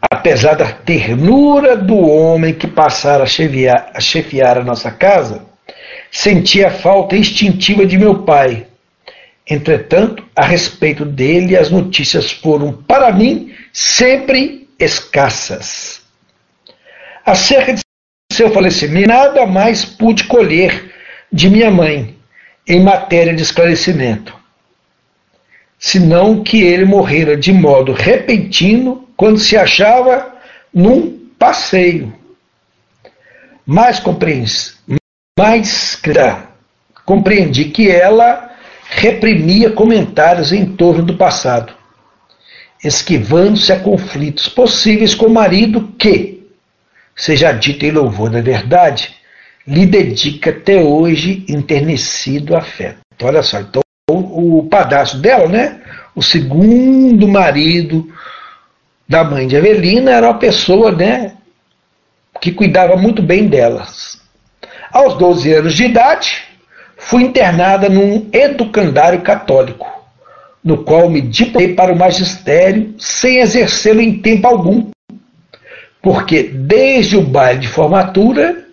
apesar 0.09 0.55
da 0.55 0.71
ternura 0.71 1.75
do 1.75 1.97
homem 1.97 2.53
que 2.53 2.67
passara 2.67 3.23
a 3.23 3.27
chefiar, 3.27 3.91
a 3.93 3.99
chefiar 3.99 4.57
a 4.57 4.63
nossa 4.63 4.91
casa, 4.91 5.45
sentia 6.11 6.67
a 6.67 6.71
falta 6.71 7.15
instintiva 7.15 7.85
de 7.85 7.97
meu 7.97 8.23
pai. 8.23 8.67
Entretanto, 9.49 10.25
a 10.35 10.45
respeito 10.45 11.05
dele, 11.05 11.55
as 11.55 11.69
notícias 11.69 12.31
foram, 12.31 12.73
para 12.73 13.11
mim, 13.11 13.53
sempre 13.71 14.67
escassas. 14.79 16.01
Acerca 17.25 17.73
de 17.73 17.81
seu 18.31 18.51
falecimento, 18.51 19.07
nada 19.07 19.45
mais 19.45 19.85
pude 19.85 20.25
colher 20.25 20.93
de 21.31 21.49
minha 21.49 21.71
mãe 21.71 22.15
em 22.67 22.81
matéria 22.81 23.33
de 23.33 23.41
esclarecimento, 23.41 24.35
senão 25.79 26.43
que 26.43 26.61
ele 26.61 26.85
morrera 26.85 27.37
de 27.37 27.53
modo 27.53 27.91
repentino 27.91 29.07
quando 29.15 29.39
se 29.39 29.55
achava 29.55 30.35
num 30.73 31.17
passeio. 31.37 32.13
Mais, 33.65 34.01
mais 35.37 35.99
compreendi 37.05 37.65
que 37.65 37.89
ela 37.89 38.51
reprimia 38.89 39.71
comentários 39.71 40.51
em 40.51 40.65
torno 40.65 41.03
do 41.03 41.17
passado, 41.17 41.73
esquivando-se 42.83 43.71
a 43.71 43.79
conflitos 43.79 44.47
possíveis 44.47 45.13
com 45.13 45.25
o 45.25 45.33
marido 45.33 45.93
que, 45.99 46.47
seja 47.15 47.51
dito 47.51 47.85
em 47.85 47.91
louvor 47.91 48.29
da 48.29 48.41
verdade, 48.41 49.15
lhe 49.67 49.85
dedica 49.85 50.51
até 50.51 50.81
hoje 50.81 51.45
enternecido 51.49 52.55
afeto. 52.55 52.99
Olha 53.21 53.43
só, 53.43 53.59
então 53.59 53.81
o, 54.09 54.59
o 54.59 54.63
padastro 54.63 55.19
dela, 55.19 55.49
né? 55.49 55.81
O 56.15 56.23
segundo 56.23 57.27
marido 57.27 58.09
da 59.07 59.21
mãe 59.23 59.47
de 59.47 59.55
Evelina 59.57 60.11
era 60.11 60.27
uma 60.27 60.39
pessoa 60.39 60.93
né, 60.93 61.33
que 62.39 62.53
cuidava 62.53 62.95
muito 62.95 63.21
bem 63.21 63.47
delas. 63.47 64.21
Aos 64.91 65.17
12 65.17 65.53
anos 65.53 65.73
de 65.73 65.85
idade, 65.85 66.43
fui 66.95 67.23
internada 67.23 67.89
num 67.89 68.29
educandário 68.31 69.21
católico, 69.21 69.85
no 70.63 70.83
qual 70.83 71.09
me 71.09 71.19
diplomei 71.19 71.73
para 71.73 71.91
o 71.91 71.97
magistério 71.97 72.95
sem 72.97 73.39
exercê-lo 73.39 73.99
em 73.99 74.19
tempo 74.19 74.47
algum, 74.47 74.89
porque 76.01 76.43
desde 76.43 77.17
o 77.17 77.21
baile 77.21 77.59
de 77.59 77.67
formatura 77.67 78.65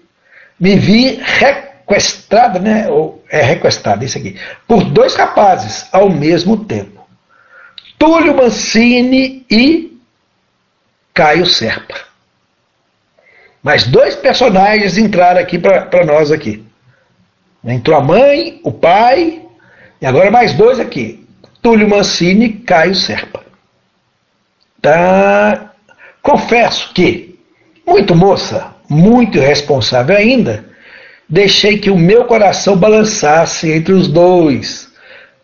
me 0.60 0.76
vi 0.76 1.20
requestrada, 1.20 2.60
né, 2.60 2.86
é 3.34 3.42
requestrada, 3.42 4.04
isso 4.04 4.16
aqui, 4.16 4.38
por 4.68 4.84
dois 4.84 5.16
rapazes 5.16 5.88
ao 5.92 6.08
mesmo 6.08 6.64
tempo. 6.64 7.04
Túlio 7.98 8.36
Mancini 8.36 9.44
e 9.50 9.98
Caio 11.12 11.44
Serpa. 11.44 11.96
Mais 13.60 13.86
dois 13.86 14.14
personagens 14.14 14.96
entraram 14.96 15.40
aqui 15.40 15.58
para 15.58 16.04
nós 16.04 16.30
aqui. 16.30 16.64
Entrou 17.64 17.98
a 17.98 18.02
mãe, 18.02 18.60
o 18.62 18.70
pai, 18.70 19.42
e 20.00 20.06
agora 20.06 20.30
mais 20.30 20.52
dois 20.54 20.78
aqui. 20.78 21.26
Túlio 21.60 21.88
Mancini 21.88 22.44
e 22.44 22.52
Caio 22.52 22.94
Serpa. 22.94 23.42
Tá. 24.80 25.72
Confesso 26.22 26.92
que, 26.92 27.38
muito 27.86 28.14
moça, 28.14 28.74
muito 28.88 29.38
irresponsável 29.38 30.16
ainda, 30.16 30.64
deixei 31.28 31.78
que 31.78 31.90
o 31.90 31.98
meu 31.98 32.24
coração 32.24 32.76
balançasse 32.76 33.70
entre 33.70 33.92
os 33.92 34.08
dois, 34.08 34.92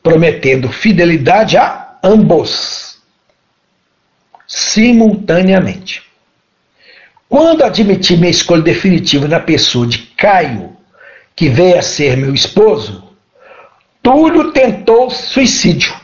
prometendo 0.02 0.68
fidelidade 0.68 1.56
a 1.56 1.98
ambos 2.02 2.98
simultaneamente. 4.46 6.02
Quando 7.28 7.62
admiti 7.62 8.16
minha 8.16 8.30
escolha 8.30 8.62
definitiva 8.62 9.28
na 9.28 9.38
pessoa 9.38 9.86
de 9.86 9.98
Caio, 9.98 10.76
que 11.36 11.48
veio 11.48 11.78
a 11.78 11.82
ser 11.82 12.16
meu 12.16 12.34
esposo, 12.34 13.04
Túlio 14.02 14.52
tentou 14.52 15.10
suicídio. 15.10 15.94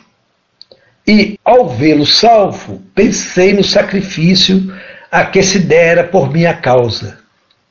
E, 1.07 1.39
ao 1.45 1.69
vê-lo 1.69 2.07
salvo, 2.07 2.83
pensei 2.95 3.53
no 3.53 3.65
sacrifício 3.65 4.73
a 5.11 5.25
que 5.25 5.43
se 5.43 5.59
dera 5.59 6.05
por 6.05 6.31
minha 6.31 6.55
causa. 6.55 7.19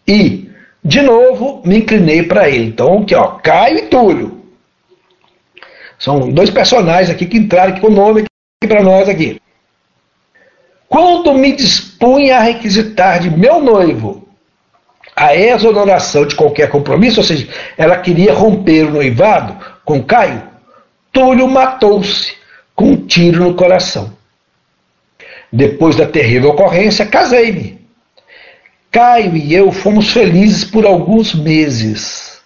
E, 0.08 0.45
de 0.86 1.02
novo, 1.02 1.64
me 1.66 1.80
inclinei 1.80 2.22
para 2.22 2.48
ele. 2.48 2.66
Então, 2.66 3.00
aqui, 3.00 3.16
ó, 3.16 3.40
Caio 3.40 3.80
e 3.80 3.82
Túlio. 3.88 4.46
São 5.98 6.30
dois 6.30 6.52
personagens 6.52 7.10
aqui 7.10 7.26
que 7.26 7.40
entraram 7.40 7.72
aqui 7.72 7.82
com 7.82 7.88
o 7.88 7.92
nome 7.92 8.26
para 8.68 8.84
nós 8.84 9.10
aqui. 9.10 9.42
Quando 10.88 11.34
me 11.34 11.54
dispunha 11.54 12.38
a 12.38 12.42
requisitar 12.42 13.20
de 13.20 13.32
meu 13.32 13.60
noivo 13.60 14.28
a 15.16 15.36
exoneração 15.36 16.26
de 16.28 16.36
qualquer 16.36 16.70
compromisso, 16.70 17.22
ou 17.22 17.24
seja, 17.24 17.48
ela 17.78 17.98
queria 17.98 18.34
romper 18.34 18.84
o 18.84 18.92
noivado 18.92 19.58
com 19.84 20.04
Caio, 20.04 20.44
Túlio 21.12 21.48
matou-se 21.48 22.36
com 22.76 22.92
um 22.92 23.08
tiro 23.08 23.44
no 23.44 23.56
coração. 23.56 24.14
Depois 25.52 25.96
da 25.96 26.06
terrível 26.06 26.52
ocorrência, 26.52 27.06
casei-me. 27.06 27.75
Caio 28.96 29.36
e 29.36 29.54
eu 29.54 29.74
fomos 29.74 30.14
felizes 30.14 30.64
por 30.64 30.86
alguns 30.86 31.36
meses, 31.36 32.40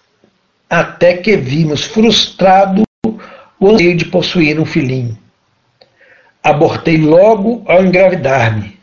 até 0.68 1.16
que 1.16 1.36
vimos 1.36 1.84
frustrado 1.84 2.82
o 3.60 3.70
anseio 3.70 3.94
de 3.96 4.06
possuir 4.06 4.58
um 4.58 4.64
filhinho. 4.64 5.16
Abortei 6.42 6.96
logo 6.96 7.62
ao 7.68 7.84
engravidar-me. 7.84 8.76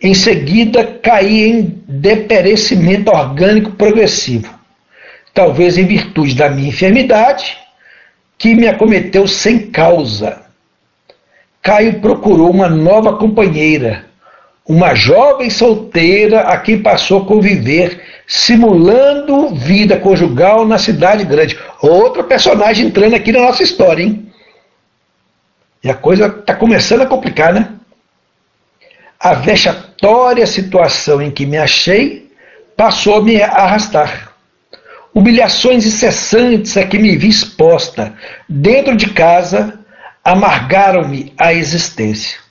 Em 0.00 0.14
seguida, 0.14 0.82
caí 0.82 1.50
em 1.50 1.82
deperecimento 1.86 3.10
orgânico 3.10 3.72
progressivo, 3.72 4.58
talvez 5.34 5.76
em 5.76 5.84
virtude 5.84 6.34
da 6.34 6.48
minha 6.48 6.70
enfermidade, 6.70 7.58
que 8.38 8.54
me 8.54 8.66
acometeu 8.66 9.28
sem 9.28 9.70
causa. 9.70 10.40
Caio 11.60 12.00
procurou 12.00 12.50
uma 12.50 12.66
nova 12.66 13.18
companheira, 13.18 14.07
uma 14.68 14.94
jovem 14.94 15.48
solteira 15.48 16.42
a 16.42 16.58
quem 16.58 16.82
passou 16.82 17.22
a 17.22 17.24
conviver, 17.24 18.02
simulando 18.26 19.54
vida 19.54 19.98
conjugal 19.98 20.66
na 20.66 20.76
cidade 20.76 21.24
grande. 21.24 21.58
Outro 21.80 22.22
personagem 22.24 22.86
entrando 22.86 23.14
aqui 23.14 23.32
na 23.32 23.40
nossa 23.40 23.62
história, 23.62 24.02
hein? 24.02 24.30
E 25.82 25.88
a 25.88 25.94
coisa 25.94 26.26
está 26.26 26.54
começando 26.54 27.00
a 27.00 27.06
complicar, 27.06 27.54
né? 27.54 27.70
A 29.18 29.32
vexatória 29.32 30.46
situação 30.46 31.22
em 31.22 31.30
que 31.30 31.46
me 31.46 31.56
achei 31.56 32.30
passou 32.76 33.16
a 33.16 33.22
me 33.22 33.40
arrastar. 33.40 34.34
Humilhações 35.14 35.86
incessantes 35.86 36.76
a 36.76 36.84
que 36.84 36.98
me 36.98 37.16
vi 37.16 37.28
exposta 37.28 38.12
dentro 38.46 38.94
de 38.94 39.08
casa 39.10 39.80
amargaram-me 40.22 41.32
a 41.38 41.54
existência. 41.54 42.47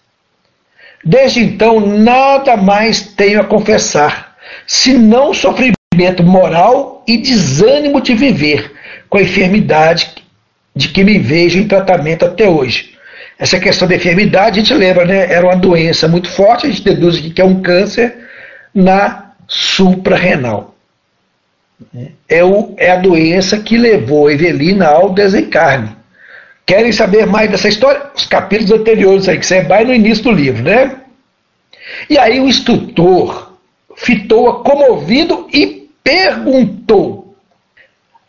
Desde 1.04 1.41
então, 1.41 1.80
nada 1.80 2.58
mais 2.58 3.02
tenho 3.02 3.39
a 3.39 3.43
confessar, 3.43 4.36
senão 4.66 5.34
sofrimento 5.34 6.24
moral 6.24 7.04
e 7.08 7.18
desânimo 7.18 8.02
de 8.02 8.14
viver 8.14 8.74
com 9.10 9.18
a 9.18 9.22
enfermidade 9.22 10.12
de 10.76 10.89
que 10.89 11.04
me 11.04 11.18
vejo 11.18 11.60
em 11.60 11.68
tratamento 11.68 12.26
até 12.26 12.48
hoje 12.48 12.98
essa 13.39 13.60
questão 13.60 13.88
da 13.88 13.95
enfermidade, 13.95 14.60
a 14.60 14.64
gente 14.64 14.74
lembra, 14.74 15.06
né? 15.06 15.32
Era 15.32 15.45
uma 15.45 15.56
doença 15.56 16.08
muito 16.08 16.30
forte, 16.30 16.66
a 16.66 16.70
gente 16.70 16.84
deduz 16.84 17.20
que 17.20 17.39
é 17.39 17.45
um 17.45 17.62
câncer 17.62 18.16
na 18.74 19.32
suprarrenal. 19.48 20.76
é, 22.28 22.43
o, 22.43 22.74
é 22.78 22.89
a 22.89 22.98
doença 22.98 23.60
que 23.60 23.78
levou 23.78 24.32
Evelina 24.32 24.88
ao 24.88 25.14
desencarne. 25.14 25.95
Querem 26.68 26.91
saber 26.91 27.26
mais 27.26 27.49
dessa 27.49 27.70
história? 27.70 28.11
Os 28.13 28.26
capítulos 28.26 28.74
anteriores 28.74 29.30
aí, 29.30 29.39
que 29.39 29.45
você 29.45 29.61
vai 29.61 29.86
no 29.86 29.93
início 29.93 30.26
do 30.26 30.32
livro, 30.32 30.63
né? 30.63 30.99
E 32.09 32.18
aí 32.18 32.41
o 32.41 32.47
instrutor 32.47 33.53
fitou-a 33.95 34.61
comovido 34.61 35.47
e 35.53 35.89
perguntou: 36.03 37.34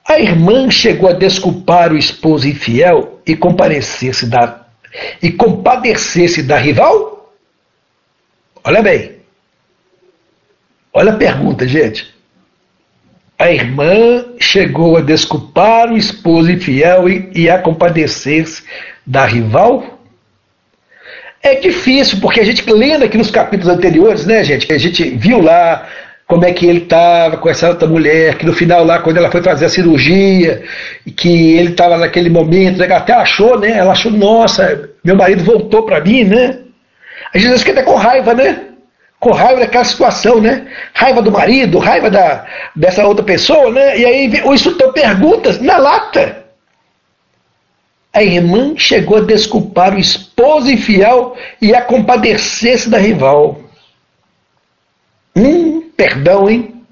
A 0.06 0.20
irmã 0.20 0.70
chegou 0.70 1.10
a 1.10 1.14
desculpar 1.14 1.92
o 1.92 1.98
esposo 1.98 2.46
infiel 2.46 3.20
e 3.26 3.34
comparecer-se 3.34 4.26
da 4.26 4.66
e 5.20 5.32
compadecer-se 5.32 6.44
da 6.44 6.56
rival? 6.56 7.34
Olha 8.62 8.80
bem. 8.80 9.16
Olha 10.92 11.12
a 11.12 11.16
pergunta, 11.16 11.66
gente. 11.66 12.14
A 13.38 13.52
irmã 13.52 14.24
chegou 14.40 14.96
a 14.96 15.00
desculpar 15.00 15.92
o 15.92 15.96
esposo 15.96 16.50
infiel 16.50 17.08
e, 17.08 17.30
e 17.34 17.48
a 17.48 17.58
compadecer-se 17.58 18.64
da 19.06 19.24
rival? 19.24 20.00
É 21.40 21.54
difícil, 21.54 22.18
porque 22.20 22.40
a 22.40 22.44
gente 22.44 22.68
lendo 22.68 23.04
aqui 23.04 23.16
nos 23.16 23.30
capítulos 23.30 23.72
anteriores, 23.72 24.26
né, 24.26 24.42
gente? 24.42 24.72
A 24.72 24.78
gente 24.78 25.04
viu 25.10 25.40
lá 25.40 25.86
como 26.26 26.44
é 26.44 26.52
que 26.52 26.66
ele 26.66 26.80
estava 26.80 27.36
com 27.36 27.48
essa 27.48 27.68
outra 27.68 27.86
mulher, 27.88 28.36
que 28.36 28.44
no 28.44 28.52
final 28.52 28.84
lá, 28.84 28.98
quando 28.98 29.16
ela 29.16 29.30
foi 29.30 29.42
fazer 29.42 29.66
a 29.66 29.70
cirurgia, 29.70 30.62
que 31.16 31.56
ele 31.56 31.70
estava 31.70 31.96
naquele 31.96 32.28
momento, 32.28 32.78
né, 32.78 32.92
até 32.92 33.12
achou, 33.12 33.58
né? 33.58 33.70
Ela 33.70 33.92
achou, 33.92 34.10
nossa, 34.10 34.90
meu 35.02 35.16
marido 35.16 35.44
voltou 35.44 35.84
para 35.84 36.00
mim, 36.00 36.24
né? 36.24 36.58
A 37.32 37.38
gente 37.38 37.58
fica 37.60 37.70
até 37.72 37.82
com 37.82 37.94
raiva, 37.94 38.34
né? 38.34 38.67
Com 39.20 39.32
raiva 39.32 39.60
daquela 39.60 39.84
situação, 39.84 40.40
né? 40.40 40.66
Raiva 40.94 41.20
do 41.20 41.32
marido, 41.32 41.78
raiva 41.78 42.08
da, 42.08 42.46
dessa 42.74 43.04
outra 43.04 43.24
pessoa, 43.24 43.70
né? 43.70 43.98
E 43.98 44.06
aí 44.06 44.42
o 44.44 44.54
instrutor 44.54 44.92
pergunta 44.92 45.52
na 45.60 45.76
lata. 45.76 46.44
A 48.12 48.22
irmã 48.22 48.74
chegou 48.76 49.18
a 49.18 49.22
desculpar 49.22 49.94
o 49.94 49.98
esposo 49.98 50.70
infiel 50.70 51.36
e 51.60 51.74
a 51.74 51.82
compadecer-se 51.82 52.88
da 52.88 52.98
rival. 52.98 53.60
Hum, 55.36 55.90
perdão, 55.96 56.48
hein? 56.48 56.82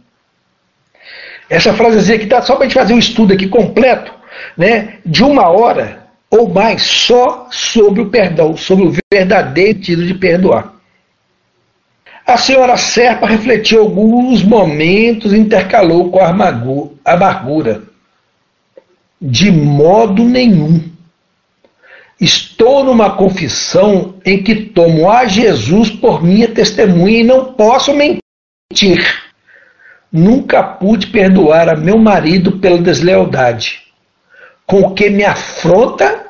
Essa 1.49 1.73
frasezinha 1.75 2.17
aqui 2.17 2.27
tá 2.27 2.43
só 2.43 2.57
para 2.57 2.65
gente 2.65 2.75
fazer 2.75 2.93
um 2.93 2.99
estudo 2.99 3.33
aqui 3.33 3.49
completo, 3.49 4.13
né? 4.57 4.99
De 5.07 5.23
uma 5.23 5.49
hora 5.49 6.07
ou 6.29 6.49
mais 6.49 6.83
só 6.83 7.47
sobre 7.51 8.03
o 8.03 8.11
perdão, 8.11 8.57
sobre 8.57 8.85
o 8.85 8.95
verdadeiro 9.13 9.79
sentido 9.79 10.05
de 10.05 10.15
perdoar. 10.15 10.76
A 12.27 12.37
senhora 12.37 12.77
Serpa 12.77 13.25
refletiu 13.25 13.83
alguns 13.83 14.43
momentos 14.43 15.33
e 15.33 15.39
intercalou 15.39 16.11
com 16.11 16.19
a 16.19 16.29
amargura. 17.05 17.83
De 19.23 19.53
modo 19.53 20.25
nenhum. 20.25 20.83
Estou 22.21 22.83
numa 22.83 23.11
confissão 23.11 24.17
em 24.25 24.43
que 24.43 24.57
tomo 24.57 25.09
a 25.09 25.27
Jesus 25.27 25.89
por 25.91 26.21
minha 26.21 26.49
testemunha 26.49 27.21
e 27.21 27.25
não 27.25 27.53
posso 27.53 27.95
mentir. 27.95 29.23
Nunca 30.11 30.65
pude 30.65 31.07
perdoar 31.07 31.69
a 31.69 31.77
meu 31.77 31.97
marido 31.97 32.59
pela 32.59 32.79
deslealdade, 32.79 33.83
com 34.67 34.93
que 34.95 35.11
me 35.11 35.25
afronta 35.25 36.27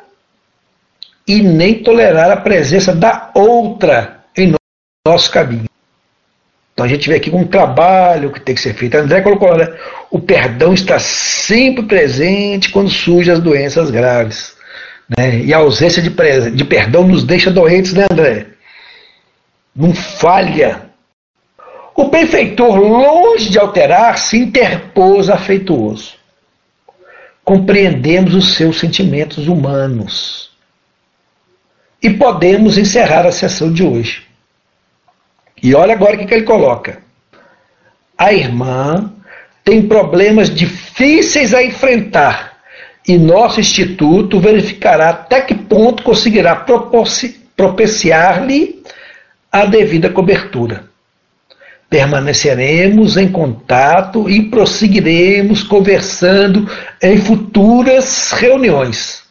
e 1.26 1.40
nem 1.40 1.82
tolerar 1.82 2.30
a 2.30 2.36
presença 2.36 2.94
da 2.94 3.30
outra 3.34 4.24
em 4.36 4.54
nosso 5.06 5.30
caminho. 5.30 5.64
Então 6.76 6.84
a 6.84 6.88
gente 6.90 7.08
vê 7.08 7.14
aqui 7.14 7.34
um 7.34 7.46
trabalho 7.46 8.30
que 8.30 8.38
tem 8.38 8.54
que 8.54 8.60
ser 8.60 8.74
feito. 8.74 8.98
André 8.98 9.22
colocou 9.22 9.56
né? 9.56 9.66
o 10.10 10.20
perdão 10.20 10.74
está 10.74 10.98
sempre 10.98 11.84
presente 11.84 12.68
quando 12.68 12.90
surgem 12.90 13.32
as 13.32 13.40
doenças 13.40 13.90
graves. 13.90 14.54
Né? 15.16 15.38
E 15.38 15.54
a 15.54 15.56
ausência 15.56 16.02
de, 16.02 16.10
de 16.50 16.64
perdão 16.66 17.08
nos 17.08 17.24
deixa 17.24 17.50
doentes, 17.50 17.94
né, 17.94 18.04
André? 18.12 18.48
Não 19.74 19.94
falha. 19.94 20.90
O 21.94 22.10
benfeitor, 22.10 22.76
longe 22.76 23.48
de 23.48 23.58
alterar, 23.58 24.18
se 24.18 24.36
interpôs 24.36 25.30
afeituoso. 25.30 26.12
Compreendemos 27.42 28.34
os 28.34 28.54
seus 28.54 28.78
sentimentos 28.78 29.48
humanos. 29.48 30.50
E 32.02 32.10
podemos 32.10 32.76
encerrar 32.76 33.24
a 33.24 33.32
sessão 33.32 33.72
de 33.72 33.82
hoje. 33.82 34.25
E 35.62 35.74
olha 35.74 35.94
agora 35.94 36.14
o 36.14 36.18
que, 36.18 36.26
que 36.26 36.34
ele 36.34 36.44
coloca. 36.44 36.98
A 38.16 38.32
irmã 38.32 39.12
tem 39.64 39.82
problemas 39.82 40.54
difíceis 40.54 41.52
a 41.52 41.62
enfrentar 41.62 42.56
e 43.06 43.16
nosso 43.16 43.60
instituto 43.60 44.40
verificará 44.40 45.10
até 45.10 45.40
que 45.40 45.54
ponto 45.54 46.02
conseguirá 46.02 46.66
propiciar-lhe 47.56 48.82
a 49.50 49.64
devida 49.64 50.10
cobertura. 50.10 50.84
Permaneceremos 51.88 53.16
em 53.16 53.28
contato 53.28 54.28
e 54.28 54.50
prosseguiremos 54.50 55.62
conversando 55.62 56.68
em 57.00 57.16
futuras 57.18 58.32
reuniões. 58.32 59.22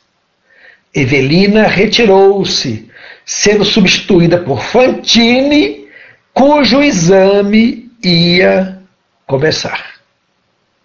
Evelina 0.93 1.67
retirou-se, 1.67 2.89
sendo 3.26 3.65
substituída 3.65 4.38
por 4.38 4.61
Fantine, 4.61 5.84
cujo 6.36 6.83
exame 6.83 7.89
ia 8.03 8.77
começar. 9.25 9.95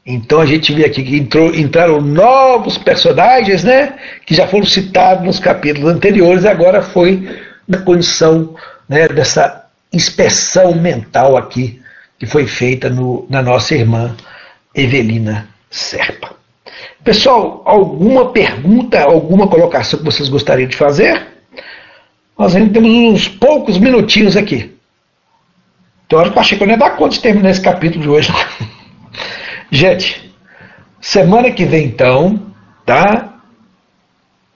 Então 0.07 0.40
a 0.40 0.46
gente 0.46 0.72
vê 0.72 0.86
aqui 0.86 1.03
que 1.03 1.16
entrou, 1.18 1.55
entraram 1.55 2.01
novos 2.01 2.78
personagens, 2.78 3.62
né? 3.62 3.98
Que 4.24 4.34
já 4.34 4.46
foram 4.46 4.64
citados 4.64 5.24
nos 5.24 5.38
capítulos 5.38 5.92
anteriores, 5.92 6.46
agora 6.46 6.80
foi 6.80 7.28
na 7.68 7.78
condição 7.78 8.55
né, 8.88 9.07
dessa 9.09 9.66
inspeção 9.92 10.74
mental 10.74 11.36
aqui 11.36 11.82
que 12.18 12.26
foi 12.26 12.46
feita 12.46 12.88
no, 12.88 13.26
na 13.28 13.42
nossa 13.42 13.74
irmã 13.74 14.16
Evelina 14.74 15.48
Serpa. 15.70 16.34
Pessoal, 17.03 17.62
alguma 17.64 18.30
pergunta, 18.30 19.01
alguma 19.03 19.48
colocação 19.48 19.98
que 19.98 20.05
vocês 20.05 20.28
gostariam 20.28 20.68
de 20.68 20.76
fazer? 20.76 21.26
Nós 22.38 22.55
ainda 22.55 22.72
temos 22.72 22.90
uns 22.90 23.28
poucos 23.28 23.78
minutinhos 23.78 24.36
aqui. 24.36 24.80
Então, 26.11 26.24
eu 26.24 26.40
achei 26.40 26.58
que 26.58 26.64
eu 26.64 26.66
não 26.66 26.74
ia 26.74 26.78
dar 26.78 26.96
conta 26.96 27.14
de 27.14 27.20
terminar 27.20 27.50
esse 27.50 27.61
capítulo 27.61 28.02
de 28.02 28.08
hoje. 28.08 28.32
Gente, 29.70 30.34
semana 31.00 31.52
que 31.52 31.64
vem 31.64 31.86
então, 31.86 32.52
tá? 32.84 33.34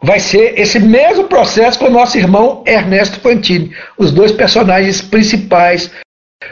Vai 0.02 0.18
ser 0.18 0.58
esse 0.58 0.80
mesmo 0.80 1.28
processo 1.28 1.78
com 1.78 1.84
o 1.84 1.90
nosso 1.90 2.18
irmão 2.18 2.64
Ernesto 2.66 3.20
Fantini, 3.20 3.72
os 3.96 4.10
dois 4.10 4.32
personagens 4.32 5.00
principais 5.00 5.92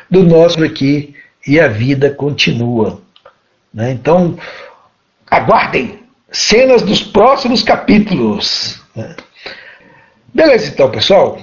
do 0.09 0.22
nosso 0.22 0.62
aqui 0.62 1.16
e 1.44 1.59
a 1.59 1.66
vida 1.66 2.09
continua. 2.09 3.03
Né? 3.74 3.90
Então, 3.90 4.38
aguardem 5.28 5.98
cenas 6.30 6.80
dos 6.80 7.03
próximos 7.03 7.64
capítulos. 7.64 8.80
Né? 8.94 9.16
Beleza, 10.32 10.68
então, 10.68 10.88
pessoal. 10.92 11.40